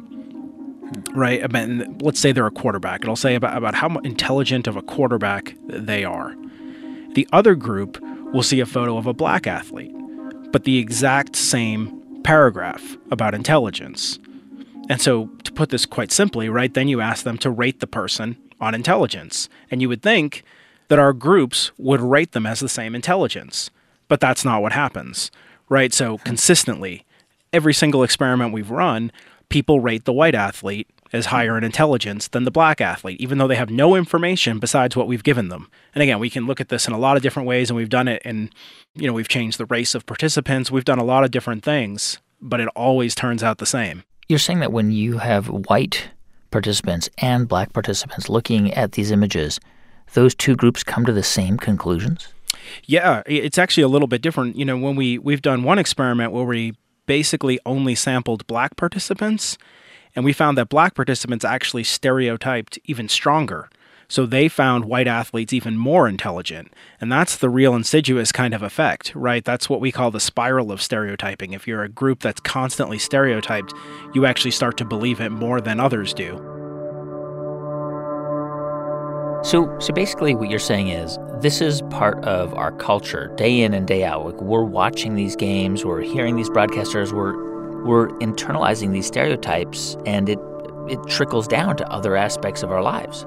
Right? 1.13 1.43
I 1.43 1.47
mean, 1.47 1.97
let's 2.01 2.19
say 2.19 2.31
they're 2.31 2.47
a 2.47 2.51
quarterback. 2.51 3.01
It'll 3.01 3.15
say 3.15 3.35
about, 3.35 3.57
about 3.57 3.75
how 3.75 3.97
intelligent 3.99 4.67
of 4.67 4.75
a 4.75 4.81
quarterback 4.81 5.55
they 5.67 6.03
are. 6.03 6.35
The 7.13 7.27
other 7.31 7.55
group 7.55 8.01
will 8.33 8.43
see 8.43 8.59
a 8.59 8.65
photo 8.65 8.97
of 8.97 9.07
a 9.07 9.13
black 9.13 9.47
athlete, 9.47 9.95
but 10.51 10.63
the 10.63 10.77
exact 10.77 11.35
same 11.35 12.21
paragraph 12.23 12.97
about 13.11 13.33
intelligence. 13.33 14.19
And 14.89 15.01
so, 15.01 15.27
to 15.43 15.51
put 15.51 15.69
this 15.69 15.85
quite 15.85 16.11
simply, 16.11 16.49
right, 16.49 16.73
then 16.73 16.87
you 16.87 17.01
ask 17.01 17.23
them 17.23 17.37
to 17.39 17.49
rate 17.49 17.79
the 17.79 17.87
person 17.87 18.37
on 18.59 18.73
intelligence. 18.73 19.47
And 19.69 19.81
you 19.81 19.89
would 19.89 20.01
think 20.01 20.43
that 20.87 20.99
our 20.99 21.13
groups 21.13 21.71
would 21.77 22.01
rate 22.01 22.31
them 22.31 22.45
as 22.45 22.59
the 22.59 22.69
same 22.69 22.95
intelligence. 22.95 23.69
But 24.07 24.19
that's 24.19 24.43
not 24.43 24.61
what 24.61 24.71
happens, 24.71 25.29
right? 25.69 25.93
So, 25.93 26.17
consistently, 26.19 27.05
every 27.53 27.73
single 27.73 28.03
experiment 28.03 28.53
we've 28.53 28.71
run, 28.71 29.11
people 29.49 29.79
rate 29.79 30.05
the 30.05 30.13
white 30.13 30.35
athlete 30.35 30.87
as 31.11 31.27
higher 31.27 31.57
in 31.57 31.63
intelligence 31.63 32.27
than 32.27 32.43
the 32.43 32.51
black 32.51 32.81
athlete, 32.81 33.19
even 33.19 33.37
though 33.37 33.47
they 33.47 33.55
have 33.55 33.69
no 33.69 33.95
information 33.95 34.59
besides 34.59 34.95
what 34.95 35.07
we've 35.07 35.23
given 35.23 35.49
them. 35.49 35.69
And 35.93 36.01
again, 36.01 36.19
we 36.19 36.29
can 36.29 36.45
look 36.45 36.61
at 36.61 36.69
this 36.69 36.87
in 36.87 36.93
a 36.93 36.99
lot 36.99 37.17
of 37.17 37.23
different 37.23 37.47
ways, 37.47 37.69
and 37.69 37.77
we've 37.77 37.89
done 37.89 38.07
it 38.07 38.21
and 38.25 38.49
you 38.95 39.07
know, 39.07 39.13
we've 39.13 39.27
changed 39.27 39.57
the 39.57 39.65
race 39.65 39.95
of 39.95 40.05
participants, 40.05 40.71
we've 40.71 40.85
done 40.85 40.99
a 40.99 41.03
lot 41.03 41.23
of 41.23 41.31
different 41.31 41.63
things, 41.63 42.19
but 42.41 42.59
it 42.59 42.67
always 42.75 43.15
turns 43.15 43.43
out 43.43 43.57
the 43.57 43.65
same. 43.65 44.03
You're 44.27 44.39
saying 44.39 44.59
that 44.59 44.71
when 44.71 44.91
you 44.91 45.17
have 45.17 45.47
white 45.47 46.09
participants 46.51 47.09
and 47.17 47.47
black 47.47 47.73
participants 47.73 48.29
looking 48.29 48.73
at 48.73 48.93
these 48.93 49.11
images, 49.11 49.59
those 50.13 50.35
two 50.35 50.55
groups 50.55 50.83
come 50.83 51.05
to 51.05 51.13
the 51.13 51.23
same 51.23 51.57
conclusions? 51.57 52.33
Yeah, 52.85 53.23
it's 53.25 53.57
actually 53.57 53.83
a 53.83 53.87
little 53.87 54.07
bit 54.07 54.21
different. 54.21 54.55
You 54.55 54.65
know, 54.65 54.77
when 54.77 54.95
we 54.95 55.17
we've 55.17 55.41
done 55.41 55.63
one 55.63 55.79
experiment 55.79 56.31
where 56.31 56.43
we 56.43 56.75
basically 57.05 57.59
only 57.65 57.95
sampled 57.95 58.45
black 58.45 58.75
participants 58.75 59.57
and 60.19 60.25
we 60.25 60.33
found 60.33 60.57
that 60.57 60.67
black 60.67 60.95
participants 60.95 61.45
actually 61.45 61.85
stereotyped 61.85 62.77
even 62.83 63.07
stronger. 63.07 63.69
So 64.09 64.25
they 64.25 64.49
found 64.49 64.83
white 64.83 65.07
athletes 65.07 65.53
even 65.53 65.77
more 65.77 66.09
intelligent. 66.09 66.73
And 66.99 67.09
that's 67.09 67.37
the 67.37 67.47
real 67.47 67.73
insidious 67.73 68.33
kind 68.33 68.53
of 68.53 68.61
effect, 68.61 69.15
right? 69.15 69.45
That's 69.45 69.69
what 69.69 69.79
we 69.79 69.93
call 69.93 70.11
the 70.11 70.19
spiral 70.19 70.73
of 70.73 70.81
stereotyping. 70.81 71.53
If 71.53 71.69
you're 71.69 71.83
a 71.83 71.87
group 71.87 72.19
that's 72.19 72.41
constantly 72.41 72.99
stereotyped, 72.99 73.73
you 74.13 74.25
actually 74.25 74.51
start 74.51 74.75
to 74.79 74.83
believe 74.83 75.21
it 75.21 75.29
more 75.29 75.61
than 75.61 75.79
others 75.79 76.13
do. 76.13 76.35
So, 79.45 79.73
so 79.79 79.93
basically, 79.93 80.35
what 80.35 80.49
you're 80.49 80.59
saying 80.59 80.89
is 80.89 81.17
this 81.39 81.61
is 81.61 81.81
part 81.83 82.21
of 82.25 82.53
our 82.55 82.73
culture, 82.73 83.33
day 83.37 83.61
in 83.61 83.73
and 83.73 83.87
day 83.87 84.03
out. 84.03 84.25
Like 84.25 84.41
we're 84.41 84.65
watching 84.65 85.15
these 85.15 85.37
games, 85.37 85.85
we're 85.85 86.01
hearing 86.01 86.35
these 86.35 86.49
broadcasters, 86.49 87.13
we're 87.13 87.48
we're 87.85 88.09
internalizing 88.19 88.91
these 88.91 89.07
stereotypes, 89.07 89.97
and 90.05 90.29
it 90.29 90.39
it 90.89 90.99
trickles 91.07 91.47
down 91.47 91.77
to 91.77 91.87
other 91.91 92.15
aspects 92.15 92.63
of 92.63 92.71
our 92.71 92.81
lives. 92.81 93.25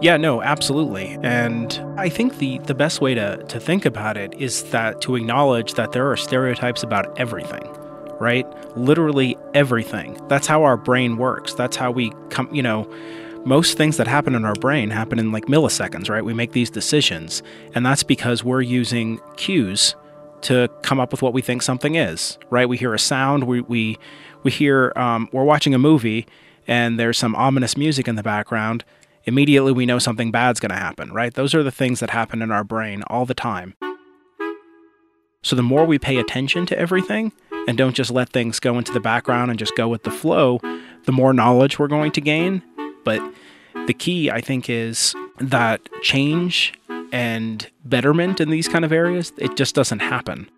Yeah, 0.00 0.16
no, 0.16 0.42
absolutely. 0.42 1.16
And 1.22 1.72
I 1.96 2.08
think 2.08 2.38
the, 2.38 2.58
the 2.58 2.74
best 2.74 3.00
way 3.00 3.14
to, 3.14 3.42
to 3.44 3.60
think 3.60 3.86
about 3.86 4.16
it 4.16 4.34
is 4.34 4.64
that 4.70 5.00
to 5.02 5.14
acknowledge 5.14 5.74
that 5.74 5.92
there 5.92 6.10
are 6.10 6.16
stereotypes 6.16 6.82
about 6.82 7.16
everything, 7.18 7.62
right? 8.18 8.46
Literally 8.76 9.38
everything. 9.54 10.20
That's 10.28 10.46
how 10.46 10.64
our 10.64 10.76
brain 10.76 11.16
works. 11.16 11.54
That's 11.54 11.76
how 11.76 11.92
we 11.92 12.12
come, 12.30 12.52
you 12.52 12.62
know, 12.62 12.92
most 13.44 13.76
things 13.76 13.96
that 13.98 14.06
happen 14.06 14.34
in 14.34 14.44
our 14.44 14.54
brain 14.54 14.90
happen 14.90 15.18
in 15.18 15.30
like 15.30 15.44
milliseconds, 15.44 16.10
right? 16.10 16.24
We 16.24 16.34
make 16.34 16.52
these 16.52 16.70
decisions. 16.70 17.42
And 17.74 17.86
that's 17.86 18.02
because 18.02 18.42
we're 18.42 18.62
using 18.62 19.20
cues 19.36 19.94
to 20.44 20.68
come 20.82 21.00
up 21.00 21.10
with 21.10 21.22
what 21.22 21.32
we 21.32 21.42
think 21.42 21.62
something 21.62 21.94
is, 21.94 22.38
right? 22.50 22.68
We 22.68 22.76
hear 22.76 22.94
a 22.94 22.98
sound, 22.98 23.44
we, 23.44 23.60
we, 23.62 23.98
we 24.42 24.50
hear, 24.50 24.92
um, 24.96 25.28
we're 25.32 25.44
watching 25.44 25.74
a 25.74 25.78
movie 25.78 26.26
and 26.66 26.98
there's 26.98 27.18
some 27.18 27.34
ominous 27.34 27.76
music 27.76 28.08
in 28.08 28.16
the 28.16 28.22
background 28.22 28.84
immediately 29.24 29.72
we 29.72 29.86
know 29.86 29.98
something 29.98 30.30
bad's 30.30 30.60
going 30.60 30.70
to 30.70 30.76
happen, 30.76 31.12
right? 31.12 31.34
Those 31.34 31.54
are 31.54 31.62
the 31.62 31.70
things 31.70 32.00
that 32.00 32.10
happen 32.10 32.42
in 32.42 32.50
our 32.50 32.64
brain 32.64 33.02
all 33.06 33.26
the 33.26 33.34
time. 33.34 33.74
So 35.42 35.56
the 35.56 35.62
more 35.62 35.84
we 35.84 35.98
pay 35.98 36.16
attention 36.16 36.66
to 36.66 36.78
everything 36.78 37.32
and 37.68 37.76
don't 37.76 37.94
just 37.94 38.10
let 38.10 38.30
things 38.30 38.60
go 38.60 38.78
into 38.78 38.92
the 38.92 39.00
background 39.00 39.50
and 39.50 39.58
just 39.58 39.76
go 39.76 39.88
with 39.88 40.04
the 40.04 40.10
flow, 40.10 40.60
the 41.04 41.12
more 41.12 41.32
knowledge 41.32 41.78
we're 41.78 41.88
going 41.88 42.12
to 42.12 42.20
gain. 42.20 42.62
But 43.04 43.20
the 43.86 43.94
key, 43.94 44.30
I 44.30 44.40
think, 44.40 44.70
is 44.70 45.14
that 45.38 45.80
change 46.02 46.72
and 47.14 47.70
betterment 47.84 48.40
in 48.40 48.50
these 48.50 48.66
kind 48.66 48.84
of 48.84 48.90
areas, 48.90 49.32
it 49.38 49.56
just 49.56 49.76
doesn't 49.76 50.00
happen, 50.00 50.50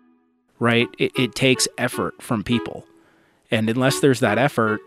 right? 0.57 0.87
It, 0.97 1.11
it 1.15 1.35
takes 1.35 1.67
effort 1.77 2.19
from 2.19 2.43
people. 2.43 2.87
And 3.51 3.69
unless 3.69 3.99
there's 3.99 4.21
that 4.21 4.39
effort, 4.39 4.81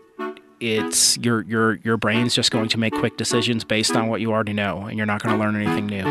it's 0.59 1.17
your 1.19 1.43
your 1.43 1.75
your 1.77 1.95
brain's 1.95 2.35
just 2.35 2.51
going 2.51 2.67
to 2.69 2.77
make 2.77 2.93
quick 2.93 3.15
decisions 3.15 3.63
based 3.63 3.95
on 3.95 4.09
what 4.09 4.19
you 4.19 4.31
already 4.33 4.51
know 4.51 4.81
and 4.81 4.97
you're 4.97 5.07
not 5.07 5.23
going 5.23 5.33
to 5.33 5.39
learn 5.41 5.55
anything 5.55 5.87
new. 5.87 6.03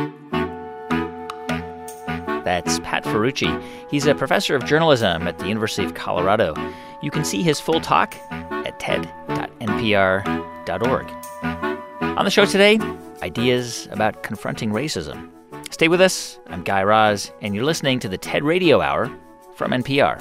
That's 2.43 2.81
Pat 2.81 3.05
Ferrucci. 3.05 3.63
He's 3.91 4.07
a 4.07 4.15
professor 4.15 4.57
of 4.57 4.65
journalism 4.65 5.29
at 5.29 5.39
the 5.39 5.47
University 5.47 5.85
of 5.85 5.93
Colorado. 5.93 6.55
You 7.03 7.11
can 7.11 7.23
see 7.23 7.43
his 7.43 7.61
full 7.61 7.83
talk 7.83 8.17
at 8.31 8.81
ted.npr.org. 8.81 9.11
On 12.19 12.25
the 12.25 12.31
show 12.31 12.47
today, 12.47 12.79
ideas 13.23 13.89
about 13.93 14.23
confronting 14.23 14.71
racism. 14.71 15.31
Stay 15.71 15.89
with 15.89 16.01
us. 16.01 16.39
I'm 16.47 16.63
Guy 16.63 16.83
Raz, 16.83 17.33
and 17.41 17.55
you're 17.55 17.65
listening 17.65 17.99
to 18.01 18.09
the 18.09 18.19
TED 18.19 18.45
Radio 18.45 18.81
Hour 18.81 19.11
from 19.55 19.73
NPR. 19.73 20.21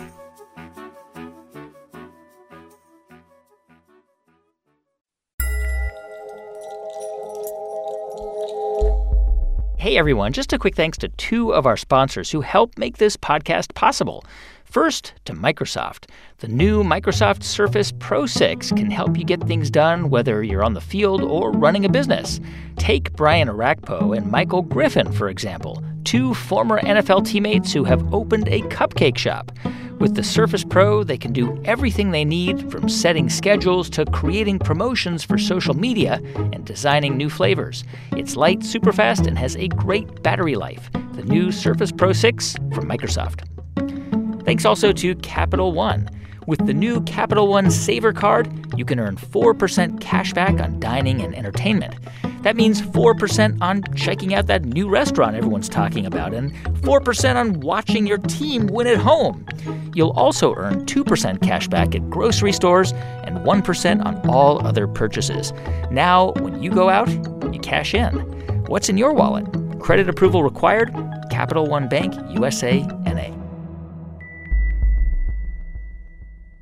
Hey 9.78 9.98
everyone, 9.98 10.34
just 10.34 10.52
a 10.52 10.60
quick 10.60 10.76
thanks 10.76 10.98
to 10.98 11.08
two 11.08 11.54
of 11.54 11.66
our 11.66 11.78
sponsors 11.78 12.30
who 12.30 12.42
help 12.42 12.78
make 12.78 12.98
this 12.98 13.16
podcast 13.16 13.74
possible. 13.76 14.26
First, 14.70 15.14
to 15.26 15.34
Microsoft. 15.34 16.06
The 16.38 16.48
new 16.48 16.84
Microsoft 16.84 17.42
Surface 17.42 17.92
Pro 17.98 18.28
6 18.28 18.70
can 18.74 18.92
help 18.92 19.18
you 19.18 19.24
get 19.24 19.42
things 19.48 19.72
done 19.72 20.12
whether 20.12 20.44
you're 20.44 20.64
on 20.64 20.76
the 20.76 20.82
field 20.82 21.24
or 21.24 21.52
running 21.52 21.86
a 21.86 21.90
business. 21.90 22.40
Take 22.78 23.14
Brian 23.14 23.48
Orakpo 23.48 24.16
and 24.16 24.30
Michael 24.30 24.62
Griffin, 24.62 25.12
for 25.12 25.28
example, 25.28 25.84
two 26.04 26.36
former 26.36 26.80
NFL 26.82 27.26
teammates 27.26 27.74
who 27.74 27.84
have 27.84 28.14
opened 28.14 28.48
a 28.48 28.62
cupcake 28.62 29.18
shop. 29.18 29.52
With 29.98 30.14
the 30.14 30.24
Surface 30.24 30.64
Pro, 30.64 31.04
they 31.04 31.18
can 31.18 31.34
do 31.34 31.60
everything 31.66 32.12
they 32.12 32.24
need 32.24 32.72
from 32.72 32.88
setting 32.90 33.28
schedules 33.28 33.90
to 33.90 34.06
creating 34.06 34.60
promotions 34.60 35.24
for 35.24 35.40
social 35.40 35.74
media 35.74 36.22
and 36.54 36.64
designing 36.64 37.18
new 37.18 37.32
flavors. 37.32 37.84
It's 38.12 38.36
light, 38.36 38.64
super 38.64 38.94
fast, 38.94 39.26
and 39.26 39.36
has 39.40 39.56
a 39.56 39.68
great 39.70 40.22
battery 40.22 40.56
life. 40.56 40.92
The 41.14 41.24
new 41.24 41.52
Surface 41.52 41.92
Pro 41.92 42.14
6 42.14 42.54
from 42.72 42.88
Microsoft. 42.88 43.48
Thanks 44.50 44.66
also 44.66 44.92
to 44.92 45.14
Capital 45.14 45.74
One. 45.74 46.10
With 46.48 46.66
the 46.66 46.74
new 46.74 47.02
Capital 47.02 47.48
One 47.50 47.70
Savor 47.70 48.12
Card, 48.12 48.50
you 48.76 48.84
can 48.84 49.00
earn 49.00 49.16
4% 49.16 50.02
cash 50.02 50.34
back 50.34 50.60
on 50.60 50.80
dining 50.80 51.22
and 51.22 51.36
entertainment. 51.36 51.94
That 52.42 52.56
means 52.56 52.82
4% 52.82 53.62
on 53.62 53.84
checking 53.94 54.34
out 54.34 54.48
that 54.48 54.66
new 54.66 54.90
restaurant 54.90 55.36
everyone's 55.36 55.70
talking 55.70 56.04
about 56.04 56.34
and 56.34 56.52
4% 56.82 57.36
on 57.36 57.60
watching 57.60 58.08
your 58.08 58.18
team 58.18 58.66
win 58.66 58.88
at 58.88 58.98
home. 58.98 59.46
You'll 59.94 60.18
also 60.18 60.56
earn 60.56 60.84
2% 60.88 61.44
cash 61.44 61.68
back 61.68 61.94
at 61.94 62.10
grocery 62.10 62.52
stores 62.52 62.92
and 63.26 63.38
1% 63.38 64.04
on 64.04 64.28
all 64.28 64.66
other 64.66 64.88
purchases. 64.88 65.54
Now, 65.92 66.32
when 66.40 66.64
you 66.64 66.72
go 66.72 66.90
out, 66.90 67.08
you 67.54 67.60
cash 67.60 67.94
in. 67.94 68.16
What's 68.66 68.90
in 68.90 68.98
your 68.98 69.14
wallet? 69.14 69.46
Credit 69.80 70.10
approval 70.10 70.42
required? 70.42 70.92
Capital 71.30 71.68
One 71.68 71.88
Bank, 71.88 72.16
USA, 72.32 72.80
NA. 73.06 73.39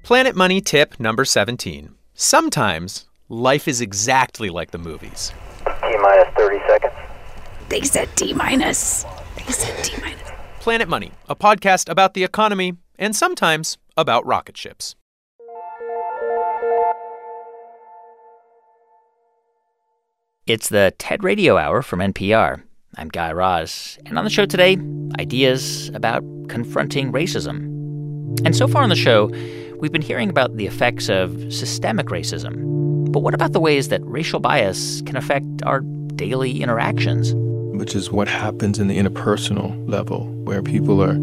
Planet 0.08 0.38
Money 0.38 0.62
tip 0.62 1.02
number 1.02 1.26
17. 1.26 1.94
Sometimes 2.14 3.10
life 3.28 3.68
is 3.68 3.82
exactly 3.82 4.50
like 4.50 4.72
the 4.72 4.78
movies. 4.78 5.34
T 5.66 5.98
minus 5.98 6.34
30 6.38 6.60
seconds. 6.66 6.94
They 7.68 7.82
said 7.82 8.08
D 8.16 8.32
minus. 8.32 9.04
They 9.36 9.52
said 9.52 9.84
D 9.84 9.92
minus. 10.00 10.32
Planet 10.62 10.88
Money, 10.88 11.12
a 11.28 11.36
podcast 11.36 11.90
about 11.90 12.14
the 12.14 12.24
economy 12.24 12.78
and 12.98 13.14
sometimes 13.18 13.78
about 13.98 14.26
rocket 14.26 14.56
ships. 14.56 14.96
It's 20.46 20.70
the 20.70 20.94
TED 20.98 21.26
Radio 21.26 21.58
Hour 21.58 21.82
from 21.82 22.00
NPR. 22.00 22.64
I'm 22.96 23.10
Guy 23.10 23.34
Raz, 23.34 24.00
and 24.06 24.18
on 24.18 24.24
the 24.24 24.30
show 24.30 24.46
today, 24.46 24.78
ideas 25.20 25.90
about 25.90 26.24
confronting 26.48 27.12
racism. 27.12 27.74
And 28.46 28.56
so 28.56 28.70
far 28.70 28.84
on 28.84 28.90
the 28.90 28.96
show, 28.96 29.32
we've 29.80 29.92
been 29.92 30.02
hearing 30.02 30.30
about 30.30 30.58
the 30.58 30.66
effects 30.66 31.10
of 31.10 31.54
systemic 31.54 32.08
racism. 32.08 33.12
But 33.12 33.20
what 33.20 33.34
about 33.34 33.54
the 33.54 33.60
ways 33.60 33.90
that 33.90 34.06
racial 34.06 34.40
bias 34.40 35.02
can 35.06 35.16
affect 35.16 35.46
our 35.64 35.82
daily 36.16 36.62
interactions? 36.62 37.34
Which 37.78 37.96
is 37.96 38.12
what 38.12 38.28
happens 38.28 38.80
in 38.80 38.88
the 38.88 38.98
interpersonal 38.98 39.88
level, 39.88 40.26
where 40.44 40.64
people 40.64 41.02
are 41.02 41.16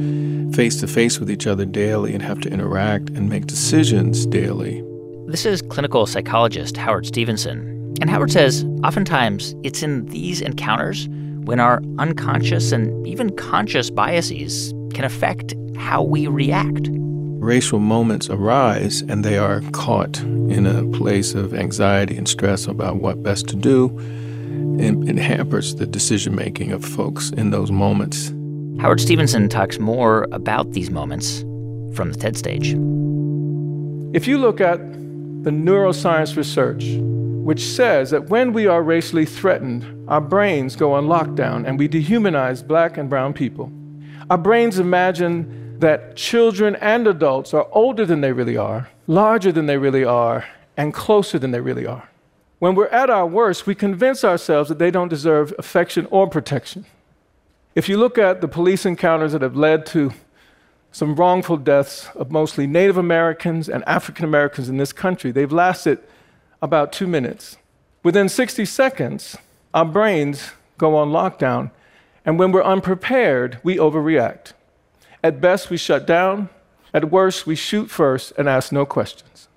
face 0.55 0.79
to 0.81 0.87
face 0.87 1.19
with 1.19 1.31
each 1.31 1.47
other 1.47 1.65
daily 1.65 2.15
and 2.15 2.23
have 2.23 2.41
to 2.41 2.49
interact 2.49 3.11
and 3.11 3.29
make 3.29 3.47
decisions 3.47 4.25
daily. 4.27 4.83
This 5.27 5.45
is 5.45 5.63
clinical 5.63 6.07
psychologist 6.07 6.77
Howard 6.77 7.07
Stevenson. 7.07 7.95
And 8.01 8.09
Howard 8.09 8.31
says 8.31 8.65
oftentimes 8.85 9.55
it's 9.65 9.83
in 9.83 10.07
these 10.07 10.41
encounters 10.41 11.09
when 11.45 11.61
our 11.61 11.83
unconscious 11.99 12.73
and 12.73 13.07
even 13.07 13.35
conscious 13.37 13.91
biases 13.91 14.73
can 14.95 15.05
affect 15.05 15.55
how 15.77 16.03
we 16.03 16.27
react. 16.29 16.89
Racial 17.45 17.79
moments 17.79 18.31
arise 18.31 19.03
and 19.03 19.23
they 19.23 19.37
are 19.37 19.61
caught 19.73 20.19
in 20.21 20.65
a 20.65 20.83
place 20.97 21.35
of 21.35 21.53
anxiety 21.53 22.17
and 22.17 22.27
stress 22.27 22.67
about 22.67 23.03
what 23.03 23.23
best 23.23 23.49
to 23.49 23.55
do. 23.57 23.89
And 24.81 25.07
it 25.07 25.19
hampers 25.19 25.75
the 25.75 25.85
decision 25.85 26.35
making 26.35 26.73
of 26.73 26.83
folks 26.83 27.29
in 27.33 27.51
those 27.51 27.71
moments. 27.71 28.33
Howard 28.81 28.99
Stevenson 28.99 29.51
talks 29.51 29.79
more 29.79 30.27
about 30.33 30.73
these 30.73 30.91
moments 30.91 31.41
from 31.95 32.11
the 32.11 32.19
TED 32.19 32.39
stage. 32.39 32.71
If 34.17 34.27
you 34.27 34.39
look 34.39 34.63
at 34.63 34.79
the 35.45 35.51
neuroscience 35.51 36.39
research, 36.39 36.97
which 37.45 37.63
says 37.63 38.11
that 38.11 38.31
when 38.31 38.55
we 38.55 38.67
are 38.67 38.83
racially 38.83 39.27
threatened, 39.27 39.85
our 40.09 40.23
brains 40.23 40.77
go 40.77 40.95
on 40.95 41.09
lockdown 41.09 41.69
and 41.69 41.79
we 41.79 41.91
dehumanize 41.91 42.67
black 42.67 42.97
and 42.97 43.11
brown 43.11 43.35
people. 43.35 43.71
Our 44.31 44.39
brains 44.39 44.79
imagine 44.79 45.64
that 45.81 46.17
children 46.17 46.77
and 46.77 47.07
adults 47.07 47.53
are 47.53 47.69
older 47.73 48.07
than 48.07 48.21
they 48.21 48.33
really 48.33 48.57
are, 48.57 48.89
larger 49.07 49.53
than 49.53 49.67
they 49.67 49.79
really 49.79 50.05
are, 50.05 50.45
and 50.77 50.93
closer 50.95 51.39
than 51.39 51.51
they 51.51 51.61
really 51.61 51.87
are. 51.87 52.09
When 52.59 52.75
we're 52.75 52.87
at 52.89 53.11
our 53.11 53.27
worst, 53.27 53.67
we 53.67 53.75
convince 53.75 54.25
ourselves 54.25 54.69
that 54.69 54.79
they 54.79 54.91
don't 54.91 55.09
deserve 55.09 55.53
affection 55.59 56.07
or 56.11 56.29
protection. 56.29 56.87
If 57.75 57.89
you 57.89 57.99
look 57.99 58.19
at 58.19 58.41
the 58.41 58.49
police 58.49 58.87
encounters 58.87 59.33
that 59.33 59.43
have 59.43 59.57
led 59.57 59.85
to 59.87 60.13
some 60.93 61.17
wrongful 61.17 61.57
deaths 61.57 62.09
of 62.15 62.31
mostly 62.31 62.69
Native 62.69 62.97
Americans 62.97 63.69
and 63.69 63.83
African 63.87 64.25
Americans 64.25 64.69
in 64.69 64.77
this 64.77 64.93
country, 64.93 65.33
they've 65.33 65.53
lasted 65.53 65.99
about 66.63 66.93
two 66.93 67.09
minutes. 67.09 67.57
Within 68.05 68.29
60 68.29 68.65
seconds, 68.65 69.37
our 69.73 69.85
brains 69.85 70.53
go 70.79 70.97
on 70.97 71.11
lockdown, 71.11 71.71
and 72.25 72.39
when 72.39 72.53
we're 72.53 72.63
unprepared, 72.63 73.59
we 73.65 73.77
overreact. 73.77 74.53
At 75.25 75.41
best, 75.41 75.71
we 75.71 75.79
shut 75.79 76.07
down. 76.07 76.51
At 76.93 77.11
worst, 77.11 77.47
we 77.47 77.57
shoot 77.57 77.91
first 77.91 78.35
and 78.37 78.47
ask 78.47 78.71
no 78.71 78.85
questions. 78.85 79.49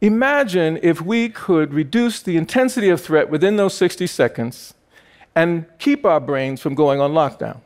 Imagine 0.00 0.78
if 0.82 1.02
we 1.02 1.28
could 1.28 1.74
reduce 1.74 2.22
the 2.22 2.36
intensity 2.36 2.88
of 2.88 3.00
threat 3.00 3.28
within 3.28 3.56
those 3.56 3.74
60 3.74 4.06
seconds 4.06 4.72
and 5.34 5.66
keep 5.80 6.06
our 6.06 6.20
brains 6.20 6.60
from 6.60 6.76
going 6.76 7.00
on 7.00 7.12
lockdown. 7.12 7.60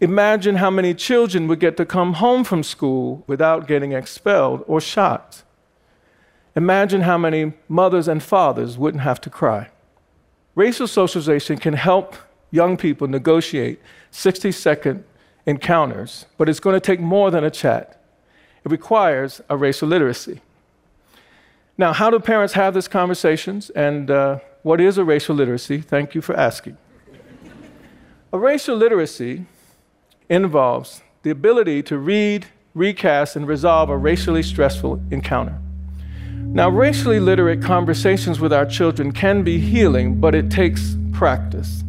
Imagine 0.00 0.56
how 0.56 0.70
many 0.70 0.94
children 0.94 1.48
would 1.48 1.58
get 1.58 1.76
to 1.76 1.84
come 1.84 2.14
home 2.14 2.44
from 2.44 2.62
school 2.62 3.24
without 3.26 3.66
getting 3.66 3.90
expelled 3.90 4.62
or 4.68 4.80
shot. 4.80 5.42
Imagine 6.54 7.00
how 7.00 7.18
many 7.18 7.52
mothers 7.68 8.06
and 8.06 8.22
fathers 8.22 8.78
wouldn't 8.78 9.02
have 9.02 9.20
to 9.22 9.28
cry. 9.28 9.70
Racial 10.54 10.86
socialization 10.86 11.58
can 11.58 11.74
help 11.74 12.14
young 12.52 12.76
people 12.76 13.08
negotiate 13.08 13.80
60 14.12 14.52
second 14.52 15.04
encounters, 15.46 16.26
but 16.36 16.48
it's 16.48 16.60
going 16.60 16.74
to 16.74 16.80
take 16.80 17.00
more 17.00 17.30
than 17.30 17.44
a 17.44 17.50
chat. 17.50 18.02
It 18.64 18.70
requires 18.70 19.40
a 19.48 19.56
racial 19.56 19.88
literacy. 19.88 20.40
Now, 21.78 21.92
how 21.92 22.10
do 22.10 22.18
parents 22.18 22.54
have 22.54 22.74
these 22.74 22.88
conversations? 22.88 23.70
And 23.70 24.10
uh, 24.10 24.38
what 24.62 24.80
is 24.80 24.98
a 24.98 25.04
racial 25.04 25.36
literacy? 25.36 25.80
Thank 25.80 26.14
you 26.14 26.20
for 26.20 26.36
asking. 26.36 26.76
a 28.32 28.38
racial 28.38 28.76
literacy 28.76 29.46
involves 30.28 31.02
the 31.22 31.30
ability 31.30 31.82
to 31.84 31.98
read, 31.98 32.46
recast, 32.74 33.36
and 33.36 33.46
resolve 33.46 33.88
a 33.90 33.96
racially 33.96 34.42
stressful 34.42 35.00
encounter. 35.10 35.58
Now, 36.32 36.70
racially 36.70 37.20
literate 37.20 37.62
conversations 37.62 38.40
with 38.40 38.52
our 38.52 38.64
children 38.64 39.12
can 39.12 39.42
be 39.42 39.58
healing, 39.58 40.18
but 40.20 40.34
it 40.34 40.50
takes 40.50 40.96
practice. 41.12 41.84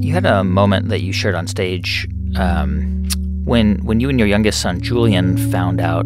You 0.00 0.12
had 0.12 0.26
a 0.26 0.44
moment 0.44 0.88
that 0.88 1.00
you 1.00 1.12
shared 1.12 1.34
on 1.34 1.46
stage 1.46 2.08
um, 2.36 3.08
when 3.44 3.84
when 3.84 4.00
you 4.00 4.08
and 4.08 4.18
your 4.18 4.28
youngest 4.28 4.60
son 4.60 4.80
Julian 4.80 5.36
found 5.50 5.80
out 5.80 6.04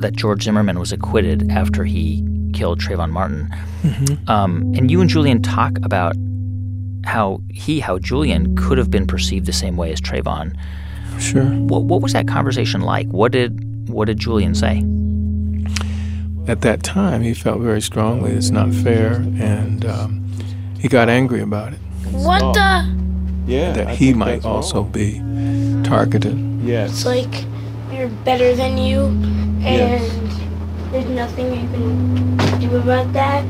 that 0.00 0.14
George 0.14 0.42
Zimmerman 0.42 0.78
was 0.78 0.92
acquitted 0.92 1.50
after 1.50 1.84
he 1.84 2.26
killed 2.52 2.80
Trayvon 2.80 3.10
Martin. 3.10 3.48
Mm-hmm. 3.82 4.28
Um, 4.28 4.72
and 4.76 4.90
you 4.90 5.00
and 5.00 5.08
Julian 5.08 5.42
talk 5.42 5.78
about 5.82 6.14
how 7.04 7.40
he, 7.50 7.80
how 7.80 7.98
Julian 7.98 8.56
could 8.56 8.78
have 8.78 8.90
been 8.90 9.06
perceived 9.06 9.46
the 9.46 9.52
same 9.52 9.76
way 9.76 9.92
as 9.92 10.00
Trayvon. 10.00 10.56
Sure. 11.20 11.44
What, 11.44 11.84
what 11.84 12.02
was 12.02 12.12
that 12.12 12.28
conversation 12.28 12.80
like? 12.82 13.06
What 13.08 13.32
did 13.32 13.88
what 13.88 14.06
did 14.06 14.18
Julian 14.18 14.54
say? 14.54 14.82
At 16.48 16.60
that 16.60 16.82
time, 16.82 17.22
he 17.22 17.34
felt 17.34 17.60
very 17.60 17.80
strongly 17.80 18.32
it's 18.32 18.50
not 18.50 18.72
fair, 18.72 19.14
and 19.14 19.84
um, 19.84 20.30
he 20.78 20.88
got 20.88 21.08
angry 21.08 21.40
about 21.40 21.72
it. 21.72 21.78
What 22.10 22.54
the? 22.54 23.05
Yeah, 23.46 23.72
that 23.72 23.88
he 23.90 24.12
might 24.12 24.44
also 24.44 24.82
be 24.82 25.20
targeted. 25.84 26.36
Yes. 26.62 26.90
It's 26.90 27.06
like 27.06 27.44
you're 27.92 28.08
better 28.24 28.54
than 28.56 28.76
you, 28.76 29.06
and 29.06 29.62
Yes. 29.62 30.02
there's 30.90 31.08
nothing 31.08 31.46
you 31.54 31.68
can 31.68 32.36
do 32.60 32.76
about 32.76 33.12
that. 33.12 33.44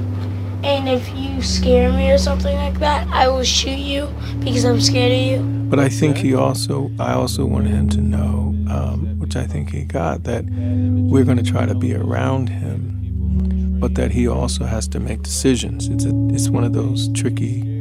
And 0.62 0.88
if 0.88 1.08
you 1.16 1.40
scare 1.42 1.92
me 1.92 2.10
or 2.10 2.18
something 2.18 2.54
like 2.56 2.78
that, 2.80 3.06
I 3.08 3.28
will 3.28 3.44
shoot 3.44 3.78
you 3.78 4.08
because 4.40 4.64
I'm 4.64 4.80
scared 4.80 5.12
of 5.12 5.18
you. 5.18 5.38
But 5.70 5.78
I 5.78 5.88
think 5.88 6.16
he 6.18 6.34
also, 6.34 6.90
I 6.98 7.12
also 7.12 7.44
wanted 7.46 7.70
him 7.72 7.88
to 7.90 8.00
know, 8.00 8.54
um, 8.68 9.16
which 9.18 9.36
I 9.36 9.46
think 9.46 9.70
he 9.70 9.84
got, 9.84 10.24
that 10.24 10.44
we're 10.44 11.24
going 11.24 11.38
to 11.38 11.44
try 11.44 11.66
to 11.66 11.74
be 11.74 11.94
around 11.94 12.48
him, 12.48 13.78
but 13.80 13.94
that 13.94 14.10
he 14.10 14.26
also 14.28 14.64
has 14.64 14.88
to 14.88 15.00
make 15.00 15.22
decisions. 15.22 15.88
It's 15.88 16.04
a, 16.04 16.12
it's 16.32 16.48
one 16.48 16.64
of 16.64 16.72
those 16.72 17.08
tricky, 17.12 17.75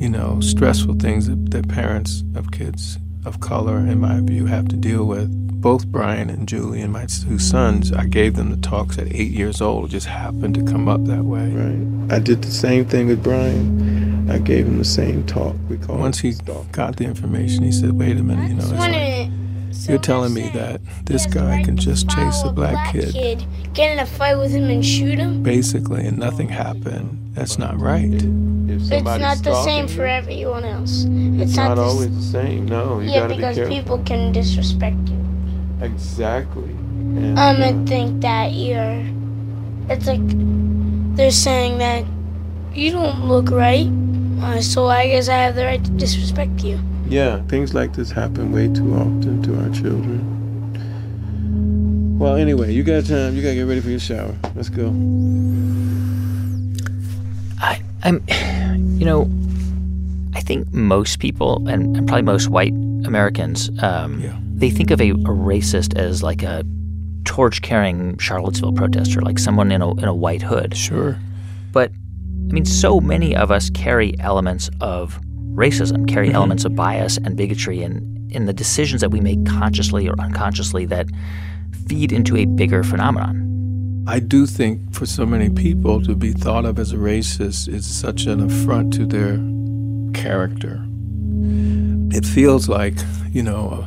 you 0.00 0.08
know, 0.08 0.40
stressful 0.40 0.94
things 0.94 1.28
that, 1.28 1.50
that 1.50 1.68
parents 1.68 2.24
of 2.34 2.50
kids 2.50 2.98
of 3.26 3.38
color, 3.40 3.76
in 3.76 4.00
my 4.00 4.18
view, 4.20 4.46
have 4.46 4.66
to 4.68 4.76
deal 4.76 5.04
with. 5.04 5.30
Both 5.60 5.88
Brian 5.88 6.30
and 6.30 6.48
Julian 6.48 6.90
my 6.90 7.04
two 7.04 7.38
sons, 7.38 7.92
I 7.92 8.06
gave 8.06 8.34
them 8.34 8.50
the 8.50 8.56
talks 8.56 8.96
at 8.96 9.08
eight 9.14 9.30
years 9.30 9.60
old. 9.60 9.84
It 9.84 9.88
just 9.88 10.06
happened 10.06 10.54
to 10.54 10.64
come 10.64 10.88
up 10.88 11.04
that 11.04 11.24
way. 11.24 11.50
Right. 11.50 12.16
I 12.16 12.18
did 12.18 12.40
the 12.40 12.50
same 12.50 12.86
thing 12.86 13.08
with 13.08 13.22
Brian. 13.22 14.30
I 14.30 14.38
gave 14.38 14.66
him 14.66 14.78
the 14.78 14.86
same 14.86 15.26
talk. 15.26 15.54
We 15.68 15.76
call 15.76 15.98
Once 15.98 16.20
he 16.20 16.32
got 16.72 16.96
the 16.96 17.04
information, 17.04 17.62
he 17.62 17.72
said, 17.72 17.92
"Wait 17.92 18.16
a 18.16 18.22
minute, 18.22 18.48
you 18.48 18.54
know, 18.54 18.62
it's 18.62 18.70
One 18.70 18.78
like, 18.78 18.92
minute. 18.92 19.39
You're 19.90 19.98
telling 19.98 20.32
me 20.32 20.48
that 20.54 20.80
this 21.04 21.26
guy 21.26 21.62
can 21.62 21.76
just 21.76 22.08
chase 22.08 22.42
a 22.44 22.52
black 22.52 22.92
kid, 22.92 23.12
Kid, 23.12 23.44
get 23.74 23.92
in 23.92 23.98
a 23.98 24.06
fight 24.06 24.36
with 24.36 24.50
him 24.52 24.70
and 24.70 24.84
shoot 24.84 25.18
him. 25.18 25.42
basically, 25.42 26.06
and 26.06 26.18
nothing 26.18 26.48
happened. 26.48 27.18
That's 27.34 27.58
not 27.58 27.78
right." 27.78 28.22
It's 28.72 28.90
not 28.90 29.42
the 29.42 29.62
same 29.64 29.88
for 29.88 30.06
everyone 30.06 30.64
else. 30.64 31.04
It's, 31.08 31.42
It's 31.42 31.56
not, 31.56 31.70
not 31.70 31.74
the 31.76 31.82
always 31.82 32.14
the 32.14 32.22
same. 32.38 32.66
No, 32.66 33.00
you 33.00 33.10
yeah, 33.10 33.20
gotta 33.26 33.34
be 33.34 33.36
because 33.36 33.68
people 33.68 33.98
can 34.04 34.32
disrespect 34.32 34.96
you. 35.08 35.18
Exactly. 35.82 36.70
And, 36.70 37.38
Um, 37.38 37.56
uh, 37.60 37.64
and 37.66 37.88
think 37.88 38.20
that 38.22 38.52
you're. 38.52 39.02
It's 39.88 40.06
like 40.06 40.22
they're 41.16 41.32
saying 41.34 41.78
that 41.78 42.04
you 42.72 42.92
don't 42.92 43.26
look 43.26 43.50
right, 43.50 43.88
uh, 44.40 44.60
so 44.60 44.86
I 44.86 45.08
guess 45.08 45.28
I 45.28 45.34
have 45.38 45.56
the 45.56 45.64
right 45.64 45.82
to 45.84 45.90
disrespect 45.90 46.62
you. 46.62 46.78
Yeah, 47.10 47.42
things 47.48 47.74
like 47.74 47.92
this 47.92 48.10
happen 48.10 48.52
way 48.52 48.68
too 48.72 48.94
often 48.94 49.42
to 49.42 49.60
our 49.60 49.68
children. 49.70 50.38
Well, 52.18 52.36
anyway, 52.36 52.72
you 52.72 52.82
got 52.82 53.04
time. 53.06 53.34
You 53.34 53.42
gotta 53.42 53.56
get 53.56 53.66
ready 53.66 53.80
for 53.80 53.90
your 53.90 53.98
shower. 53.98 54.34
Let's 54.54 54.68
go. 54.68 54.88
I, 57.60 57.82
I'm, 58.04 58.22
you 58.98 59.04
know, 59.04 59.28
I 60.34 60.40
think 60.40 60.72
most 60.72 61.18
people, 61.18 61.66
and, 61.68 61.96
and 61.96 62.06
probably 62.06 62.22
most 62.22 62.48
white 62.48 62.72
Americans, 63.04 63.70
um, 63.82 64.22
they 64.54 64.70
think 64.70 64.90
of 64.90 65.00
a, 65.00 65.10
a 65.10 65.32
racist 65.32 65.98
as 65.98 66.22
like 66.22 66.42
a 66.42 66.62
torch-carrying 67.24 68.18
Charlottesville 68.18 68.72
protester, 68.74 69.20
like 69.22 69.38
someone 69.38 69.72
in 69.72 69.82
a 69.82 69.90
in 69.94 70.04
a 70.04 70.14
white 70.14 70.42
hood. 70.42 70.76
Sure. 70.76 71.18
But 71.72 71.90
I 71.90 72.52
mean, 72.52 72.66
so 72.66 73.00
many 73.00 73.34
of 73.34 73.50
us 73.50 73.70
carry 73.70 74.14
elements 74.20 74.68
of 74.80 75.18
racism, 75.54 76.06
carry 76.06 76.28
Mhm. 76.28 76.34
elements 76.34 76.64
of 76.64 76.74
bias 76.74 77.18
and 77.24 77.36
bigotry 77.36 77.82
in 77.82 78.06
in 78.32 78.46
the 78.46 78.52
decisions 78.52 79.00
that 79.00 79.10
we 79.10 79.20
make 79.20 79.44
consciously 79.44 80.08
or 80.08 80.14
unconsciously 80.20 80.84
that 80.86 81.08
feed 81.88 82.12
into 82.12 82.36
a 82.36 82.44
bigger 82.44 82.84
phenomenon. 82.84 84.04
I 84.06 84.20
do 84.20 84.46
think 84.46 84.92
for 84.92 85.04
so 85.04 85.26
many 85.26 85.48
people 85.50 86.00
to 86.02 86.14
be 86.14 86.30
thought 86.32 86.64
of 86.64 86.78
as 86.78 86.92
a 86.92 86.96
racist 86.96 87.68
is 87.68 87.84
such 87.84 88.26
an 88.26 88.40
affront 88.40 88.92
to 88.94 89.04
their 89.04 89.40
character. 90.14 90.80
It 92.12 92.24
feels 92.24 92.68
like, 92.68 92.94
you 93.32 93.42
know, 93.42 93.86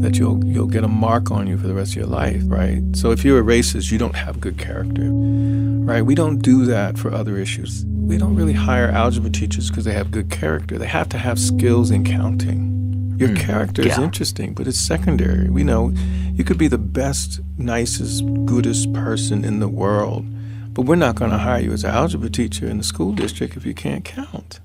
that 0.00 0.18
you'll 0.18 0.44
you'll 0.44 0.66
get 0.66 0.84
a 0.84 0.88
mark 0.88 1.30
on 1.30 1.46
you 1.46 1.58
for 1.58 1.66
the 1.66 1.74
rest 1.74 1.92
of 1.92 1.96
your 1.96 2.06
life, 2.06 2.42
right? 2.46 2.82
So 2.94 3.10
if 3.10 3.24
you're 3.24 3.40
a 3.40 3.42
racist, 3.42 3.92
you 3.92 3.98
don't 3.98 4.16
have 4.16 4.40
good 4.40 4.58
character. 4.58 5.10
Right? 5.10 6.02
We 6.02 6.14
don't 6.14 6.38
do 6.38 6.66
that 6.66 6.98
for 6.98 7.12
other 7.12 7.36
issues. 7.36 7.84
We 7.86 8.16
don't 8.16 8.36
really 8.36 8.52
hire 8.52 8.88
algebra 8.88 9.30
teachers 9.30 9.70
because 9.70 9.84
they 9.84 9.92
have 9.92 10.10
good 10.10 10.30
character. 10.30 10.78
They 10.78 10.86
have 10.86 11.08
to 11.10 11.18
have 11.18 11.38
skills 11.38 11.90
in 11.90 12.04
counting. 12.04 13.16
Your 13.18 13.30
hmm. 13.30 13.36
character 13.36 13.82
is 13.82 13.98
interesting, 13.98 14.54
but 14.54 14.66
it's 14.66 14.78
secondary. 14.78 15.50
We 15.50 15.62
know 15.62 15.92
you 16.32 16.44
could 16.44 16.58
be 16.58 16.68
the 16.68 16.78
best, 16.78 17.40
nicest, 17.58 18.24
goodest 18.46 18.92
person 18.92 19.44
in 19.44 19.60
the 19.60 19.68
world, 19.68 20.24
but 20.72 20.82
we're 20.82 20.96
not 20.96 21.16
going 21.16 21.30
to 21.30 21.38
hire 21.38 21.60
you 21.60 21.72
as 21.72 21.84
an 21.84 21.90
algebra 21.90 22.30
teacher 22.30 22.66
in 22.66 22.78
the 22.78 22.84
school 22.84 23.12
district 23.12 23.56
if 23.56 23.66
you 23.66 23.74
can't 23.74 24.04
count. 24.04 24.60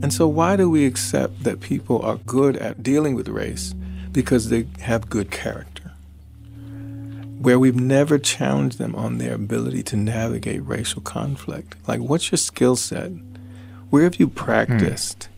And 0.00 0.12
so, 0.12 0.28
why 0.28 0.56
do 0.56 0.70
we 0.70 0.86
accept 0.86 1.42
that 1.42 1.60
people 1.60 2.00
are 2.02 2.16
good 2.18 2.56
at 2.56 2.82
dealing 2.82 3.14
with 3.14 3.28
race? 3.28 3.74
Because 4.12 4.48
they 4.48 4.66
have 4.80 5.10
good 5.10 5.30
character. 5.30 5.92
Where 7.40 7.58
we've 7.58 7.78
never 7.78 8.18
challenged 8.18 8.78
them 8.78 8.96
on 8.96 9.18
their 9.18 9.34
ability 9.34 9.82
to 9.84 9.96
navigate 9.96 10.64
racial 10.64 11.02
conflict. 11.02 11.76
Like, 11.86 12.00
what's 12.00 12.32
your 12.32 12.38
skill 12.38 12.74
set? 12.74 13.12
Where 13.90 14.02
have 14.02 14.16
you 14.16 14.28
practiced? 14.28 15.28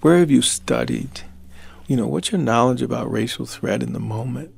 Where 0.00 0.18
have 0.18 0.30
you 0.30 0.42
studied? 0.42 1.22
You 1.86 1.96
know, 1.96 2.06
what's 2.06 2.32
your 2.32 2.40
knowledge 2.40 2.82
about 2.82 3.10
racial 3.10 3.44
threat 3.44 3.82
in 3.82 3.92
the 3.92 4.00
moment? 4.00 4.54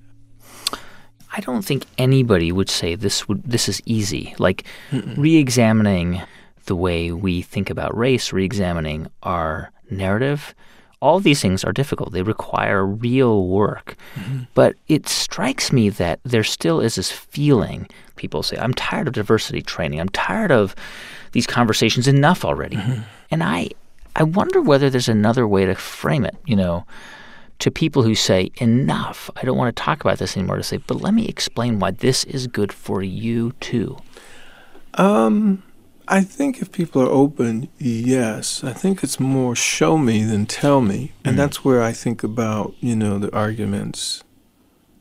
I 1.35 1.41
don't 1.41 1.65
think 1.65 1.87
anybody 1.99 2.53
would 2.53 2.69
say 2.69 2.95
this 2.95 3.27
would 3.27 3.43
this 3.43 3.69
is 3.69 3.83
easy. 3.87 4.35
Like 4.39 4.65
re-examining 4.93 6.21
the 6.67 6.77
way 6.77 7.11
we 7.11 7.43
think 7.43 7.71
about 7.71 7.97
race, 7.97 8.33
re-examining 8.33 9.09
our 9.23 9.73
narrative, 9.91 10.55
all 11.03 11.19
these 11.21 11.43
things 11.43 11.65
are 11.65 11.73
difficult. 11.73 12.13
They 12.13 12.23
require 12.23 12.87
real 12.87 13.49
work. 13.49 13.97
But 14.55 14.77
it 14.89 15.09
strikes 15.09 15.73
me 15.73 15.91
that 15.91 16.21
there 16.23 16.45
still 16.45 16.81
is 16.81 16.95
this 16.95 17.11
feeling 17.11 17.89
people 18.17 18.43
say, 18.43 18.57
I'm 18.57 18.73
tired 18.75 19.09
of 19.09 19.15
diversity 19.15 19.63
training. 19.63 19.99
I'm 20.01 20.09
tired 20.11 20.53
of 20.53 20.77
these 21.33 21.47
conversations 21.47 22.07
enough 22.07 22.45
already. 22.45 22.79
And 23.31 23.43
I 23.43 23.71
I 24.15 24.23
wonder 24.23 24.61
whether 24.61 24.91
there's 24.91 25.09
another 25.09 25.49
way 25.49 25.65
to 25.67 25.75
frame 25.75 26.25
it, 26.25 26.37
you 26.47 26.55
know, 26.55 26.85
to 27.59 27.71
people 27.71 28.03
who 28.03 28.15
say, 28.15 28.51
enough, 28.57 29.31
I 29.37 29.43
don't 29.43 29.57
want 29.57 29.75
to 29.75 29.83
talk 29.83 30.03
about 30.03 30.19
this 30.19 30.37
anymore, 30.37 30.57
to 30.57 30.63
say, 30.63 30.77
but 30.77 31.01
let 31.01 31.15
me 31.15 31.27
explain 31.27 31.79
why 31.79 31.93
this 31.93 32.25
is 32.25 32.47
good 32.47 32.73
for 32.73 33.03
you 33.03 33.53
too. 33.61 33.97
Um, 34.95 35.63
I 36.13 36.21
think 36.21 36.61
if 36.61 36.71
people 36.71 37.01
are 37.01 37.11
open, 37.11 37.71
yes. 37.79 38.63
I 38.63 38.75
think 38.75 39.03
it's 39.03 39.19
more 39.19 39.57
show 39.57 39.97
me 39.97 40.25
than 40.25 40.45
tell 40.45 40.83
me. 40.83 41.13
And 41.25 41.33
mm. 41.33 41.37
that's 41.39 41.65
where 41.65 41.83
I 41.83 41.93
think 41.93 42.23
about, 42.23 42.75
you 42.81 42.95
know, 42.95 43.19
the 43.19 43.35
arguments 43.35 44.23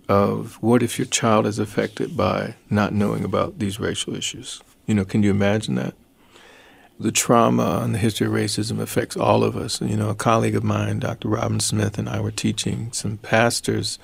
of 0.08 0.56
what 0.64 0.82
if 0.82 0.98
your 0.98 1.06
child 1.06 1.46
is 1.48 1.60
affected 1.60 2.16
by 2.16 2.56
not 2.70 2.94
knowing 2.94 3.26
about 3.26 3.60
these 3.60 3.78
racial 3.78 4.16
issues? 4.16 4.62
You 4.86 4.96
know, 4.96 5.04
can 5.04 5.22
you 5.22 5.32
imagine 5.32 5.76
that? 5.76 5.96
The 6.98 7.12
trauma 7.12 7.82
and 7.84 7.94
the 7.94 8.00
history 8.00 8.28
of 8.28 8.34
racism 8.34 8.80
affects 8.80 9.18
all 9.18 9.44
of 9.44 9.58
us. 9.58 9.82
And, 9.82 9.90
you 9.90 9.98
know, 9.98 10.12
a 10.12 10.16
colleague 10.16 10.56
of 10.56 10.64
mine, 10.64 11.00
Dr. 11.00 11.28
Robin 11.28 11.60
Smith, 11.60 11.98
and 11.98 12.08
I 12.08 12.22
were 12.22 12.32
teaching 12.32 12.90
some 12.94 13.18
pastors 13.18 14.00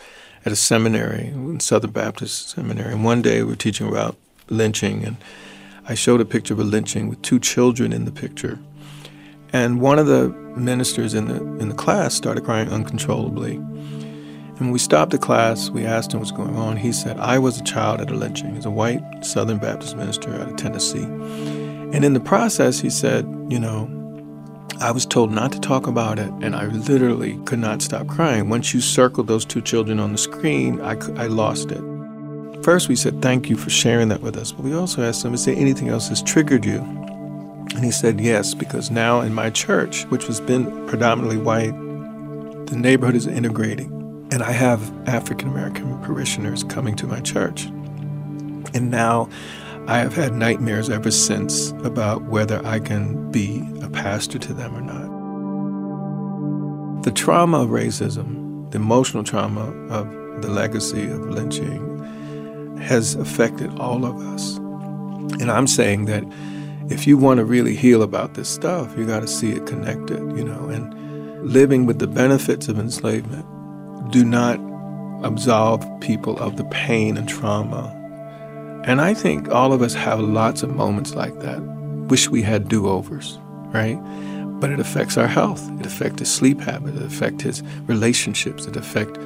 at 0.46 0.52
a 0.52 0.58
seminary, 0.58 1.34
Southern 1.60 1.92
Baptist 1.92 2.50
Seminary. 2.50 2.92
And 2.92 3.06
one 3.06 3.22
day 3.22 3.44
we 3.44 3.52
were 3.52 3.56
teaching 3.56 3.88
about 3.88 4.18
lynching. 4.50 5.06
And 5.06 5.16
I 5.90 5.96
showed 5.96 6.20
a 6.20 6.26
picture 6.26 6.54
of 6.54 6.60
a 6.60 6.64
lynching 6.64 7.08
with 7.08 7.22
two 7.22 7.40
children 7.40 7.94
in 7.94 8.06
the 8.06 8.12
picture. 8.12 8.60
And 9.54 9.80
one 9.80 10.00
of 10.00 10.08
the 10.08 10.30
ministers 10.58 11.14
in 11.14 11.28
the 11.28 11.38
in 11.62 11.70
the 11.70 11.76
class 11.76 12.14
started 12.14 12.44
crying 12.44 12.70
uncontrollably. 12.70 13.56
And 13.56 14.60
when 14.60 14.72
we 14.72 14.80
stopped 14.80 15.12
the 15.12 15.18
class, 15.18 15.70
we 15.70 15.86
asked 15.86 16.14
him 16.14 16.20
what's 16.20 16.32
going 16.32 16.56
on. 16.56 16.78
He 16.78 16.92
said, 16.92 17.18
I 17.20 17.40
was 17.40 17.60
a 17.60 17.64
child 17.64 18.02
at 18.02 18.12
a 18.12 18.16
lynching. 18.16 18.56
He's 18.56 18.66
a 18.66 18.72
white 18.72 19.02
Southern 19.22 19.60
Baptist 19.60 19.96
minister 19.96 20.34
out 20.34 20.50
of 20.50 20.56
Tennessee. 20.58 21.04
And 21.04 22.04
in 22.04 22.14
the 22.14 22.20
process, 22.20 22.80
he 22.80 22.90
said, 22.90 23.26
you 23.50 23.60
know, 23.60 23.88
I 24.82 24.92
was 24.92 25.06
told 25.06 25.32
not 25.32 25.52
to 25.54 25.60
talk 25.60 25.88
about 25.88 26.20
it, 26.20 26.32
and 26.42 26.56
I 26.56 26.66
literally 26.66 27.40
could 27.46 27.60
not 27.60 27.82
stop 27.82 28.08
crying. 28.08 28.50
Once 28.50 28.74
you 28.74 28.82
circled 28.82 29.28
those 29.28 29.46
two 29.46 29.62
children 29.62 30.00
on 30.00 30.12
the 30.12 30.18
screen, 30.18 30.82
I, 30.82 30.98
I 31.16 31.28
lost 31.28 31.72
it. 31.72 31.82
First, 32.64 32.90
we 32.90 32.96
said, 32.96 33.22
Thank 33.22 33.50
you 33.50 33.56
for 33.56 33.70
sharing 33.70 34.10
that 34.10 34.22
with 34.22 34.38
us. 34.38 34.52
But 34.52 34.64
we 34.64 34.74
also 34.74 35.04
asked 35.04 35.24
him, 35.24 35.34
Is 35.34 35.46
there 35.46 35.56
anything 35.56 35.90
else 35.90 36.10
that's 36.10 36.22
triggered 36.22 36.66
you? 36.66 36.80
And 37.76 37.84
he 37.84 37.92
said, 37.92 38.20
Yes, 38.20 38.54
because 38.54 38.92
now 38.92 39.22
in 39.22 39.34
my 39.34 39.50
church, 39.50 40.04
which 40.06 40.26
has 40.28 40.40
been 40.42 40.88
predominantly 40.88 41.38
white, 41.38 41.74
the 42.68 42.76
neighborhood 42.76 43.16
is 43.16 43.28
integrating. 43.28 43.94
And 44.32 44.44
I 44.44 44.52
have 44.52 44.92
African 45.08 45.48
American 45.50 45.98
parishioners 46.02 46.64
coming 46.66 46.96
to 46.98 47.08
my 47.08 47.22
church. 47.22 47.66
And 48.74 48.92
now 48.92 49.30
I 49.88 50.00
have 50.00 50.14
had 50.14 50.34
nightmares 50.34 50.90
ever 50.90 51.12
since 51.12 51.72
about 51.84 52.24
whether 52.24 52.66
I 52.66 52.80
can 52.80 53.32
be 53.32 53.64
a 53.82 53.90
pastor 53.90 54.38
to 54.38 54.54
them 54.54 54.76
or 54.76 54.82
not. 54.82 55.08
The 57.04 57.12
trauma 57.12 57.62
of 57.62 57.70
racism, 57.70 58.70
the 58.72 58.80
emotional 58.80 59.24
trauma 59.24 59.72
of 59.90 60.10
the 60.42 60.50
legacy 60.50 61.06
of 61.06 61.22
lynching, 61.30 61.87
has 62.80 63.16
affected 63.16 63.78
all 63.80 64.06
of 64.06 64.18
us. 64.34 64.58
And 65.40 65.52
I'm 65.52 65.68
saying 65.68 66.06
that 66.06 66.24
if 66.90 67.06
you 67.06 67.18
want 67.18 67.40
to 67.40 67.46
really 67.46 67.76
heal 67.76 68.02
about 68.02 68.36
this 68.36 68.50
stuff, 68.50 68.98
you 68.98 69.06
got 69.06 69.20
to 69.20 69.28
see 69.28 69.52
it 69.52 69.66
connected, 69.66 70.20
you 70.38 70.44
know, 70.44 70.70
and 70.70 70.94
living 71.44 71.86
with 71.86 72.00
the 72.00 72.08
benefits 72.08 72.68
of 72.68 72.80
enslavement 72.80 73.46
do 74.12 74.24
not 74.24 74.60
absolve 75.24 75.86
people 76.00 76.38
of 76.40 76.58
the 76.58 76.64
pain 76.66 77.18
and 77.18 77.28
trauma. 77.28 77.94
And 78.86 79.02
I 79.02 79.14
think 79.14 79.50
all 79.50 79.74
of 79.74 79.82
us 79.82 79.94
have 79.94 80.20
lots 80.20 80.64
of 80.64 80.74
moments 80.76 81.14
like 81.14 81.40
that. 81.42 81.62
Wish 82.08 82.30
we 82.30 82.42
had 82.42 82.70
do 82.70 82.88
overs, 82.88 83.38
right? 83.74 84.00
But 84.60 84.72
it 84.72 84.80
affects 84.80 85.18
our 85.18 85.28
health. 85.28 85.62
It 85.80 85.86
affects 85.86 86.20
his 86.20 86.34
sleep 86.34 86.62
habits. 86.62 86.98
It 86.98 87.06
affects 87.06 87.44
his 87.44 87.64
relationships. 87.88 88.66
It 88.66 88.78
affects 88.78 89.20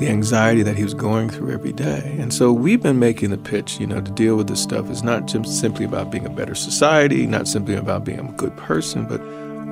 the 0.00 0.08
anxiety 0.08 0.62
that 0.62 0.76
he 0.76 0.82
was 0.82 0.94
going 0.94 1.28
through 1.28 1.52
every 1.52 1.72
day. 1.72 2.16
And 2.18 2.32
so 2.32 2.54
we've 2.54 2.82
been 2.82 2.98
making 2.98 3.30
the 3.30 3.36
pitch, 3.36 3.78
you 3.78 3.86
know, 3.86 4.00
to 4.00 4.10
deal 4.10 4.34
with 4.34 4.48
this 4.48 4.62
stuff 4.62 4.88
is 4.88 5.02
not 5.02 5.26
just 5.26 5.60
simply 5.60 5.84
about 5.84 6.10
being 6.10 6.24
a 6.24 6.30
better 6.30 6.54
society, 6.54 7.26
not 7.26 7.46
simply 7.46 7.74
about 7.74 8.04
being 8.04 8.18
a 8.18 8.32
good 8.32 8.56
person, 8.56 9.06
but 9.06 9.18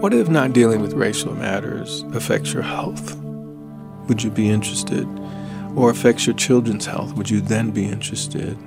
what 0.02 0.12
if 0.12 0.28
not 0.28 0.52
dealing 0.52 0.82
with 0.82 0.92
racial 0.92 1.32
matters 1.34 2.02
affects 2.12 2.52
your 2.52 2.62
health? 2.62 3.16
Would 4.08 4.22
you 4.22 4.30
be 4.30 4.50
interested? 4.50 5.08
Or 5.74 5.88
affects 5.88 6.26
your 6.26 6.36
children's 6.36 6.84
health? 6.84 7.14
Would 7.14 7.30
you 7.30 7.40
then 7.40 7.70
be 7.70 7.86
interested? 7.86 8.58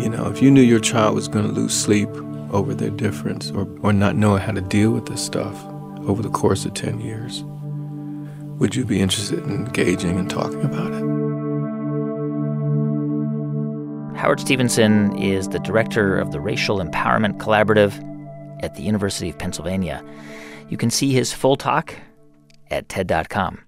You 0.00 0.08
know, 0.08 0.28
if 0.28 0.42
you 0.42 0.50
knew 0.50 0.62
your 0.62 0.80
child 0.80 1.14
was 1.14 1.28
going 1.28 1.46
to 1.46 1.52
lose 1.52 1.78
sleep 1.78 2.08
over 2.52 2.74
their 2.74 2.90
difference 2.90 3.52
or, 3.52 3.68
or 3.82 3.92
not 3.92 4.16
knowing 4.16 4.42
how 4.42 4.50
to 4.50 4.60
deal 4.60 4.90
with 4.90 5.06
this 5.06 5.24
stuff 5.24 5.64
over 6.08 6.22
the 6.22 6.30
course 6.30 6.64
of 6.64 6.74
10 6.74 7.00
years, 7.00 7.44
would 8.60 8.76
you 8.76 8.84
be 8.84 9.00
interested 9.00 9.38
in 9.38 9.50
engaging 9.50 10.18
and 10.18 10.28
talking 10.28 10.62
about 10.62 10.92
it? 10.92 11.00
Howard 14.18 14.38
Stevenson 14.38 15.16
is 15.16 15.48
the 15.48 15.58
director 15.60 16.18
of 16.18 16.30
the 16.30 16.40
Racial 16.40 16.78
Empowerment 16.78 17.38
Collaborative 17.38 17.94
at 18.62 18.74
the 18.74 18.82
University 18.82 19.30
of 19.30 19.38
Pennsylvania. 19.38 20.04
You 20.68 20.76
can 20.76 20.90
see 20.90 21.14
his 21.14 21.32
full 21.32 21.56
talk 21.56 21.94
at 22.70 22.90
TED.com. 22.90 23.62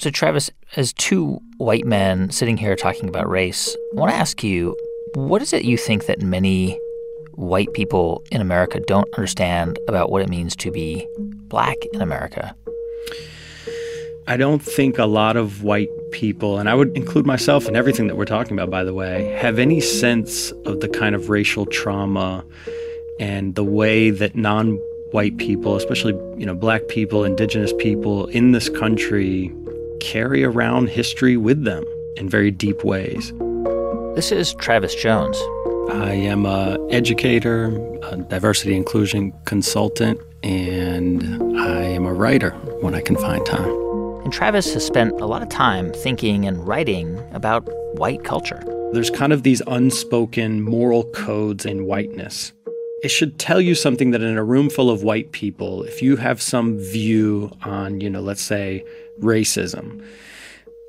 So, 0.00 0.10
Travis, 0.10 0.50
as 0.74 0.92
two 0.92 1.38
white 1.58 1.86
men 1.86 2.30
sitting 2.30 2.56
here 2.56 2.74
talking 2.74 3.08
about 3.08 3.28
race, 3.28 3.76
I 3.92 3.96
want 3.96 4.10
to 4.10 4.16
ask 4.16 4.42
you 4.42 4.76
what 5.14 5.40
is 5.40 5.52
it 5.52 5.64
you 5.64 5.76
think 5.76 6.06
that 6.06 6.20
many 6.20 6.80
white 7.34 7.72
people 7.74 8.24
in 8.32 8.40
America 8.40 8.80
don't 8.88 9.08
understand 9.14 9.78
about 9.86 10.10
what 10.10 10.20
it 10.20 10.28
means 10.28 10.56
to 10.56 10.72
be 10.72 11.06
black 11.46 11.76
in 11.92 12.02
America? 12.02 12.56
I 14.26 14.38
don't 14.38 14.62
think 14.62 14.98
a 14.98 15.04
lot 15.04 15.36
of 15.36 15.62
white 15.62 15.90
people, 16.10 16.58
and 16.58 16.68
I 16.68 16.74
would 16.74 16.96
include 16.96 17.26
myself 17.26 17.68
in 17.68 17.76
everything 17.76 18.06
that 18.06 18.16
we're 18.16 18.24
talking 18.24 18.54
about, 18.54 18.70
by 18.70 18.82
the 18.82 18.94
way, 18.94 19.26
have 19.38 19.58
any 19.58 19.80
sense 19.80 20.50
of 20.64 20.80
the 20.80 20.88
kind 20.88 21.14
of 21.14 21.28
racial 21.28 21.66
trauma 21.66 22.42
and 23.20 23.54
the 23.54 23.64
way 23.64 24.08
that 24.10 24.34
non 24.34 24.76
white 25.10 25.36
people, 25.36 25.76
especially 25.76 26.14
you 26.38 26.46
know 26.46 26.54
black 26.54 26.88
people, 26.88 27.22
indigenous 27.22 27.72
people 27.78 28.26
in 28.28 28.52
this 28.52 28.70
country 28.70 29.54
carry 30.00 30.42
around 30.42 30.88
history 30.88 31.36
with 31.36 31.64
them 31.64 31.84
in 32.16 32.28
very 32.28 32.50
deep 32.50 32.82
ways. 32.82 33.30
This 34.14 34.32
is 34.32 34.54
Travis 34.54 34.94
Jones. 34.94 35.36
I 35.90 36.12
am 36.12 36.46
a 36.46 36.78
educator, 36.90 37.66
a 38.04 38.16
diversity 38.16 38.74
inclusion 38.74 39.34
consultant, 39.44 40.18
and 40.42 41.22
I 41.58 41.82
am 41.82 42.06
a 42.06 42.14
writer 42.14 42.54
when 42.84 42.94
I 42.94 43.00
can 43.00 43.16
find 43.16 43.44
time. 43.46 43.70
And 44.24 44.32
Travis 44.32 44.74
has 44.74 44.84
spent 44.84 45.18
a 45.20 45.26
lot 45.26 45.42
of 45.42 45.48
time 45.48 45.90
thinking 45.92 46.46
and 46.46 46.66
writing 46.68 47.18
about 47.32 47.66
white 47.96 48.24
culture. 48.24 48.62
There's 48.92 49.10
kind 49.10 49.32
of 49.32 49.42
these 49.42 49.62
unspoken 49.66 50.62
moral 50.62 51.04
codes 51.04 51.64
in 51.64 51.86
whiteness. 51.86 52.52
It 53.02 53.08
should 53.08 53.38
tell 53.38 53.60
you 53.60 53.74
something 53.74 54.10
that 54.10 54.22
in 54.22 54.36
a 54.36 54.44
room 54.44 54.68
full 54.68 54.90
of 54.90 55.02
white 55.02 55.32
people, 55.32 55.82
if 55.84 56.02
you 56.02 56.16
have 56.16 56.42
some 56.42 56.78
view 56.78 57.50
on, 57.62 58.02
you 58.02 58.10
know, 58.10 58.20
let's 58.20 58.42
say 58.42 58.84
racism, 59.18 60.04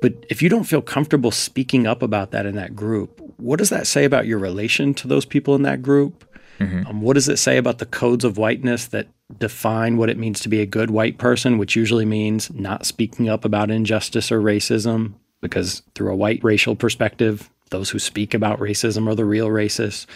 but 0.02 0.12
if 0.28 0.42
you 0.42 0.50
don't 0.50 0.64
feel 0.64 0.82
comfortable 0.82 1.30
speaking 1.30 1.86
up 1.86 2.02
about 2.02 2.30
that 2.30 2.44
in 2.44 2.56
that 2.56 2.76
group, 2.76 3.20
what 3.38 3.58
does 3.58 3.70
that 3.70 3.86
say 3.86 4.04
about 4.04 4.26
your 4.26 4.38
relation 4.38 4.92
to 4.94 5.08
those 5.08 5.24
people 5.24 5.54
in 5.54 5.62
that 5.62 5.82
group? 5.82 6.24
Mm-hmm. 6.58 6.86
Um, 6.86 7.00
what 7.00 7.14
does 7.14 7.28
it 7.28 7.38
say 7.38 7.56
about 7.56 7.78
the 7.78 7.86
codes 7.86 8.24
of 8.24 8.38
whiteness 8.38 8.86
that 8.88 9.08
define 9.38 9.96
what 9.96 10.10
it 10.10 10.18
means 10.18 10.40
to 10.40 10.48
be 10.48 10.60
a 10.60 10.66
good 10.66 10.90
white 10.90 11.18
person, 11.18 11.58
which 11.58 11.76
usually 11.76 12.04
means 12.04 12.50
not 12.52 12.86
speaking 12.86 13.28
up 13.28 13.44
about 13.44 13.70
injustice 13.70 14.30
or 14.30 14.40
racism? 14.40 15.14
Because 15.40 15.82
through 15.94 16.12
a 16.12 16.16
white 16.16 16.42
racial 16.42 16.76
perspective, 16.76 17.50
those 17.70 17.90
who 17.90 17.98
speak 17.98 18.34
about 18.34 18.58
racism 18.58 19.08
are 19.08 19.14
the 19.14 19.24
real 19.24 19.48
racists. 19.48 20.06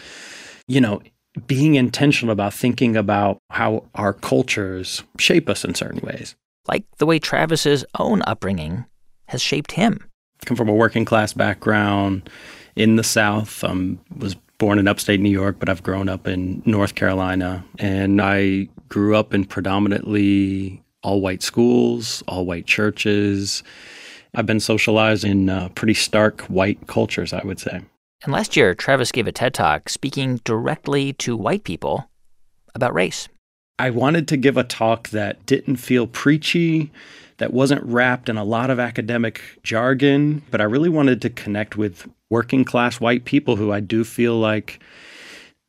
You 0.67 0.81
know, 0.81 1.03
being 1.47 1.75
intentional 1.75 2.33
about 2.33 2.55
thinking 2.55 2.97
about 2.97 3.39
how 3.51 3.85
our 3.95 4.13
cultures 4.13 5.03
shape 5.19 5.49
us 5.49 5.65
in 5.65 5.75
certain 5.75 6.01
ways. 6.01 6.35
Like 6.67 6.85
the 6.99 7.07
way 7.07 7.19
Travis's 7.19 7.85
own 7.99 8.23
upbringing 8.27 8.85
has 9.27 9.43
shaped 9.43 9.73
him. 9.73 9.99
Come 10.47 10.57
from 10.57 10.69
a 10.69 10.75
working 10.75 11.05
class 11.05 11.33
background 11.33 12.29
in 12.77 12.97
the 12.97 13.05
South. 13.05 13.63
Um, 13.63 14.01
was 14.17 14.37
born 14.61 14.79
in 14.79 14.87
upstate 14.87 15.19
New 15.19 15.31
York, 15.31 15.57
but 15.59 15.69
I've 15.69 15.83
grown 15.83 16.09
up 16.09 16.29
in 16.29 16.63
North 16.65 16.95
Carolina. 16.95 17.65
And 17.81 18.21
I 18.23 18.69
grew 18.89 19.17
up 19.17 19.35
in 19.35 19.45
predominantly 19.45 20.85
all 21.03 21.21
white 21.21 21.43
schools, 21.43 22.23
all 22.29 22.47
white 22.47 22.67
churches. 22.67 23.65
I've 24.35 24.47
been 24.47 24.61
socialized 24.61 25.25
in 25.25 25.49
uh, 25.49 25.71
pretty 25.71 25.95
stark 25.95 26.43
white 26.43 26.87
cultures, 26.87 27.33
I 27.33 27.43
would 27.43 27.59
say. 27.59 27.81
And 28.23 28.33
last 28.33 28.55
year, 28.55 28.75
Travis 28.75 29.11
gave 29.11 29.27
a 29.27 29.33
TED 29.33 29.55
Talk 29.55 29.89
speaking 29.89 30.37
directly 30.45 31.15
to 31.15 31.37
white 31.37 31.65
people 31.65 32.11
about 32.75 32.95
race. 32.95 33.29
I 33.79 33.89
wanted 33.89 34.29
to 34.29 34.37
give 34.37 34.59
a 34.59 34.63
talk 34.63 35.09
that 35.09 35.47
didn't 35.47 35.77
feel 35.77 36.07
preachy, 36.07 36.93
that 37.41 37.55
wasn't 37.55 37.83
wrapped 37.85 38.29
in 38.29 38.37
a 38.37 38.45
lot 38.45 38.69
of 38.69 38.79
academic 38.79 39.41
jargon, 39.63 40.43
but 40.51 40.61
I 40.61 40.65
really 40.65 40.91
wanted 40.91 41.23
to 41.23 41.31
connect 41.31 41.75
with 41.75 42.07
working 42.29 42.65
class 42.65 43.01
white 43.01 43.25
people 43.25 43.57
who 43.57 43.73
I 43.73 43.81
do 43.81 44.05
feel 44.05 44.39
like 44.39 44.79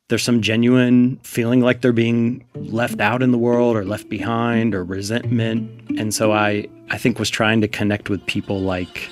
there's 0.08 0.22
some 0.22 0.42
genuine 0.42 1.16
feeling 1.22 1.62
like 1.62 1.80
they're 1.80 1.94
being 1.94 2.44
left 2.54 3.00
out 3.00 3.22
in 3.22 3.32
the 3.32 3.38
world 3.38 3.74
or 3.74 3.86
left 3.86 4.10
behind 4.10 4.74
or 4.74 4.84
resentment. 4.84 5.98
And 5.98 6.14
so 6.14 6.32
I, 6.32 6.68
I 6.90 6.98
think 6.98 7.18
was 7.18 7.30
trying 7.30 7.62
to 7.62 7.68
connect 7.68 8.10
with 8.10 8.24
people 8.26 8.60
like 8.60 9.08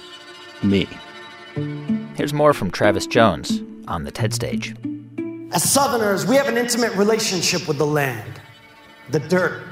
me. 0.63 0.87
Here's 2.17 2.35
more 2.35 2.53
from 2.53 2.71
Travis 2.71 3.07
Jones 3.07 3.63
on 3.89 4.05
the 4.05 4.11
TED 4.11 4.35
stage. 4.35 4.77
As 5.53 5.69
Southerners, 5.69 6.27
we 6.27 6.37
have 6.37 6.47
an 6.47 6.59
intimate 6.59 6.95
relationship 6.95 7.67
with 7.67 7.79
the 7.79 7.87
land, 7.87 8.39
the 9.09 9.21
dirt. 9.21 9.70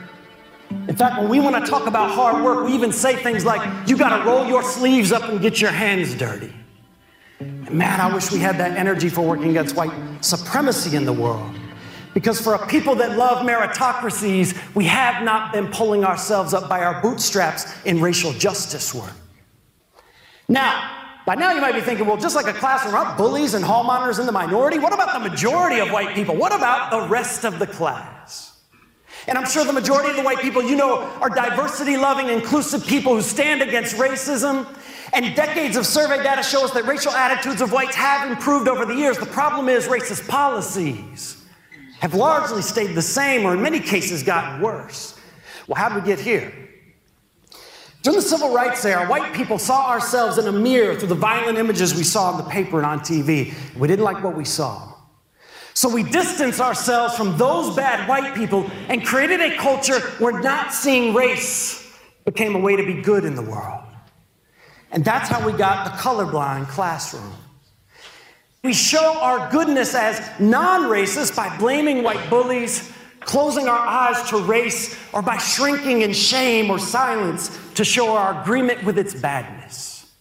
In 0.71 0.97
fact, 0.97 1.21
when 1.21 1.29
we 1.29 1.41
want 1.41 1.65
to 1.65 1.71
talk 1.71 1.87
about 1.87 2.11
hard 2.11 2.45
work, 2.45 2.67
we 2.67 2.75
even 2.75 2.93
say 2.93 3.17
things 3.17 3.45
like, 3.45 3.89
you 3.89 3.97
got 3.97 4.19
to 4.19 4.25
roll 4.25 4.47
your 4.47 4.63
sleeves 4.63 5.13
up 5.13 5.23
and 5.25 5.41
get 5.41 5.61
your 5.61 5.71
hands 5.71 6.15
dirty. 6.15 6.53
Man, 7.41 8.01
I 8.01 8.13
wish 8.13 8.33
we 8.33 8.39
had 8.39 8.59
that 8.59 8.77
energy 8.77 9.09
for 9.09 9.23
working 9.23 9.51
against 9.51 9.77
white 9.77 9.93
supremacy 10.21 10.97
in 10.97 11.05
the 11.05 11.13
world. 11.13 11.55
Because 12.15 12.41
for 12.41 12.55
a 12.55 12.67
people 12.67 12.95
that 12.97 13.17
love 13.17 13.47
meritocracies, 13.47 14.59
we 14.75 14.85
have 14.87 15.23
not 15.23 15.53
been 15.53 15.69
pulling 15.69 16.05
ourselves 16.05 16.53
up 16.55 16.69
by 16.69 16.83
our 16.83 17.01
bootstraps 17.01 17.67
in 17.85 18.01
racial 18.01 18.33
justice 18.33 18.95
work. 18.95 19.13
Now, 20.49 20.95
By 21.29 21.35
now, 21.35 21.53
you 21.53 21.61
might 21.61 21.75
be 21.75 21.83
thinking, 21.83 22.07
well, 22.07 22.17
just 22.17 22.35
like 22.35 22.47
a 22.47 22.55
classroom, 22.55 22.95
aren't 22.95 23.19
bullies 23.19 23.53
and 23.53 23.63
hall 23.63 23.85
monitors 23.85 24.19
in 24.19 24.25
the 24.25 24.33
minority? 24.33 24.79
What 24.79 24.95
about 24.95 25.13
the 25.13 25.29
majority 25.29 25.79
of 25.79 25.91
white 25.91 26.15
people? 26.15 26.35
What 26.35 26.55
about 26.55 26.91
the 26.91 27.07
rest 27.07 27.45
of 27.45 27.59
the 27.59 27.67
class? 27.67 28.48
And 29.29 29.37
I'm 29.37 29.47
sure 29.47 29.63
the 29.65 29.75
majority 29.75 30.09
of 30.09 30.17
the 30.17 30.23
white 30.23 30.39
people 30.39 30.63
you 30.63 30.75
know 30.75 31.01
are 31.21 31.29
diversity 31.29 31.99
loving, 31.99 32.31
inclusive 32.31 32.87
people 32.87 33.15
who 33.15 33.21
stand 33.21 33.61
against 33.61 33.97
racism. 33.97 34.67
And 35.13 35.37
decades 35.37 35.77
of 35.77 35.87
survey 35.87 36.23
data 36.23 36.43
show 36.43 36.65
us 36.65 36.73
that 36.73 36.87
racial 36.87 37.13
attitudes 37.13 37.61
of 37.61 37.71
whites 37.71 37.95
have 37.95 38.31
improved 38.31 38.69
over 38.69 38.87
the 38.87 38.95
years. 38.95 39.19
The 39.19 39.27
problem 39.27 39.69
is 39.69 39.87
racist 39.87 40.27
policies 40.29 41.45
have 42.01 42.15
largely 42.15 42.63
stayed 42.63 42.95
the 42.95 43.03
same, 43.03 43.45
or 43.45 43.55
in 43.55 43.61
many 43.61 43.81
cases 43.81 44.23
gotten 44.23 44.63
worse. 44.63 45.19
Well, 45.67 45.77
how 45.77 45.89
did 45.91 46.03
we 46.03 46.07
get 46.07 46.21
here? 46.21 46.53
During 48.03 48.17
the 48.17 48.23
civil 48.23 48.55
rights 48.55 48.85
era, 48.85 49.07
white 49.07 49.35
people 49.35 49.59
saw 49.59 49.89
ourselves 49.89 50.39
in 50.39 50.47
a 50.47 50.53
mirror 50.53 50.95
through 50.95 51.09
the 51.09 51.15
violent 51.15 51.59
images 51.59 51.95
we 51.95 52.05
saw 52.05 52.31
in 52.31 52.45
the 52.45 52.51
paper 52.51 52.79
and 52.79 52.87
on 52.87 53.01
TV. 53.01 53.53
We 53.77 53.89
didn't 53.89 54.05
like 54.05 54.23
what 54.23 54.37
we 54.37 54.45
saw. 54.45 54.95
So 55.79 55.89
we 55.89 56.03
distanced 56.03 56.61
ourselves 56.61 57.15
from 57.15 57.39
those 57.39 57.77
bad 57.77 58.09
white 58.09 58.35
people 58.35 58.69
and 58.89 59.07
created 59.07 59.41
a 59.41 59.57
culture 59.59 60.01
where 60.19 60.41
not 60.41 60.75
seeing 60.75 61.15
race 61.15 61.89
became 62.25 62.57
a 62.57 62.59
way 62.59 62.75
to 62.75 62.85
be 62.85 63.01
good 63.01 63.25
in 63.25 63.37
the 63.37 63.43
world. 63.43 63.85
And 64.91 65.05
that's 65.05 65.29
how 65.29 65.47
we 65.47 65.53
got 65.53 65.85
the 65.85 65.91
colorblind 65.93 66.67
classroom. 66.67 67.33
We 68.65 68.73
show 68.73 69.21
our 69.21 69.49
goodness 69.53 69.95
as 69.95 70.21
non 70.41 70.91
racist 70.91 71.37
by 71.37 71.57
blaming 71.59 72.03
white 72.03 72.29
bullies, 72.29 72.91
closing 73.21 73.69
our 73.69 73.79
eyes 73.79 74.29
to 74.31 74.39
race, 74.39 74.99
or 75.13 75.23
by 75.23 75.37
shrinking 75.37 76.03
in 76.03 76.13
shame 76.13 76.73
or 76.73 76.81
silence 76.81 77.57
to 77.75 77.85
show 77.85 78.17
our 78.17 78.43
agreement 78.43 78.83
with 78.83 78.99
its 78.99 79.15
badness. 79.15 80.13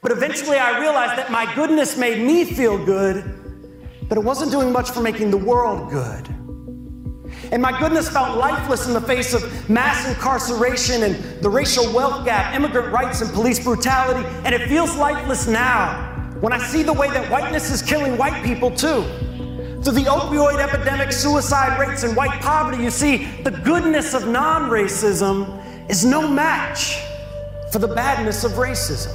But 0.00 0.12
eventually 0.12 0.56
I 0.56 0.80
realized 0.80 1.18
that 1.18 1.30
my 1.30 1.54
goodness 1.54 1.98
made 1.98 2.26
me 2.26 2.46
feel 2.46 2.82
good, 2.82 3.45
but 4.08 4.18
it 4.18 4.24
wasn't 4.24 4.50
doing 4.50 4.72
much 4.72 4.90
for 4.90 5.00
making 5.00 5.30
the 5.30 5.36
world 5.36 5.90
good. 5.90 6.28
And 7.52 7.62
my 7.62 7.78
goodness 7.78 8.08
felt 8.08 8.38
lifeless 8.38 8.86
in 8.86 8.94
the 8.94 9.00
face 9.00 9.34
of 9.34 9.70
mass 9.70 10.08
incarceration 10.08 11.04
and 11.04 11.42
the 11.42 11.50
racial 11.50 11.92
wealth 11.92 12.24
gap, 12.24 12.54
immigrant 12.54 12.92
rights, 12.92 13.20
and 13.20 13.32
police 13.32 13.62
brutality. 13.62 14.26
And 14.44 14.54
it 14.54 14.68
feels 14.68 14.96
lifeless 14.96 15.46
now 15.46 16.12
when 16.40 16.52
I 16.52 16.58
see 16.58 16.82
the 16.82 16.92
way 16.92 17.08
that 17.10 17.30
whiteness 17.30 17.70
is 17.70 17.82
killing 17.82 18.16
white 18.18 18.44
people 18.44 18.70
too. 18.70 19.04
Through 19.82 19.94
the 19.94 20.06
opioid 20.08 20.58
epidemic, 20.58 21.12
suicide 21.12 21.78
rates, 21.78 22.02
and 22.02 22.16
white 22.16 22.40
poverty, 22.40 22.82
you 22.82 22.90
see 22.90 23.26
the 23.42 23.52
goodness 23.52 24.14
of 24.14 24.26
non 24.26 24.68
racism 24.68 25.62
is 25.88 26.04
no 26.04 26.26
match 26.26 27.00
for 27.70 27.78
the 27.78 27.88
badness 27.88 28.42
of 28.42 28.52
racism. 28.52 29.14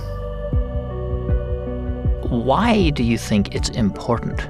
Why 2.29 2.91
do 2.91 3.03
you 3.03 3.17
think 3.17 3.53
it's 3.53 3.69
important 3.69 4.47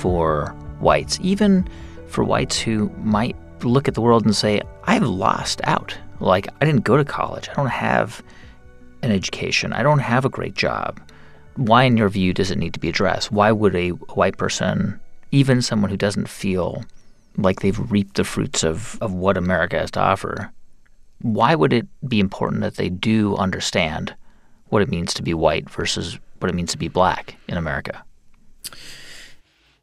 for 0.00 0.54
whites, 0.80 1.18
even 1.20 1.68
for 2.08 2.24
whites 2.24 2.58
who 2.58 2.88
might 3.02 3.36
look 3.62 3.86
at 3.86 3.94
the 3.94 4.00
world 4.00 4.24
and 4.24 4.34
say, 4.34 4.62
I've 4.84 5.02
lost 5.02 5.60
out? 5.64 5.96
Like, 6.20 6.48
I 6.60 6.64
didn't 6.64 6.84
go 6.84 6.96
to 6.96 7.04
college, 7.04 7.48
I 7.50 7.54
don't 7.54 7.66
have 7.66 8.22
an 9.02 9.12
education, 9.12 9.72
I 9.72 9.82
don't 9.82 9.98
have 9.98 10.24
a 10.24 10.30
great 10.30 10.54
job. 10.54 11.00
Why, 11.56 11.84
in 11.84 11.96
your 11.96 12.08
view, 12.08 12.32
does 12.32 12.50
it 12.50 12.58
need 12.58 12.74
to 12.74 12.80
be 12.80 12.88
addressed? 12.88 13.30
Why 13.30 13.52
would 13.52 13.76
a 13.76 13.90
white 13.90 14.38
person, 14.38 14.98
even 15.30 15.60
someone 15.60 15.90
who 15.90 15.96
doesn't 15.96 16.28
feel 16.28 16.82
like 17.36 17.60
they've 17.60 17.90
reaped 17.90 18.16
the 18.16 18.24
fruits 18.24 18.64
of, 18.64 18.98
of 19.00 19.12
what 19.12 19.36
America 19.36 19.78
has 19.78 19.90
to 19.92 20.00
offer, 20.00 20.50
why 21.20 21.54
would 21.54 21.72
it 21.72 21.86
be 22.08 22.20
important 22.20 22.62
that 22.62 22.76
they 22.76 22.88
do 22.88 23.36
understand 23.36 24.14
what 24.68 24.82
it 24.82 24.88
means 24.88 25.12
to 25.14 25.22
be 25.22 25.34
white 25.34 25.68
versus 25.68 26.18
what 26.38 26.48
it 26.48 26.54
means 26.54 26.72
to 26.72 26.78
be 26.78 26.88
black 26.88 27.36
in 27.48 27.58
America? 27.58 28.02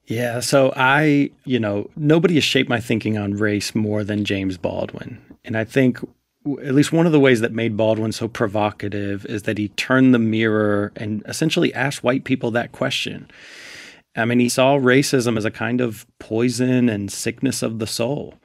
Yeah, 0.07 0.39
so 0.39 0.71
I, 0.75 1.31
you 1.43 1.59
know, 1.59 1.89
nobody 1.97 2.35
has 2.35 2.43
shaped 2.45 2.69
my 2.69 2.79
thinking 2.79 3.17
on 3.17 3.33
race 3.33 3.75
more 3.75 4.05
than 4.05 4.23
James 4.23 4.57
Baldwin. 4.57 5.21
And 5.43 5.57
I 5.57 5.65
think 5.65 5.99
at 6.63 6.73
least 6.73 6.93
one 6.93 7.05
of 7.05 7.11
the 7.11 7.19
ways 7.19 7.41
that 7.41 7.51
made 7.51 7.75
Baldwin 7.75 8.13
so 8.13 8.29
provocative 8.29 9.25
is 9.25 9.43
that 9.43 9.57
he 9.57 9.67
turned 9.69 10.13
the 10.13 10.19
mirror 10.19 10.93
and 10.95 11.23
essentially 11.25 11.73
asked 11.73 12.03
white 12.03 12.23
people 12.23 12.51
that 12.51 12.71
question. 12.71 13.29
I 14.15 14.23
mean, 14.23 14.39
he 14.39 14.47
saw 14.47 14.77
racism 14.77 15.37
as 15.37 15.43
a 15.43 15.51
kind 15.51 15.81
of 15.81 16.05
poison 16.19 16.87
and 16.87 17.11
sickness 17.11 17.61
of 17.61 17.79
the 17.79 17.87
soul. 17.87 18.35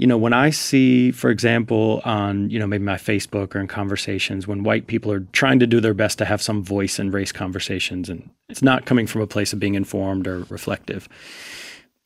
You 0.00 0.06
know, 0.06 0.16
when 0.16 0.32
I 0.32 0.48
see, 0.48 1.10
for 1.10 1.28
example, 1.28 2.00
on, 2.06 2.48
you 2.48 2.58
know, 2.58 2.66
maybe 2.66 2.84
my 2.84 2.94
Facebook 2.94 3.54
or 3.54 3.60
in 3.60 3.68
conversations, 3.68 4.48
when 4.48 4.62
white 4.62 4.86
people 4.86 5.12
are 5.12 5.26
trying 5.32 5.58
to 5.58 5.66
do 5.66 5.78
their 5.78 5.92
best 5.92 6.16
to 6.18 6.24
have 6.24 6.40
some 6.40 6.62
voice 6.62 6.98
in 6.98 7.10
race 7.10 7.32
conversations, 7.32 8.08
and 8.08 8.30
it's 8.48 8.62
not 8.62 8.86
coming 8.86 9.06
from 9.06 9.20
a 9.20 9.26
place 9.26 9.52
of 9.52 9.60
being 9.60 9.74
informed 9.74 10.26
or 10.26 10.44
reflective, 10.44 11.06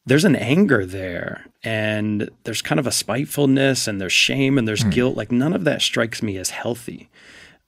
there's 0.07 0.25
an 0.25 0.35
anger 0.35 0.85
there 0.85 1.47
and 1.63 2.29
there's 2.43 2.63
kind 2.63 2.81
of 2.81 2.87
a 2.89 2.93
spitefulness 2.93 3.87
and 3.87 4.01
there's 4.01 4.13
shame 4.13 4.59
and 4.59 4.67
there's 4.67 4.83
mm. 4.83 4.91
guilt. 4.91 5.17
Like 5.17 5.31
none 5.31 5.53
of 5.53 5.63
that 5.63 5.81
strikes 5.81 6.21
me 6.21 6.37
as 6.37 6.51
healthy. 6.51 7.09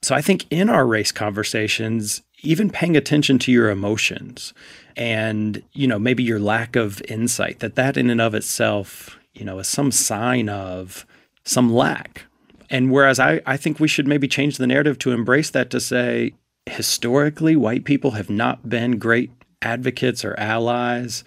So 0.02 0.12
I 0.12 0.22
think 0.22 0.44
in 0.50 0.68
our 0.68 0.86
race 0.86 1.12
conversations, 1.12 2.22
even 2.42 2.68
paying 2.68 2.96
attention 2.96 3.38
to 3.38 3.52
your 3.52 3.70
emotions 3.70 4.52
and, 4.96 5.62
you 5.72 5.86
know, 5.86 6.00
maybe 6.00 6.24
your 6.24 6.40
lack 6.40 6.74
of 6.74 7.00
insight, 7.08 7.60
that 7.60 7.76
that 7.76 7.96
in 7.96 8.10
and 8.10 8.20
of 8.20 8.34
itself, 8.34 9.18
you 9.36 9.44
know, 9.44 9.58
as 9.58 9.68
some 9.68 9.90
sign 9.90 10.48
of 10.48 11.06
some 11.44 11.72
lack. 11.72 12.24
And 12.68 12.90
whereas 12.90 13.20
I, 13.20 13.40
I 13.46 13.56
think 13.56 13.78
we 13.78 13.88
should 13.88 14.08
maybe 14.08 14.26
change 14.26 14.56
the 14.56 14.66
narrative 14.66 14.98
to 15.00 15.12
embrace 15.12 15.50
that 15.50 15.70
to 15.70 15.80
say, 15.80 16.32
historically, 16.64 17.54
white 17.54 17.84
people 17.84 18.12
have 18.12 18.28
not 18.30 18.68
been 18.68 18.98
great 18.98 19.30
advocates 19.62 20.24
or 20.24 20.34
allies. 20.38 21.22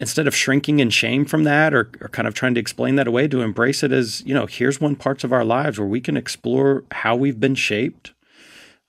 Instead 0.00 0.26
of 0.26 0.34
shrinking 0.34 0.80
in 0.80 0.90
shame 0.90 1.24
from 1.24 1.44
that 1.44 1.72
or, 1.72 1.90
or 2.00 2.08
kind 2.08 2.26
of 2.26 2.34
trying 2.34 2.54
to 2.54 2.60
explain 2.60 2.96
that 2.96 3.06
away 3.06 3.28
to 3.28 3.42
embrace 3.42 3.84
it 3.84 3.92
as 3.92 4.26
you 4.26 4.34
know 4.34 4.44
here's 4.44 4.80
one 4.80 4.96
parts 4.96 5.22
of 5.22 5.32
our 5.32 5.44
lives 5.44 5.78
where 5.78 5.86
we 5.86 6.00
can 6.00 6.16
explore 6.16 6.82
how 6.90 7.14
we've 7.14 7.38
been 7.38 7.54
shaped 7.54 8.12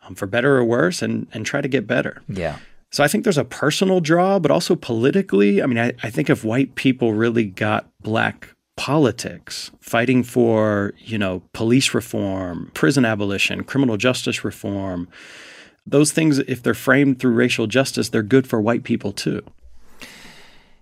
um, 0.01 0.15
for 0.15 0.25
better 0.25 0.57
or 0.57 0.65
worse 0.65 1.03
and 1.03 1.27
and 1.31 1.45
try 1.45 1.61
to 1.61 1.67
get 1.67 1.85
better. 1.85 2.23
Yeah 2.27 2.57
so 2.91 3.03
i 3.03 3.07
think 3.07 3.23
there's 3.23 3.37
a 3.37 3.45
personal 3.45 3.99
draw 3.99 4.39
but 4.39 4.51
also 4.51 4.75
politically 4.75 5.61
i 5.61 5.65
mean 5.65 5.77
i, 5.77 5.91
I 6.03 6.09
think 6.09 6.29
if 6.29 6.43
white 6.43 6.75
people 6.75 7.13
really 7.13 7.45
got 7.45 7.89
black 8.01 8.49
politics 8.77 9.71
fighting 9.79 10.23
for 10.23 10.93
you 10.97 11.17
know 11.17 11.41
police 11.53 11.93
reform 11.93 12.71
prison 12.73 13.05
abolition 13.05 13.63
criminal 13.63 13.97
justice 13.97 14.43
reform 14.43 15.07
those 15.87 16.11
things 16.11 16.39
if 16.39 16.61
they're 16.61 16.73
framed 16.73 17.19
through 17.19 17.33
racial 17.33 17.67
justice 17.67 18.09
they're 18.09 18.23
good 18.23 18.47
for 18.47 18.59
white 18.59 18.83
people 18.83 19.11
too 19.11 19.41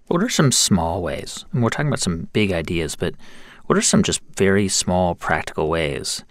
what 0.08 0.22
are 0.22 0.30
some 0.30 0.52
small 0.52 1.02
ways? 1.02 1.46
And 1.52 1.64
we're 1.64 1.70
talking 1.70 1.88
about 1.88 2.00
some 2.00 2.28
big 2.34 2.52
ideas, 2.52 2.96
but 2.96 3.16
what 3.66 3.78
are 3.78 3.82
some 3.82 4.04
just 4.04 4.22
very 4.38 4.68
small 4.68 5.16
practical 5.16 5.70
ways 5.70 6.24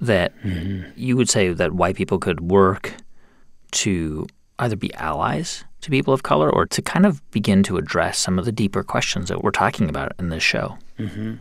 that 0.00 0.34
mm-hmm. 0.42 0.88
you 0.96 1.16
would 1.16 1.28
say 1.28 1.52
that 1.52 1.72
white 1.72 1.96
people 1.96 2.18
could 2.18 2.40
work 2.40 2.94
to 3.72 4.26
either 4.58 4.76
be 4.76 4.92
allies 4.94 5.64
to 5.82 5.90
people 5.90 6.14
of 6.14 6.22
color 6.22 6.50
or 6.50 6.66
to 6.66 6.82
kind 6.82 7.06
of 7.06 7.28
begin 7.30 7.62
to 7.64 7.76
address 7.76 8.18
some 8.18 8.38
of 8.38 8.44
the 8.44 8.52
deeper 8.52 8.82
questions 8.82 9.28
that 9.28 9.42
we're 9.42 9.50
talking 9.50 9.88
about 9.88 10.12
in 10.18 10.30
this 10.30 10.42
show? 10.42 10.78
Mm-hmm. 10.98 11.34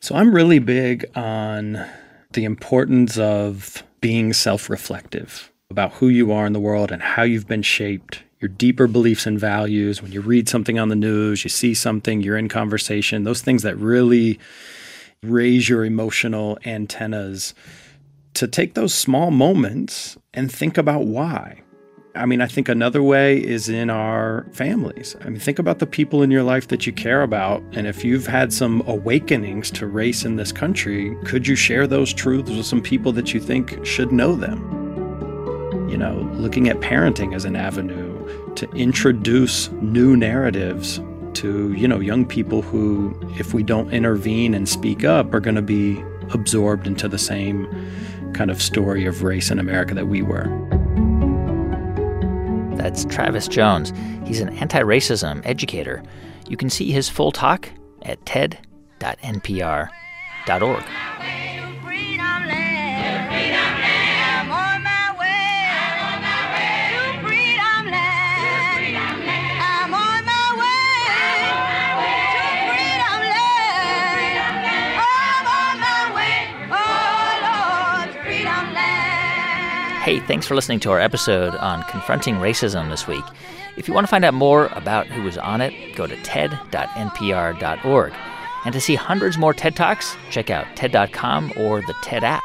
So 0.00 0.14
I'm 0.14 0.34
really 0.34 0.58
big 0.58 1.06
on 1.16 1.84
the 2.32 2.44
importance 2.44 3.18
of 3.18 3.82
being 4.00 4.32
self 4.32 4.68
reflective 4.68 5.52
about 5.70 5.92
who 5.94 6.08
you 6.08 6.32
are 6.32 6.44
in 6.44 6.52
the 6.52 6.60
world 6.60 6.90
and 6.90 7.00
how 7.02 7.22
you've 7.22 7.46
been 7.46 7.62
shaped 7.62 8.22
your 8.42 8.48
deeper 8.48 8.88
beliefs 8.88 9.24
and 9.24 9.38
values, 9.38 10.02
when 10.02 10.10
you 10.10 10.20
read 10.20 10.48
something 10.48 10.76
on 10.76 10.88
the 10.88 10.96
news, 10.96 11.44
you 11.44 11.48
see 11.48 11.74
something, 11.74 12.20
you're 12.20 12.36
in 12.36 12.48
conversation, 12.48 13.22
those 13.22 13.40
things 13.40 13.62
that 13.62 13.76
really 13.78 14.38
raise 15.22 15.68
your 15.68 15.84
emotional 15.84 16.58
antennas, 16.66 17.54
to 18.34 18.48
take 18.48 18.74
those 18.74 18.94
small 18.94 19.30
moments 19.30 20.16
and 20.34 20.50
think 20.50 20.78
about 20.78 21.04
why. 21.04 21.62
I 22.14 22.26
mean, 22.26 22.42
I 22.42 22.46
think 22.46 22.68
another 22.68 23.02
way 23.02 23.42
is 23.42 23.70
in 23.70 23.88
our 23.88 24.46
families. 24.52 25.16
I 25.22 25.30
mean, 25.30 25.40
think 25.40 25.58
about 25.58 25.78
the 25.78 25.86
people 25.86 26.22
in 26.22 26.30
your 26.30 26.42
life 26.42 26.68
that 26.68 26.86
you 26.86 26.92
care 26.92 27.22
about. 27.22 27.62
And 27.72 27.86
if 27.86 28.04
you've 28.04 28.26
had 28.26 28.52
some 28.52 28.82
awakenings 28.86 29.70
to 29.72 29.86
race 29.86 30.24
in 30.24 30.36
this 30.36 30.52
country, 30.52 31.16
could 31.24 31.46
you 31.46 31.56
share 31.56 31.86
those 31.86 32.12
truths 32.12 32.50
with 32.50 32.66
some 32.66 32.82
people 32.82 33.12
that 33.12 33.32
you 33.32 33.40
think 33.40 33.84
should 33.86 34.12
know 34.12 34.34
them? 34.34 35.88
You 35.88 35.96
know, 35.96 36.28
looking 36.34 36.68
at 36.68 36.80
parenting 36.80 37.34
as 37.34 37.46
an 37.46 37.56
avenue 37.56 38.54
to 38.56 38.70
introduce 38.72 39.70
new 39.70 40.14
narratives 40.14 41.00
to 41.34 41.72
you 41.72 41.88
know 41.88 41.98
young 41.98 42.26
people 42.26 42.60
who 42.60 43.18
if 43.38 43.54
we 43.54 43.62
don't 43.62 43.90
intervene 43.90 44.52
and 44.52 44.68
speak 44.68 45.02
up 45.02 45.32
are 45.32 45.40
going 45.40 45.54
to 45.54 45.62
be 45.62 46.02
absorbed 46.34 46.86
into 46.86 47.08
the 47.08 47.18
same 47.18 47.66
kind 48.32 48.50
of 48.50 48.60
story 48.60 49.06
of 49.06 49.22
race 49.22 49.50
in 49.50 49.58
America 49.58 49.94
that 49.94 50.06
we 50.06 50.22
were. 50.22 50.48
That's 52.76 53.04
Travis 53.04 53.48
Jones. 53.48 53.92
He's 54.26 54.40
an 54.40 54.48
anti-racism 54.58 55.42
educator. 55.44 56.02
You 56.48 56.56
can 56.56 56.70
see 56.70 56.90
his 56.90 57.08
full 57.08 57.32
talk 57.32 57.68
at 58.02 58.24
ted.npr.org. 58.26 59.90
Hey, 80.02 80.18
thanks 80.18 80.48
for 80.48 80.56
listening 80.56 80.80
to 80.80 80.90
our 80.90 80.98
episode 80.98 81.54
on 81.54 81.84
confronting 81.84 82.34
racism 82.38 82.90
this 82.90 83.06
week. 83.06 83.22
If 83.76 83.86
you 83.86 83.94
want 83.94 84.04
to 84.04 84.10
find 84.10 84.24
out 84.24 84.34
more 84.34 84.66
about 84.72 85.06
who 85.06 85.22
was 85.22 85.38
on 85.38 85.60
it, 85.60 85.94
go 85.94 86.08
to 86.08 86.20
ted.npr.org. 86.24 88.12
And 88.64 88.72
to 88.72 88.80
see 88.80 88.96
hundreds 88.96 89.38
more 89.38 89.54
TED 89.54 89.76
Talks, 89.76 90.16
check 90.28 90.50
out 90.50 90.66
TED.com 90.74 91.52
or 91.56 91.82
the 91.82 91.94
TED 92.02 92.24
app. 92.24 92.42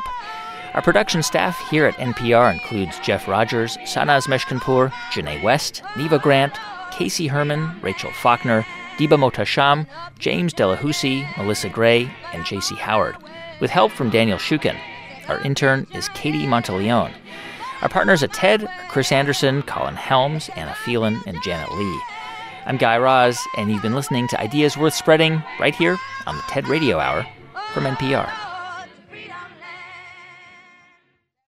Our 0.75 0.83
production 0.83 1.23
staff 1.23 1.59
here 1.71 1.87
at 1.87 1.95
NPR 1.95 2.53
includes 2.53 2.99
Jeff 2.99 3.27
Rogers, 3.27 3.77
Sanaz 3.77 4.29
Meshkinpour, 4.29 4.89
Janae 5.11 5.41
West, 5.41 5.81
Neva 5.95 6.19
Grant, 6.19 6.59
Casey 6.91 7.25
Herman, 7.25 7.81
Rachel 7.81 8.11
Faulkner, 8.11 8.67
Diba 8.97 9.17
Mohtasham, 9.17 9.87
James 10.19 10.53
Delahoussaye, 10.53 11.35
Melissa 11.39 11.69
Gray, 11.69 12.07
and 12.33 12.45
J.C. 12.45 12.75
Howard, 12.75 13.17
with 13.59 13.71
help 13.71 13.91
from 13.91 14.11
Daniel 14.11 14.37
Shukin. 14.37 14.77
Our 15.27 15.39
intern 15.39 15.87
is 15.95 16.07
Katie 16.09 16.45
Monteleone. 16.45 17.13
Our 17.81 17.89
partners 17.89 18.23
at 18.23 18.33
TED 18.33 18.63
are 18.63 18.87
Chris 18.89 19.11
Anderson, 19.11 19.61
Colin 19.61 19.95
Helms, 19.95 20.49
Anna 20.55 20.73
Phelan, 20.83 21.21
and 21.27 21.41
Janet 21.43 21.71
Lee. 21.73 22.01
I'm 22.65 22.77
Guy 22.77 22.97
Raz, 22.97 23.39
and 23.55 23.69
you've 23.69 23.83
been 23.83 23.93
listening 23.93 24.27
to 24.29 24.41
Ideas 24.41 24.75
Worth 24.75 24.95
Spreading 24.95 25.43
right 25.59 25.75
here 25.75 25.95
on 26.25 26.35
the 26.35 26.43
TED 26.47 26.67
Radio 26.67 26.97
Hour 26.99 27.25
from 27.73 27.83
NPR. 27.83 28.46